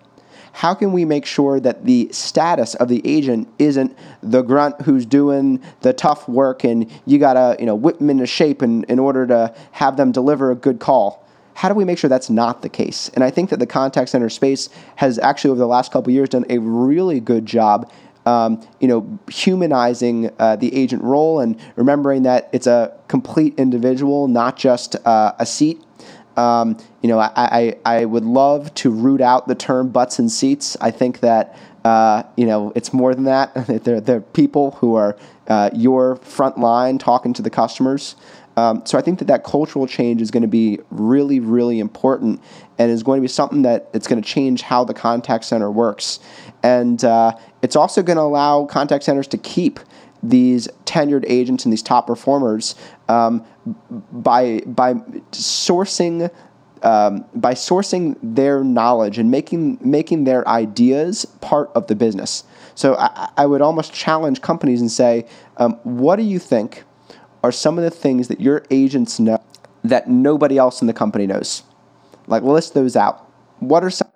How 0.53 0.75
can 0.75 0.93
we 0.93 1.07
make 1.07 1.25
sure 1.25 1.61
that 1.61 1.87
the 1.87 2.09
status 2.13 2.75
of 2.75 2.89
the 2.89 3.01
agent 3.07 3.49
isn't 3.59 3.97
the 4.23 4.43
grunt 4.43 4.83
who's 4.83 5.07
doing 5.07 5.63
the 5.81 5.95
tough 5.95 6.29
work 6.29 6.65
and 6.65 6.91
you 7.07 7.19
gotta, 7.19 7.57
you 7.59 7.65
know, 7.65 7.75
whip 7.75 7.99
them 7.99 8.11
into 8.11 8.27
shape 8.27 8.63
in, 8.63 8.85
in 8.85 8.99
order 8.99 9.27
to 9.27 9.55
have 9.73 9.97
them 9.97 10.13
deliver 10.13 10.51
a 10.51 10.55
good 10.55 10.79
call? 10.79 11.26
How 11.57 11.69
do 11.69 11.75
we 11.75 11.85
make 11.85 11.99
sure 11.99 12.09
that's 12.09 12.31
not 12.31 12.63
the 12.63 12.69
case? 12.69 13.11
And 13.15 13.25
I 13.25 13.31
think 13.31 13.51
that 13.51 13.59
the 13.59 13.67
contact 13.67 14.11
center 14.11 14.29
space 14.29 14.69
has 14.97 15.19
actually 15.19 15.51
over 15.51 15.59
the 15.59 15.67
last 15.67 15.91
couple 15.91 16.13
years 16.13 16.29
done 16.29 16.45
a 16.51 16.59
really 16.59 17.19
good 17.19 17.47
job 17.47 17.91
um, 18.27 18.61
you 18.81 18.89
know, 18.89 19.19
humanizing 19.31 20.31
uh, 20.39 20.57
the 20.57 20.75
agent 20.75 21.03
role 21.03 21.41
and 21.41 21.59
remembering 21.77 22.25
that 22.25 22.51
it's 22.53 22.67
a 22.67 22.93
complete 23.07 23.55
individual, 23.57 24.27
not 24.27 24.57
just 24.57 24.97
uh, 25.07 25.33
a 25.39 25.47
seat. 25.47 25.81
Um, 26.37 26.77
you 27.03 27.09
know, 27.09 27.19
I, 27.19 27.31
I, 27.37 27.77
I 27.85 28.05
would 28.05 28.25
love 28.25 28.75
to 28.75 28.91
root 28.91 29.21
out 29.21 29.49
the 29.49 29.55
term 29.55 29.89
butts 29.89 30.19
and 30.19 30.31
seats. 30.31 30.77
I 30.81 30.91
think 30.91 31.21
that, 31.21 31.57
uh, 31.85 32.25
you 32.37 32.47
know, 32.47 32.73
it's 32.75 32.93
more 32.93 33.15
than 33.15 33.25
that. 33.25 33.55
they're, 33.85 34.01
they're 34.01 34.21
people 34.21 34.73
who 34.73 34.97
are 34.97 35.17
uh, 35.47 35.71
your 35.73 36.17
front 36.17 36.59
line 36.59 36.99
talking 36.99 37.33
to 37.33 37.43
the 37.43 37.51
customers. 37.51 38.17
Um, 38.57 38.83
so 38.87 38.97
I 38.97 39.03
think 39.03 39.19
that 39.19 39.27
that 39.27 39.45
cultural 39.45 39.87
change 39.87 40.23
is 40.23 40.31
going 40.31 40.43
to 40.43 40.49
be 40.49 40.79
really, 40.91 41.41
really 41.41 41.79
important, 41.79 42.41
and 42.79 42.91
is 42.91 43.03
going 43.03 43.19
to 43.19 43.23
be 43.23 43.29
something 43.29 43.63
that 43.63 43.91
it's 43.93 44.07
going 44.07 44.21
to 44.21 44.27
change 44.27 44.63
how 44.63 44.85
the 44.85 44.95
contact 44.95 45.45
center 45.45 45.71
works. 45.71 46.21
And 46.63 47.05
uh, 47.05 47.33
it's 47.63 47.77
also 47.77 48.03
going 48.03 48.17
to 48.17 48.23
allow 48.23 48.65
contact 48.65 49.05
centers 49.05 49.27
to 49.29 49.39
keep 49.39 49.79
these 50.23 50.69
tenured 50.85 51.25
agents 51.29 51.65
and 51.65 51.73
these 51.73 51.83
top 51.83 52.07
performers 52.07 52.75
um, 53.09 53.45
by 54.13 54.61
by 54.67 54.95
sourcing 55.33 56.31
um, 56.83 57.25
by 57.35 57.55
sourcing 57.55 58.17
their 58.23 58.65
knowledge 58.65 59.19
and 59.19 59.31
making 59.31 59.79
making 59.83 60.25
their 60.25 60.47
ideas 60.49 61.25
part 61.41 61.71
of 61.75 61.87
the 61.87 61.95
business. 61.95 62.45
So 62.75 62.97
I, 62.97 63.31
I 63.37 63.47
would 63.47 63.61
almost 63.61 63.93
challenge 63.93 64.41
companies 64.41 64.81
and 64.81 64.91
say, 64.91 65.27
um, 65.59 65.75
what 65.85 66.17
do 66.17 66.23
you 66.23 66.39
think 66.39 66.85
are 67.47 67.53
some 67.53 67.79
of 67.79 67.85
the 67.85 67.91
things 67.91 68.27
that 68.27 68.41
your 68.41 68.65
agents 68.73 69.21
know 69.21 69.41
that 69.85 70.09
nobody 70.09 70.59
else 70.59 70.81
in 70.81 70.89
the 70.89 70.93
company 70.93 71.29
knows? 71.29 71.63
Like 72.27 72.43
list 72.43 72.75
those 72.75 72.97
out. 72.97 73.31
What 73.61 73.85
are 73.85 73.91
some 73.91 74.11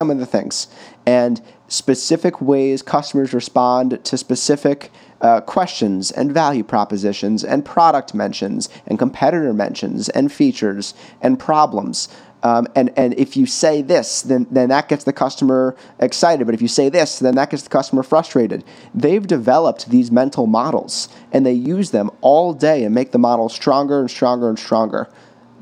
some 0.00 0.10
of 0.12 0.18
the 0.18 0.26
things 0.26 0.68
and 1.06 1.42
specific 1.66 2.40
ways 2.40 2.82
customers 2.82 3.34
respond 3.34 3.98
to 4.04 4.16
specific 4.16 4.92
uh, 5.20 5.40
questions 5.40 6.12
and 6.12 6.30
value 6.30 6.62
propositions 6.62 7.42
and 7.42 7.64
product 7.64 8.14
mentions 8.14 8.68
and 8.86 8.96
competitor 8.96 9.52
mentions 9.52 10.08
and 10.10 10.30
features 10.30 10.94
and 11.20 11.40
problems. 11.40 12.08
Um, 12.42 12.68
and, 12.76 12.92
and 12.96 13.14
if 13.14 13.36
you 13.36 13.46
say 13.46 13.82
this, 13.82 14.22
then, 14.22 14.46
then 14.50 14.68
that 14.68 14.88
gets 14.88 15.04
the 15.04 15.12
customer 15.12 15.76
excited. 15.98 16.44
But 16.44 16.54
if 16.54 16.62
you 16.62 16.68
say 16.68 16.88
this, 16.88 17.18
then 17.18 17.34
that 17.34 17.50
gets 17.50 17.64
the 17.64 17.68
customer 17.68 18.02
frustrated. 18.02 18.64
They've 18.94 19.26
developed 19.26 19.90
these 19.90 20.10
mental 20.10 20.46
models 20.46 21.08
and 21.32 21.44
they 21.44 21.52
use 21.52 21.90
them 21.90 22.10
all 22.20 22.52
day 22.52 22.84
and 22.84 22.94
make 22.94 23.12
the 23.12 23.18
model 23.18 23.48
stronger 23.48 23.98
and 24.00 24.10
stronger 24.10 24.48
and 24.48 24.58
stronger. 24.58 25.08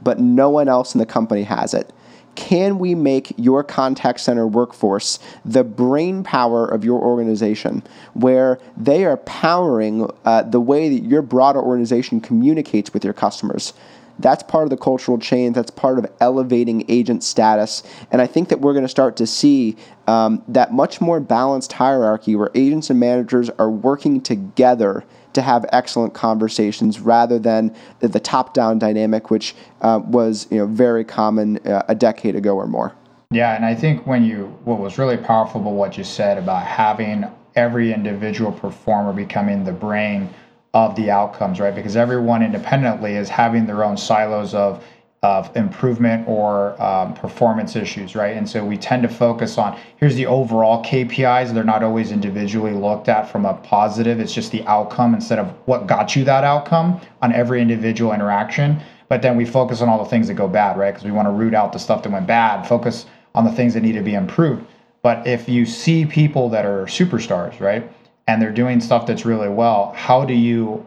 But 0.03 0.19
no 0.21 0.51
one 0.51 0.69
else 0.69 0.95
in 0.95 0.99
the 0.99 1.07
company 1.07 1.45
has 1.45 1.73
it 1.73 1.93
can 2.37 2.79
we 2.79 2.95
make 2.95 3.33
your 3.37 3.65
contact 3.65 4.21
center 4.21 4.47
workforce 4.47 5.19
the 5.45 5.65
brain 5.65 6.23
power 6.23 6.67
of 6.67 6.85
your 6.85 7.01
organization, 7.01 7.83
where 8.13 8.61
they 8.77 9.05
are 9.05 9.17
powering 9.17 10.09
uh, 10.25 10.43
the 10.43 10.61
way 10.61 10.89
that 10.91 11.05
your 11.05 11.23
broader 11.23 11.61
organization 11.61 12.21
communicates 12.21 12.93
with 12.95 13.03
your 13.03 13.15
customers? 13.15 13.73
That's 14.19 14.43
part 14.43 14.65
of 14.65 14.71
the 14.71 14.77
cultural 14.77 15.19
change. 15.19 15.55
That's 15.55 15.71
part 15.71 15.99
of 15.99 16.07
elevating 16.21 16.85
agent 16.89 17.23
status. 17.23 17.83
And 18.11 18.23
I 18.23 18.27
think 18.27 18.49
that 18.49 18.61
we're 18.61 18.73
going 18.73 18.85
to 18.85 18.89
start 18.89 19.17
to 19.17 19.27
see 19.27 19.77
um, 20.07 20.43
that 20.49 20.73
much 20.73 21.01
more 21.01 21.21
balanced 21.21 21.73
hierarchy 21.73 22.37
where 22.37 22.51
agents 22.55 22.91
and 22.91 22.99
managers 22.99 23.51
are 23.51 23.71
working 23.71 24.21
together 24.21 25.05
to 25.35 25.43
have 25.43 25.67
excellent 25.71 26.15
conversations 26.15 26.99
rather 26.99 27.39
than 27.39 27.75
the 28.01 28.21
top 28.21 28.55
down 28.55 28.79
dynamic, 28.79 29.31
which 29.31 29.55
uh, 29.83 30.01
was 30.07 30.47
you 30.51 30.57
know, 30.57 30.67
very 30.67 31.05
common 31.05 31.59
uh, 31.67 31.83
a 31.89 31.95
decade 31.95 32.35
ago 32.35 32.55
or 32.55 32.67
more. 32.67 32.95
Yeah, 33.31 33.55
and 33.55 33.65
I 33.65 33.75
think 33.75 34.07
when 34.07 34.25
you, 34.25 34.47
what 34.65 34.79
was 34.79 34.99
really 34.99 35.17
powerful 35.17 35.61
about 35.61 35.75
what 35.75 35.99
you 35.99 36.05
said 36.05 36.39
about 36.39 36.65
having 36.65 37.27
every 37.55 37.93
individual 37.93 38.53
performer 38.53 39.13
becoming 39.13 39.65
the 39.65 39.73
brain 39.73 40.33
of 40.77 40.95
the 40.95 41.11
outcomes, 41.11 41.59
right? 41.59 41.75
Because 41.75 41.97
everyone 41.97 42.43
independently 42.43 43.15
is 43.17 43.31
having 43.31 43.65
their 43.65 43.83
own 43.83 43.97
silos 43.97 44.53
of 44.53 44.85
of 45.23 45.57
improvement 45.57 46.29
or 46.29 46.81
um, 46.81 47.15
performance 47.15 47.75
issues, 47.75 48.15
right? 48.15 48.37
And 48.37 48.47
so 48.47 48.63
we 48.63 48.77
tend 48.77 49.03
to 49.03 49.09
focus 49.09 49.57
on 49.57 49.81
here's 49.97 50.15
the 50.15 50.27
overall 50.27 50.85
KPIs. 50.85 51.55
They're 51.55 51.65
not 51.65 51.83
always 51.83 52.13
individually 52.13 52.75
looked 52.75 53.09
at 53.09 53.23
from 53.23 53.47
a 53.47 53.55
positive. 53.55 54.21
It's 54.21 54.35
just 54.35 54.53
the 54.53 54.63
outcome 54.67 55.15
instead 55.15 55.39
of 55.39 55.49
what 55.65 55.87
got 55.87 56.15
you 56.15 56.25
that 56.25 56.45
outcome 56.45 57.01
on 57.23 57.33
every 57.33 57.63
individual 57.63 58.13
interaction. 58.13 58.79
But 59.09 59.23
then 59.23 59.35
we 59.35 59.47
focus 59.47 59.81
on 59.81 59.89
all 59.89 60.05
the 60.05 60.11
things 60.11 60.29
that 60.29 60.35
go 60.35 60.47
bad, 60.47 60.77
right? 60.77 60.93
Because 60.93 61.07
we 61.07 61.11
want 61.11 61.27
to 61.27 61.33
root 61.33 61.55
out 61.55 61.73
the 61.73 61.79
stuff 61.79 62.03
that 62.03 62.13
went 62.13 62.27
bad, 62.27 62.69
focus 62.69 63.07
on 63.35 63.47
the 63.47 63.53
things 63.53 63.73
that 63.73 63.81
need 63.81 63.93
to 63.93 64.03
be 64.03 64.15
improved. 64.15 64.67
But 65.01 65.27
if 65.27 65.49
you 65.49 65.65
see 65.65 66.05
people 66.05 66.51
that 66.51 66.67
are 66.67 66.85
superstars, 66.85 67.61
right? 67.61 67.91
And 68.27 68.41
they're 68.41 68.53
doing 68.53 68.81
stuff 68.81 69.07
that's 69.07 69.25
really 69.25 69.49
well, 69.49 69.93
how 69.97 70.25
do 70.25 70.35
you 70.35 70.87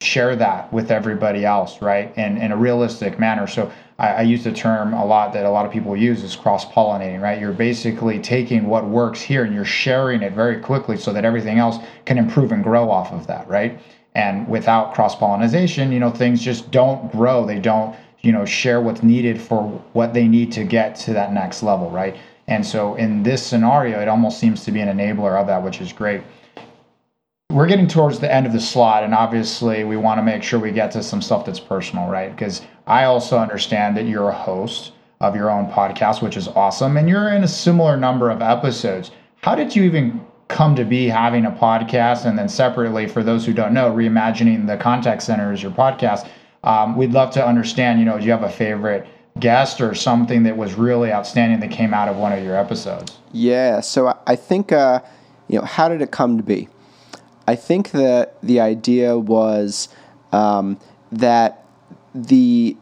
share 0.00 0.36
that 0.36 0.70
with 0.72 0.90
everybody 0.90 1.44
else, 1.44 1.80
right? 1.80 2.16
In 2.18 2.36
in 2.36 2.52
a 2.52 2.56
realistic 2.56 3.18
manner. 3.18 3.46
So 3.46 3.70
I, 3.98 4.08
I 4.08 4.20
use 4.22 4.44
the 4.44 4.52
term 4.52 4.92
a 4.92 5.04
lot 5.04 5.32
that 5.32 5.46
a 5.46 5.50
lot 5.50 5.64
of 5.64 5.72
people 5.72 5.96
use 5.96 6.22
is 6.22 6.36
cross 6.36 6.66
pollinating, 6.66 7.20
right? 7.22 7.40
You're 7.40 7.52
basically 7.52 8.18
taking 8.18 8.66
what 8.66 8.86
works 8.86 9.22
here 9.22 9.44
and 9.44 9.54
you're 9.54 9.64
sharing 9.64 10.22
it 10.22 10.34
very 10.34 10.60
quickly 10.60 10.96
so 10.98 11.12
that 11.12 11.24
everything 11.24 11.58
else 11.58 11.78
can 12.04 12.18
improve 12.18 12.52
and 12.52 12.62
grow 12.62 12.90
off 12.90 13.12
of 13.12 13.26
that, 13.26 13.48
right? 13.48 13.80
And 14.14 14.46
without 14.48 14.94
cross 14.94 15.14
pollination, 15.14 15.92
you 15.92 16.00
know, 16.00 16.10
things 16.10 16.42
just 16.42 16.70
don't 16.70 17.10
grow. 17.12 17.46
They 17.46 17.58
don't, 17.58 17.96
you 18.20 18.32
know, 18.32 18.44
share 18.44 18.80
what's 18.80 19.02
needed 19.02 19.40
for 19.40 19.62
what 19.92 20.12
they 20.14 20.28
need 20.28 20.52
to 20.52 20.64
get 20.64 20.96
to 20.96 21.12
that 21.14 21.32
next 21.32 21.62
level, 21.62 21.90
right? 21.90 22.16
And 22.48 22.64
so 22.64 22.94
in 22.94 23.22
this 23.22 23.44
scenario, 23.44 24.00
it 24.00 24.08
almost 24.08 24.38
seems 24.38 24.64
to 24.64 24.72
be 24.72 24.80
an 24.80 24.88
enabler 24.88 25.40
of 25.40 25.46
that, 25.48 25.62
which 25.62 25.80
is 25.80 25.92
great. 25.92 26.22
We're 27.56 27.68
getting 27.68 27.86
towards 27.86 28.18
the 28.18 28.30
end 28.30 28.44
of 28.44 28.52
the 28.52 28.60
slot, 28.60 29.02
and 29.02 29.14
obviously, 29.14 29.84
we 29.84 29.96
want 29.96 30.18
to 30.18 30.22
make 30.22 30.42
sure 30.42 30.60
we 30.60 30.72
get 30.72 30.90
to 30.90 31.02
some 31.02 31.22
stuff 31.22 31.46
that's 31.46 31.58
personal, 31.58 32.06
right? 32.06 32.30
Because 32.30 32.60
I 32.86 33.04
also 33.04 33.38
understand 33.38 33.96
that 33.96 34.04
you're 34.04 34.28
a 34.28 34.34
host 34.34 34.92
of 35.20 35.34
your 35.34 35.50
own 35.50 35.70
podcast, 35.70 36.20
which 36.20 36.36
is 36.36 36.48
awesome, 36.48 36.98
and 36.98 37.08
you're 37.08 37.30
in 37.30 37.44
a 37.44 37.48
similar 37.48 37.96
number 37.96 38.28
of 38.28 38.42
episodes. 38.42 39.10
How 39.42 39.54
did 39.54 39.74
you 39.74 39.84
even 39.84 40.20
come 40.48 40.76
to 40.76 40.84
be 40.84 41.08
having 41.08 41.46
a 41.46 41.50
podcast? 41.50 42.26
And 42.26 42.38
then, 42.38 42.48
separately, 42.48 43.06
for 43.06 43.22
those 43.22 43.46
who 43.46 43.54
don't 43.54 43.72
know, 43.72 43.90
reimagining 43.90 44.66
the 44.66 44.76
contact 44.76 45.22
center 45.22 45.50
is 45.52 45.62
your 45.62 45.72
podcast. 45.72 46.28
Um, 46.62 46.94
we'd 46.94 47.12
love 47.12 47.32
to 47.34 47.46
understand. 47.46 48.00
You 48.00 48.04
know, 48.04 48.18
do 48.18 48.24
you 48.26 48.32
have 48.32 48.42
a 48.42 48.50
favorite? 48.50 49.06
guest 49.38 49.82
or 49.82 49.94
something 49.94 50.44
that 50.44 50.56
was 50.56 50.72
really 50.72 51.12
outstanding 51.12 51.60
that 51.60 51.70
came 51.70 51.92
out 51.92 52.08
of 52.08 52.16
one 52.16 52.32
of 52.32 52.42
your 52.42 52.56
episodes? 52.56 53.18
Yeah, 53.32 53.80
so 53.80 54.18
I 54.26 54.34
think, 54.34 54.72
uh, 54.72 55.00
you 55.48 55.58
know, 55.58 55.64
how 55.66 55.90
did 55.90 56.00
it 56.00 56.10
come 56.10 56.38
to 56.38 56.42
be? 56.42 56.70
I 57.46 57.54
think 57.54 57.92
that 57.92 58.40
the 58.42 58.60
idea 58.60 59.18
was 59.18 59.88
um, 60.32 60.78
that 61.12 61.64
the 62.14 62.76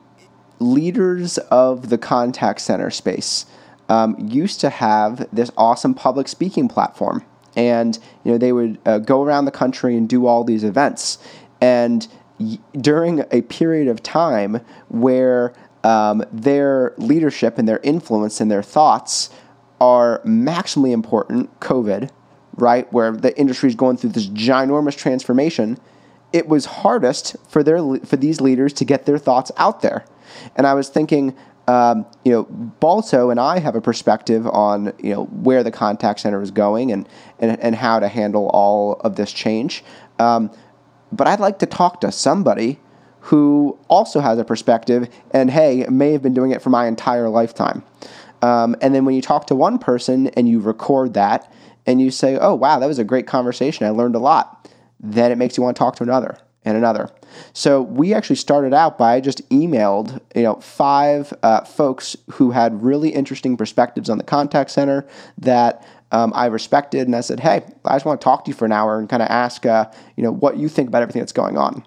leaders 0.59 1.39
of 1.39 1.91
the 1.91 1.99
contact 1.99 2.61
center 2.61 2.91
space 2.91 3.47
um, 3.89 4.17
used 4.19 4.61
to 4.61 4.71
have 4.71 5.29
this 5.33 5.51
awesome 5.57 5.95
public 5.95 6.29
speaking 6.29 6.69
platform. 6.69 7.25
And, 7.57 7.99
you 8.25 8.33
know, 8.33 8.39
they 8.39 8.53
would 8.53 8.79
uh, 8.87 8.99
go 8.99 9.23
around 9.23 9.45
the 9.45 9.51
country 9.51 9.97
and 9.97 10.09
do 10.09 10.27
all 10.27 10.43
these 10.43 10.65
events. 10.65 11.19
And 11.61 12.07
y- 12.39 12.59
during 12.73 13.25
a 13.31 13.43
period 13.43 13.89
of 13.89 14.03
time 14.03 14.61
where 14.89 15.53
um, 15.85 16.25
their 16.33 16.95
leadership 16.97 17.59
and 17.59 17.69
their 17.69 17.81
influence 17.83 18.41
and 18.41 18.51
their 18.51 18.63
thoughts 18.63 19.31
are 19.81 20.21
maximally 20.25 20.93
important, 20.93 21.61
COVID, 21.61 22.11
right, 22.57 22.91
where 22.93 23.13
the 23.13 23.37
industry 23.39 23.69
is 23.69 23.75
going 23.75 23.97
through 23.97 24.11
this 24.11 24.29
ginormous 24.29 24.97
transformation, 24.97 25.79
it 26.33 26.49
was 26.49 26.65
hardest 26.65 27.37
for 27.49 27.63
their 27.63 27.79
for 28.05 28.17
these 28.17 28.41
leaders 28.41 28.73
to 28.75 28.85
get 28.85 29.07
their 29.07 29.19
thoughts 29.19 29.53
out 29.57 29.83
there. 29.83 30.05
And 30.57 30.67
I 30.67 30.75
was 30.75 30.89
thinking, 30.89 31.37
um, 31.69 32.07
you 32.25 32.33
know, 32.33 32.45
Balto 32.45 33.31
and 33.31 33.39
I 33.39 33.61
have 33.61 33.75
a 33.75 33.81
perspective 33.81 34.47
on 34.47 34.93
you 34.99 35.15
know 35.15 35.25
where 35.27 35.63
the 35.63 35.71
contact 35.71 36.21
center 36.21 36.43
is 36.43 36.51
going 36.51 36.93
and 36.93 37.09
and, 37.39 37.59
and 37.61 37.75
how 37.75 38.01
to 38.01 38.09
handle 38.09 38.49
all 38.49 38.95
of 39.01 39.17
this 39.17 39.33
change. 39.33 39.85
Um, 40.19 40.51
but 41.13 41.27
I'd 41.27 41.41
like 41.41 41.61
to 41.61 41.67
talk 41.67 42.01
to 42.01 42.11
somebody 42.11 42.81
who 43.21 43.79
also 43.89 44.21
has 44.21 44.39
a 44.39 44.45
perspective 44.45 45.09
and 45.31 45.51
hey 45.51 45.87
may 45.89 46.13
have 46.13 46.23
been 46.23 46.35
doing 46.35 46.51
it 46.51 46.61
for 46.61 46.71
my 46.71 46.87
entire 46.87 47.29
lifetime. 47.29 47.83
Um, 48.43 48.77
and 48.83 48.95
then 48.95 49.07
when 49.07 49.15
you 49.15 49.23
talk 49.23 49.47
to 49.47 49.55
one 49.55 49.79
person 49.79 50.27
and 50.29 50.47
you 50.49 50.61
record 50.61 51.15
that 51.15 51.51
and 51.87 52.01
you 52.01 52.11
say, 52.11 52.39
oh, 52.39 52.55
wow, 52.55 52.79
that 52.79 52.87
was 52.87 52.99
a 52.99 53.05
great 53.05 53.27
conversation. 53.27 53.87
I 53.87 53.91
learned 53.91 54.15
a 54.15 54.21
lot. 54.21 54.71
Then 55.01 55.31
it 55.33 55.37
makes 55.37 55.57
you 55.57 55.63
want 55.63 55.77
to 55.77 55.79
talk 55.79 55.97
to 55.97 56.03
another 56.03 56.39
and 56.65 56.79
another. 56.79 57.11
So 57.53 57.83
we 57.83 58.15
actually 58.15 58.37
started 58.37 58.73
out 58.73 58.97
by 58.97 59.21
just 59.21 59.47
emailed, 59.51 60.21
you 60.35 60.43
know, 60.43 60.55
five 60.57 61.33
uh, 61.43 61.63
folks 61.65 62.17
who 62.33 62.53
had 62.53 62.83
really 62.83 63.11
interesting 63.11 63.57
perspectives 63.57 64.09
on 64.09 64.19
the 64.19 64.25
contact 64.25 64.71
center 64.71 65.07
that 65.39 65.87
um, 66.11 66.33
I 66.35 66.47
respected, 66.47 67.07
and 67.07 67.17
I 67.17 67.21
said, 67.21 67.41
hey, 67.41 67.65
I 67.85 67.97
just 67.97 68.05
want 68.05 68.21
to 68.21 68.25
talk 68.25 68.45
to 68.45 68.51
you 68.51 68.55
for 68.55 68.65
an 68.65 68.73
hour 68.73 68.99
and 68.99 69.09
kind 69.09 69.23
of 69.23 69.29
ask, 69.29 69.67
uh, 69.67 69.91
you 70.17 70.23
know, 70.23 70.31
what 70.31 70.57
you 70.57 70.69
think 70.69 70.89
about 70.89 71.03
everything 71.03 71.21
that's 71.21 71.33
going 71.33 71.59
on. 71.59 71.85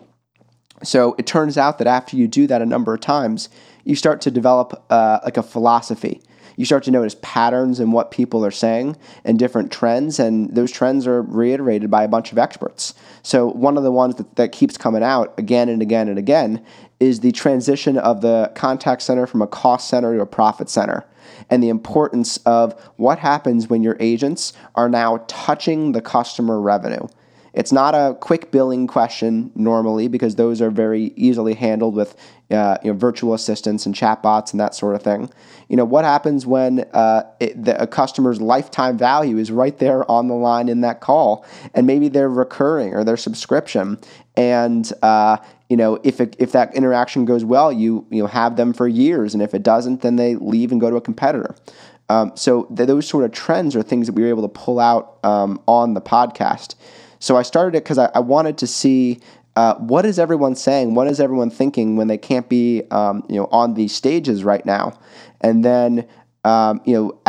So 0.83 1.15
it 1.17 1.25
turns 1.25 1.57
out 1.57 1.77
that 1.79 1.87
after 1.87 2.17
you 2.17 2.27
do 2.27 2.45
that 2.47 2.61
a 2.61 2.65
number 2.65 2.93
of 2.93 2.99
times, 2.99 3.49
you 3.83 3.95
start 3.95 4.21
to 4.21 4.31
develop 4.31 4.83
uh, 4.89 5.19
like 5.23 5.37
a 5.37 5.43
philosophy 5.43 6.21
you 6.57 6.65
start 6.65 6.83
to 6.83 6.91
notice 6.91 7.15
patterns 7.21 7.79
in 7.79 7.91
what 7.91 8.11
people 8.11 8.43
are 8.43 8.51
saying 8.51 8.97
and 9.23 9.39
different 9.39 9.71
trends, 9.71 10.19
and 10.19 10.53
those 10.53 10.71
trends 10.71 11.07
are 11.07 11.21
reiterated 11.21 11.89
by 11.89 12.03
a 12.03 12.07
bunch 12.07 12.31
of 12.31 12.37
experts. 12.37 12.93
So, 13.23 13.47
one 13.47 13.77
of 13.77 13.83
the 13.83 13.91
ones 13.91 14.15
that, 14.15 14.35
that 14.35 14.51
keeps 14.51 14.77
coming 14.77 15.03
out 15.03 15.33
again 15.37 15.69
and 15.69 15.81
again 15.81 16.09
and 16.09 16.17
again 16.17 16.65
is 16.99 17.19
the 17.19 17.31
transition 17.31 17.97
of 17.97 18.21
the 18.21 18.51
contact 18.55 19.03
center 19.03 19.27
from 19.27 19.41
a 19.41 19.47
cost 19.47 19.87
center 19.87 20.15
to 20.15 20.21
a 20.21 20.25
profit 20.25 20.67
center 20.67 21.05
and 21.49 21.61
the 21.61 21.69
importance 21.69 22.37
of 22.37 22.73
what 22.95 23.19
happens 23.19 23.67
when 23.67 23.83
your 23.83 23.95
agents 23.99 24.53
are 24.75 24.89
now 24.89 25.23
touching 25.27 25.91
the 25.91 26.01
customer 26.01 26.59
revenue. 26.59 27.07
It's 27.57 27.71
not 27.71 27.95
a 27.95 28.13
quick 28.13 28.51
billing 28.51 28.85
question 28.85 29.51
normally 29.55 30.07
because 30.07 30.35
those 30.35 30.61
are 30.61 30.69
very 30.69 31.11
easily 31.15 31.55
handled 31.55 31.95
with 31.95 32.15
uh, 32.51 32.77
you 32.83 32.93
know, 32.93 32.97
virtual 32.97 33.33
assistants 33.33 33.87
and 33.87 33.95
chatbots 33.95 34.51
and 34.51 34.59
that 34.59 34.75
sort 34.75 34.93
of 34.93 35.01
thing. 35.01 35.31
You 35.67 35.75
know, 35.75 35.83
what 35.83 36.05
happens 36.05 36.45
when 36.45 36.81
uh, 36.93 37.23
it, 37.39 37.61
the, 37.61 37.81
a 37.81 37.87
customer's 37.87 38.39
lifetime 38.39 38.95
value 38.95 39.39
is 39.39 39.51
right 39.51 39.75
there 39.79 40.09
on 40.09 40.27
the 40.27 40.35
line 40.35 40.69
in 40.69 40.81
that 40.81 41.01
call, 41.01 41.47
and 41.73 41.87
maybe 41.87 42.09
they're 42.09 42.29
recurring 42.29 42.93
or 42.93 43.03
their 43.03 43.17
subscription, 43.17 43.97
and 44.35 44.93
uh, 45.01 45.37
you 45.67 45.77
know, 45.77 45.99
if 46.03 46.21
it, 46.21 46.35
if 46.37 46.51
that 46.51 46.75
interaction 46.75 47.25
goes 47.25 47.43
well, 47.43 47.73
you 47.73 48.05
you 48.11 48.21
know 48.21 48.27
have 48.27 48.55
them 48.55 48.71
for 48.71 48.87
years, 48.87 49.33
and 49.33 49.41
if 49.41 49.55
it 49.55 49.63
doesn't, 49.63 50.01
then 50.01 50.15
they 50.15 50.35
leave 50.35 50.71
and 50.71 50.79
go 50.79 50.91
to 50.91 50.95
a 50.95 51.01
competitor. 51.01 51.55
Um, 52.07 52.31
so 52.35 52.65
th- 52.65 52.85
those 52.87 53.07
sort 53.07 53.25
of 53.25 53.31
trends 53.31 53.75
are 53.75 53.81
things 53.81 54.05
that 54.05 54.13
we 54.13 54.21
were 54.21 54.29
able 54.29 54.43
to 54.43 54.47
pull 54.47 54.79
out 54.79 55.17
um, 55.23 55.59
on 55.67 55.95
the 55.95 56.01
podcast. 56.01 56.75
So 57.19 57.37
I 57.37 57.41
started 57.41 57.75
it 57.75 57.83
because 57.83 57.97
I, 57.97 58.09
I, 58.13 58.19
wanted 58.19 58.57
to 58.59 58.67
see 58.67 59.19
uh, 59.55 59.75
what 59.75 60.05
is 60.05 60.19
everyone 60.19 60.55
saying, 60.55 60.93
what 60.93 61.07
is 61.07 61.19
everyone 61.19 61.49
thinking 61.49 61.95
when 61.95 62.07
they 62.07 62.17
can't 62.17 62.47
be 62.47 62.83
um, 62.91 63.23
you 63.29 63.35
know 63.35 63.47
on 63.51 63.73
these 63.73 63.93
stages 63.93 64.43
right 64.43 64.65
now, 64.65 64.97
and 65.41 65.63
then 65.63 66.07
um, 66.43 66.81
you 66.85 66.93
know. 66.93 67.19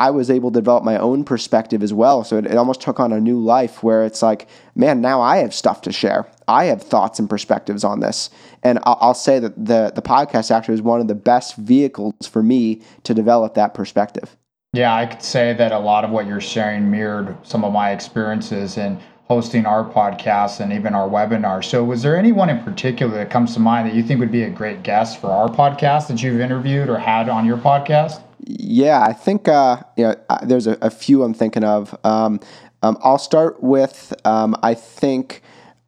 I, 0.00 0.10
was 0.10 0.30
able 0.30 0.52
to 0.52 0.60
develop 0.60 0.84
my 0.84 0.96
own 0.96 1.24
perspective 1.24 1.82
as 1.82 1.92
well. 1.92 2.22
So 2.22 2.36
it, 2.36 2.46
it, 2.46 2.56
almost 2.56 2.80
took 2.80 3.00
on 3.00 3.12
a 3.12 3.20
new 3.20 3.40
life 3.40 3.82
where 3.82 4.04
it's 4.04 4.22
like, 4.22 4.46
man, 4.76 5.00
now 5.00 5.20
I 5.20 5.38
have 5.38 5.52
stuff 5.52 5.80
to 5.80 5.92
share. 5.92 6.30
I 6.46 6.66
have 6.66 6.80
thoughts 6.80 7.18
and 7.18 7.28
perspectives 7.28 7.82
on 7.82 7.98
this. 7.98 8.30
And 8.62 8.78
I'll, 8.84 8.96
I'll 9.00 9.14
say 9.14 9.40
that 9.40 9.56
the, 9.56 9.90
the 9.92 10.00
podcast 10.00 10.52
actually 10.52 10.74
is 10.74 10.82
one 10.82 11.00
of 11.00 11.08
the 11.08 11.16
best 11.16 11.56
vehicles 11.56 12.28
for 12.30 12.44
me 12.44 12.80
to 13.02 13.12
develop 13.12 13.54
that 13.54 13.74
perspective. 13.74 14.36
Yeah, 14.74 14.94
I 14.94 15.06
could 15.06 15.22
say 15.22 15.54
that 15.54 15.72
a 15.72 15.78
lot 15.78 16.04
of 16.04 16.10
what 16.10 16.26
you're 16.26 16.40
sharing 16.40 16.90
mirrored 16.90 17.36
some 17.42 17.64
of 17.64 17.72
my 17.72 17.90
experiences. 17.92 18.76
And 18.76 19.00
hosting 19.28 19.66
our 19.66 19.84
podcast 19.84 20.58
and 20.58 20.72
even 20.72 20.94
our 20.94 21.08
webinar. 21.08 21.62
So, 21.62 21.84
was 21.84 22.02
there 22.02 22.16
anyone 22.16 22.48
in 22.48 22.62
particular 22.64 23.14
that 23.18 23.30
comes 23.30 23.54
to 23.54 23.60
mind 23.60 23.88
that 23.88 23.94
you 23.94 24.02
think 24.02 24.20
would 24.20 24.32
be 24.32 24.42
a 24.42 24.50
great 24.50 24.82
guest 24.82 25.20
for 25.20 25.28
our 25.28 25.48
podcast 25.48 26.08
that 26.08 26.22
you've 26.22 26.40
interviewed 26.40 26.88
or 26.88 26.98
had 26.98 27.28
on 27.28 27.44
your 27.44 27.58
podcast? 27.58 28.22
Yeah, 28.40 29.02
I 29.02 29.12
think 29.12 29.46
uh, 29.46 29.82
you 29.96 30.04
know 30.04 30.14
there's 30.42 30.66
a, 30.66 30.78
a, 30.80 30.90
few 30.90 31.22
I'm 31.22 31.34
thinking 31.34 31.64
of. 31.64 31.94
Um, 32.04 32.40
um, 32.82 32.96
I'll 33.02 33.18
start 33.18 33.62
with 33.62 34.14
um, 34.24 34.56
I 34.62 34.72
think 34.72 35.42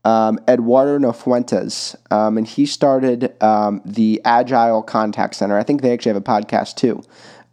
um, 0.05 0.38
Eduardo 0.47 0.99
Nofuentes, 0.99 1.97
um, 2.11 2.36
and 2.36 2.47
he 2.47 2.66
started 2.66 3.43
um, 3.43 3.80
the 3.84 4.20
Agile 4.24 4.82
Contact 4.82 5.34
Center. 5.34 5.57
I 5.57 5.62
think 5.62 5.80
they 5.80 5.93
actually 5.93 6.12
have 6.12 6.22
a 6.22 6.24
podcast 6.24 6.76
too. 6.76 7.03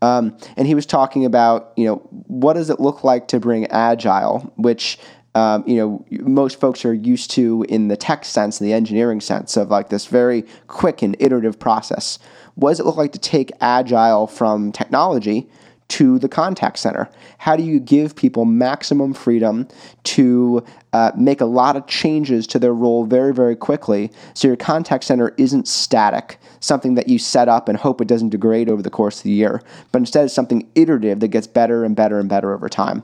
Um, 0.02 0.38
and 0.56 0.68
he 0.68 0.76
was 0.76 0.86
talking 0.86 1.26
about, 1.26 1.74
you 1.76 1.86
know, 1.86 1.96
what 2.28 2.54
does 2.54 2.70
it 2.70 2.80
look 2.80 3.04
like 3.04 3.28
to 3.30 3.40
bring 3.40 3.66
agile, 3.68 4.54
which 4.56 5.00
um, 5.36 5.64
you 5.68 5.76
know, 5.76 6.06
most 6.24 6.60
folks 6.60 6.84
are 6.86 6.94
used 6.94 7.32
to 7.32 7.66
in 7.70 7.88
the 7.88 7.98
tech 7.98 8.26
sense, 8.26 8.60
in 8.60 8.66
the 8.66 8.74
engineering 8.74 9.22
sense 9.22 9.56
of 9.58 9.70
like 9.70 9.90
this 9.90 10.08
very 10.08 10.46
quick 10.68 11.02
and 11.02 11.16
iterative 11.20 11.60
process. 11.60 12.18
What 12.56 12.72
does 12.72 12.80
it 12.80 12.86
look 12.86 12.98
like 12.98 13.12
to 13.12 13.20
take 13.20 13.52
agile 13.62 14.28
from 14.28 14.72
technology 14.72 15.48
to 15.90 16.20
the 16.20 16.30
contact 16.30 16.80
center? 16.80 17.10
How 17.38 17.56
do 17.56 17.64
you 17.64 17.80
give 17.80 18.16
people 18.16 18.46
maximum 18.46 19.14
freedom 19.14 19.68
to 20.04 20.64
uh, 20.94 21.12
make 21.18 21.42
a 21.42 21.46
lot 21.46 21.76
of 21.76 21.88
changes 21.88 22.46
to 22.48 22.60
their 22.60 22.74
role 22.74 23.06
very, 23.06 23.34
very 23.34 23.56
quickly 23.56 24.12
so 24.34 24.48
your 24.48 24.58
contact 24.58 25.04
center 25.04 25.34
isn't 25.38 25.68
static, 25.68 26.40
something 26.60 26.96
that 26.96 27.08
you 27.08 27.20
set 27.20 27.48
up 27.48 27.70
and 27.70 27.78
hope 27.78 28.02
it 28.02 28.08
doesn't 28.08 28.30
degrade 28.30 28.70
over 28.70 28.82
the 28.82 28.90
course 28.90 29.18
of 29.18 29.24
the 29.24 29.32
year, 29.32 29.62
but 29.92 30.00
instead 30.00 30.26
it's 30.26 30.34
something 30.34 30.68
iterative 30.76 31.20
that 31.20 31.30
gets 31.30 31.48
better 31.48 31.84
and 31.84 31.96
better 31.96 32.20
and 32.20 32.30
better 32.30 32.54
over 32.54 32.68
time. 32.68 33.04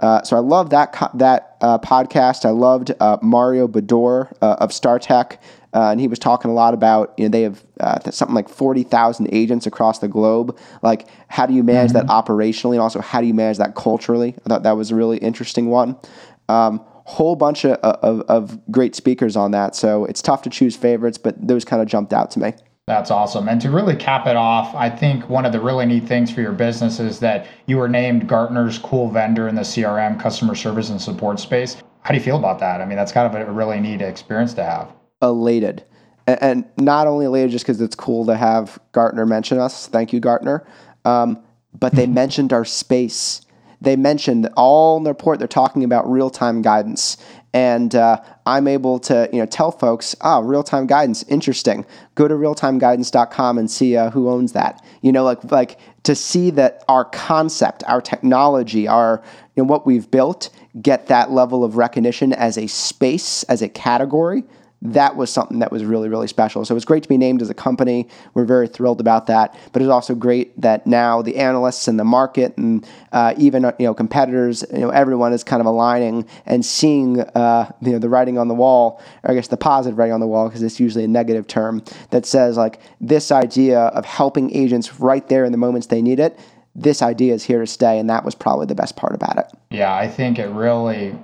Uh, 0.00 0.22
so 0.22 0.36
I 0.36 0.40
love 0.40 0.70
that 0.70 0.92
co- 0.92 1.10
that 1.14 1.56
uh, 1.60 1.78
podcast. 1.78 2.44
I 2.44 2.50
loved 2.50 2.92
uh, 3.00 3.18
Mario 3.20 3.66
Bador 3.66 4.32
uh, 4.40 4.56
of 4.60 4.70
StarTek, 4.70 5.38
uh, 5.74 5.90
and 5.90 6.00
he 6.00 6.08
was 6.08 6.18
talking 6.18 6.50
a 6.50 6.54
lot 6.54 6.74
about 6.74 7.14
you 7.16 7.24
know 7.24 7.30
they 7.30 7.42
have 7.42 7.64
uh, 7.80 8.10
something 8.10 8.34
like 8.34 8.48
forty 8.48 8.82
thousand 8.82 9.28
agents 9.32 9.66
across 9.66 9.98
the 9.98 10.08
globe. 10.08 10.58
Like 10.82 11.08
how 11.28 11.46
do 11.46 11.54
you 11.54 11.62
manage 11.62 11.92
mm-hmm. 11.92 12.06
that 12.06 12.24
operationally, 12.24 12.72
and 12.72 12.80
also 12.80 13.00
how 13.00 13.20
do 13.20 13.26
you 13.26 13.34
manage 13.34 13.58
that 13.58 13.74
culturally? 13.74 14.34
I 14.44 14.48
thought 14.48 14.62
that 14.62 14.76
was 14.76 14.90
a 14.90 14.94
really 14.94 15.18
interesting 15.18 15.68
one. 15.68 15.96
Um, 16.48 16.84
whole 17.04 17.36
bunch 17.36 17.64
of, 17.64 17.72
of, 17.78 18.20
of 18.28 18.70
great 18.70 18.94
speakers 18.94 19.34
on 19.34 19.50
that. 19.52 19.74
So 19.74 20.04
it's 20.04 20.20
tough 20.20 20.42
to 20.42 20.50
choose 20.50 20.76
favorites, 20.76 21.16
but 21.16 21.34
those 21.46 21.64
kind 21.64 21.80
of 21.80 21.88
jumped 21.88 22.12
out 22.12 22.30
to 22.32 22.38
me. 22.38 22.52
That's 22.86 23.10
awesome. 23.10 23.48
And 23.48 23.60
to 23.62 23.70
really 23.70 23.96
cap 23.96 24.26
it 24.26 24.36
off, 24.36 24.74
I 24.74 24.90
think 24.90 25.28
one 25.28 25.46
of 25.46 25.52
the 25.52 25.60
really 25.60 25.86
neat 25.86 26.04
things 26.04 26.30
for 26.30 26.42
your 26.42 26.52
business 26.52 27.00
is 27.00 27.18
that 27.20 27.46
you 27.66 27.78
were 27.78 27.88
named 27.88 28.26
Gartner's 28.28 28.78
cool 28.78 29.10
vendor 29.10 29.48
in 29.48 29.54
the 29.54 29.62
CRM, 29.62 30.20
customer 30.20 30.54
service, 30.54 30.90
and 30.90 31.00
support 31.00 31.40
space. 31.40 31.76
How 32.02 32.10
do 32.10 32.18
you 32.18 32.24
feel 32.24 32.38
about 32.38 32.58
that? 32.60 32.80
I 32.80 32.84
mean, 32.84 32.96
that's 32.96 33.12
kind 33.12 33.26
of 33.26 33.48
a 33.48 33.50
really 33.50 33.80
neat 33.80 34.02
experience 34.02 34.52
to 34.54 34.64
have. 34.64 34.92
Elated. 35.22 35.84
And 36.26 36.66
not 36.76 37.06
only 37.06 37.26
elated 37.26 37.50
just 37.50 37.64
because 37.64 37.80
it's 37.80 37.94
cool 37.94 38.26
to 38.26 38.36
have 38.36 38.78
Gartner 38.92 39.24
mention 39.24 39.58
us. 39.58 39.86
Thank 39.86 40.12
you, 40.12 40.20
Gartner. 40.20 40.66
Um, 41.04 41.42
but 41.78 41.92
they 41.92 42.06
mentioned 42.06 42.52
our 42.52 42.64
space. 42.64 43.42
They 43.80 43.96
mentioned 43.96 44.48
all 44.56 44.96
in 44.96 45.04
the 45.04 45.10
report, 45.10 45.38
they're 45.38 45.48
talking 45.48 45.84
about 45.84 46.10
real 46.10 46.30
time 46.30 46.62
guidance 46.62 47.16
and 47.54 47.94
uh, 47.94 48.20
I'm 48.46 48.68
able 48.68 48.98
to 49.00 49.28
you 49.32 49.38
know 49.38 49.46
tell 49.46 49.70
folks, 49.70 50.14
ah, 50.20 50.40
real 50.40 50.62
time 50.62 50.86
guidance, 50.86 51.22
interesting. 51.24 51.86
Go 52.14 52.28
to 52.28 52.34
realtimeguidance.com 52.34 53.58
and 53.58 53.70
see 53.70 53.96
uh, 53.96 54.10
who 54.10 54.28
owns 54.28 54.52
that. 54.52 54.84
You 55.02 55.12
know, 55.12 55.24
like 55.24 55.50
like 55.50 55.78
to 56.02 56.14
see 56.14 56.50
that 56.50 56.84
our 56.88 57.04
concept, 57.06 57.84
our 57.86 58.00
technology, 58.00 58.86
our 58.86 59.22
you 59.56 59.62
know 59.62 59.68
what 59.68 59.86
we've 59.86 60.10
built 60.10 60.50
get 60.82 61.06
that 61.06 61.30
level 61.30 61.64
of 61.64 61.76
recognition 61.76 62.32
as 62.32 62.58
a 62.58 62.66
space, 62.66 63.42
as 63.44 63.62
a 63.62 63.68
category 63.68 64.44
that 64.80 65.16
was 65.16 65.30
something 65.30 65.58
that 65.58 65.72
was 65.72 65.84
really, 65.84 66.08
really 66.08 66.28
special. 66.28 66.64
So 66.64 66.72
it 66.72 66.76
was 66.76 66.84
great 66.84 67.02
to 67.02 67.08
be 67.08 67.16
named 67.16 67.42
as 67.42 67.50
a 67.50 67.54
company. 67.54 68.08
We're 68.34 68.44
very 68.44 68.68
thrilled 68.68 69.00
about 69.00 69.26
that. 69.26 69.58
But 69.72 69.82
it's 69.82 69.90
also 69.90 70.14
great 70.14 70.58
that 70.60 70.86
now 70.86 71.20
the 71.20 71.36
analysts 71.36 71.88
and 71.88 71.98
the 71.98 72.04
market 72.04 72.56
and 72.56 72.86
uh, 73.12 73.34
even 73.36 73.64
you 73.78 73.86
know 73.86 73.94
competitors, 73.94 74.64
you 74.72 74.80
know, 74.80 74.90
everyone 74.90 75.32
is 75.32 75.42
kind 75.42 75.60
of 75.60 75.66
aligning 75.66 76.26
and 76.46 76.64
seeing 76.64 77.20
uh, 77.20 77.72
you 77.82 77.92
know 77.92 77.98
the 77.98 78.08
writing 78.08 78.38
on 78.38 78.46
the 78.48 78.54
wall, 78.54 79.02
or 79.24 79.32
I 79.32 79.34
guess 79.34 79.48
the 79.48 79.56
positive 79.56 79.98
writing 79.98 80.12
on 80.12 80.20
the 80.20 80.28
wall, 80.28 80.48
because 80.48 80.62
it's 80.62 80.78
usually 80.78 81.04
a 81.04 81.08
negative 81.08 81.46
term 81.48 81.82
that 82.10 82.24
says 82.24 82.56
like 82.56 82.80
this 83.00 83.32
idea 83.32 83.80
of 83.80 84.04
helping 84.04 84.54
agents 84.54 85.00
right 85.00 85.28
there 85.28 85.44
in 85.44 85.52
the 85.52 85.58
moments 85.58 85.88
they 85.88 86.02
need 86.02 86.20
it. 86.20 86.38
This 86.76 87.02
idea 87.02 87.34
is 87.34 87.42
here 87.42 87.58
to 87.58 87.66
stay, 87.66 87.98
and 87.98 88.08
that 88.08 88.24
was 88.24 88.36
probably 88.36 88.66
the 88.66 88.76
best 88.76 88.94
part 88.94 89.12
about 89.12 89.38
it. 89.38 89.46
Yeah, 89.70 89.92
I 89.92 90.06
think 90.06 90.38
it 90.38 90.46
really 90.50 91.18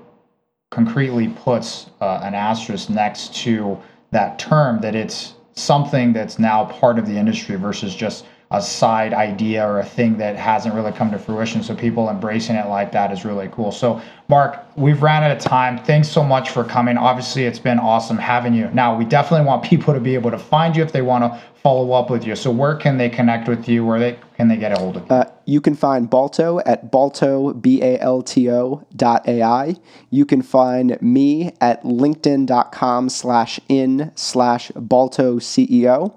concretely 0.74 1.28
puts 1.28 1.86
uh, 2.00 2.18
an 2.24 2.34
asterisk 2.34 2.90
next 2.90 3.32
to 3.32 3.78
that 4.10 4.40
term 4.40 4.80
that 4.80 4.96
it's 4.96 5.34
something 5.54 6.12
that's 6.12 6.36
now 6.40 6.64
part 6.64 6.98
of 6.98 7.06
the 7.06 7.16
industry 7.16 7.54
versus 7.54 7.94
just 7.94 8.26
a 8.50 8.60
side 8.62 9.12
idea 9.12 9.66
or 9.66 9.80
a 9.80 9.84
thing 9.84 10.16
that 10.18 10.36
hasn't 10.36 10.74
really 10.74 10.92
come 10.92 11.10
to 11.10 11.18
fruition. 11.18 11.62
So 11.62 11.74
people 11.74 12.08
embracing 12.08 12.56
it 12.56 12.68
like 12.68 12.92
that 12.92 13.10
is 13.12 13.24
really 13.24 13.48
cool. 13.50 13.72
So 13.72 14.00
Mark, 14.28 14.64
we've 14.76 15.02
ran 15.02 15.22
out 15.22 15.36
of 15.36 15.42
time. 15.42 15.78
Thanks 15.78 16.08
so 16.08 16.22
much 16.22 16.50
for 16.50 16.64
coming. 16.64 16.96
Obviously, 16.96 17.44
it's 17.44 17.58
been 17.58 17.78
awesome 17.78 18.16
having 18.16 18.54
you. 18.54 18.70
Now, 18.72 18.96
we 18.96 19.04
definitely 19.04 19.46
want 19.46 19.64
people 19.64 19.92
to 19.92 20.00
be 20.00 20.14
able 20.14 20.30
to 20.30 20.38
find 20.38 20.74
you 20.76 20.82
if 20.82 20.92
they 20.92 21.02
want 21.02 21.24
to 21.24 21.42
follow 21.62 21.92
up 21.92 22.10
with 22.10 22.26
you. 22.26 22.36
So 22.36 22.50
where 22.50 22.76
can 22.76 22.96
they 22.98 23.08
connect 23.08 23.48
with 23.48 23.68
you? 23.68 23.84
Where 23.84 23.98
they 23.98 24.18
can 24.36 24.48
they 24.48 24.56
get 24.56 24.72
a 24.72 24.78
hold 24.78 24.96
of 24.96 25.02
you? 25.04 25.08
Uh, 25.08 25.24
you 25.46 25.60
can 25.60 25.74
find 25.74 26.08
Balto 26.08 26.60
at 26.60 26.90
balto, 26.90 27.52
B-A-L-T-O 27.54 28.86
dot 28.96 29.28
A-I. 29.28 29.76
You 30.10 30.26
can 30.26 30.42
find 30.42 31.00
me 31.00 31.52
at 31.60 31.82
linkedin.com 31.82 33.08
slash 33.08 33.60
in 33.68 34.10
slash 34.14 34.70
Balto 34.74 35.38
CEO. 35.38 36.14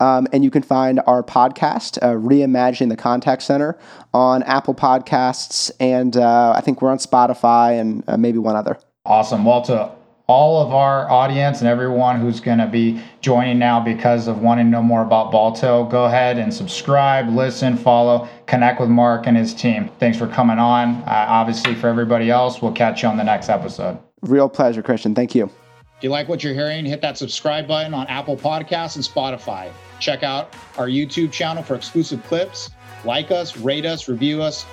Um, 0.00 0.28
and 0.32 0.44
you 0.44 0.50
can 0.50 0.62
find 0.62 1.00
our 1.06 1.22
podcast, 1.22 1.98
uh, 2.02 2.14
Reimagining 2.14 2.88
the 2.88 2.96
Contact 2.96 3.42
Center, 3.42 3.78
on 4.14 4.42
Apple 4.44 4.74
Podcasts, 4.74 5.70
and 5.80 6.16
uh, 6.16 6.52
I 6.56 6.60
think 6.60 6.80
we're 6.82 6.90
on 6.90 6.98
Spotify 6.98 7.80
and 7.80 8.04
uh, 8.06 8.16
maybe 8.16 8.38
one 8.38 8.56
other. 8.56 8.78
Awesome. 9.04 9.44
Well, 9.44 9.62
to 9.62 9.90
all 10.28 10.60
of 10.62 10.74
our 10.74 11.10
audience 11.10 11.60
and 11.60 11.68
everyone 11.68 12.20
who's 12.20 12.38
going 12.38 12.58
to 12.58 12.66
be 12.66 13.00
joining 13.22 13.58
now 13.58 13.80
because 13.80 14.28
of 14.28 14.42
wanting 14.42 14.66
to 14.66 14.70
know 14.70 14.82
more 14.82 15.02
about 15.02 15.32
Balto, 15.32 15.84
go 15.86 16.04
ahead 16.04 16.38
and 16.38 16.52
subscribe, 16.52 17.28
listen, 17.30 17.76
follow, 17.76 18.28
connect 18.46 18.78
with 18.78 18.90
Mark 18.90 19.26
and 19.26 19.36
his 19.36 19.54
team. 19.54 19.90
Thanks 19.98 20.18
for 20.18 20.28
coming 20.28 20.58
on. 20.58 20.96
Uh, 20.96 21.26
obviously, 21.28 21.74
for 21.74 21.88
everybody 21.88 22.30
else, 22.30 22.60
we'll 22.60 22.72
catch 22.72 23.02
you 23.02 23.08
on 23.08 23.16
the 23.16 23.24
next 23.24 23.48
episode. 23.48 23.98
Real 24.20 24.48
pleasure, 24.50 24.82
Christian. 24.82 25.14
Thank 25.14 25.34
you. 25.34 25.50
If 25.98 26.04
you 26.04 26.10
like 26.10 26.28
what 26.28 26.44
you're 26.44 26.54
hearing, 26.54 26.84
hit 26.84 27.00
that 27.00 27.18
subscribe 27.18 27.66
button 27.66 27.92
on 27.92 28.06
Apple 28.06 28.36
Podcasts 28.36 28.94
and 28.94 29.04
Spotify. 29.04 29.72
Check 29.98 30.22
out 30.22 30.54
our 30.76 30.86
YouTube 30.86 31.32
channel 31.32 31.60
for 31.60 31.74
exclusive 31.74 32.22
clips. 32.22 32.70
Like 33.04 33.32
us, 33.32 33.56
rate 33.56 33.84
us, 33.84 34.08
review 34.08 34.40
us. 34.40 34.64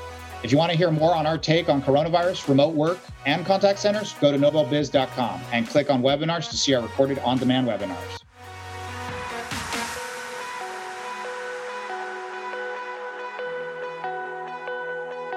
If 0.44 0.52
you 0.52 0.60
want 0.60 0.72
to 0.72 0.78
hear 0.78 0.92
more 0.92 1.16
on 1.16 1.26
our 1.26 1.40
take 1.40 1.68
on 1.68 1.82
coronavirus, 1.82 2.48
remote 2.48 2.76
work, 2.76 3.00
and 3.26 3.44
contact 3.44 3.80
centers, 3.80 4.14
go 4.22 4.32
to 4.32 4.38
nobelbiz.com 4.38 5.42
and 5.52 5.68
click 5.68 5.90
on 5.90 6.04
webinars 6.04 6.48
to 6.52 6.58
see 6.58 6.76
our 6.76 6.84
recorded 6.84 7.18
on 7.20 7.40
demand 7.40 7.68
webinars. 7.68 8.25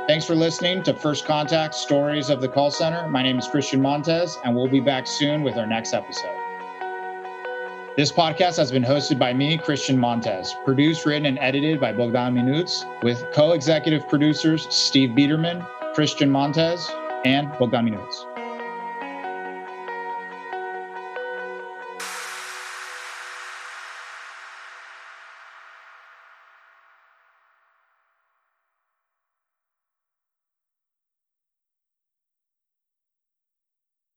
Thanks 0.09 0.25
for 0.25 0.35
listening 0.35 0.83
to 0.85 0.95
First 0.95 1.27
Contact 1.27 1.75
Stories 1.75 2.31
of 2.31 2.41
the 2.41 2.49
Call 2.49 2.71
Center. 2.71 3.07
My 3.11 3.23
name 3.23 3.39
is 3.39 3.47
Christian 3.47 3.83
Montez, 3.83 4.39
and 4.43 4.57
we'll 4.57 4.67
be 4.67 4.81
back 4.81 5.07
soon 5.07 5.43
with 5.43 5.59
our 5.59 5.67
next 5.67 5.93
episode. 5.93 6.35
This 7.95 8.11
podcast 8.11 8.57
has 8.57 8.73
been 8.73 8.83
hosted 8.83 9.19
by 9.19 9.35
me, 9.35 9.59
Christian 9.59 9.99
Montez, 9.99 10.55
produced, 10.65 11.05
written, 11.05 11.27
and 11.27 11.39
edited 11.41 11.79
by 11.79 11.93
Bogdan 11.93 12.33
Minuts, 12.33 12.87
with 13.03 13.23
co 13.35 13.53
executive 13.53 14.09
producers 14.09 14.67
Steve 14.71 15.11
Biederman, 15.11 15.63
Christian 15.93 16.31
Montez, 16.31 16.91
and 17.27 17.53
Bogdan 17.59 17.85
Minuts. 17.85 18.25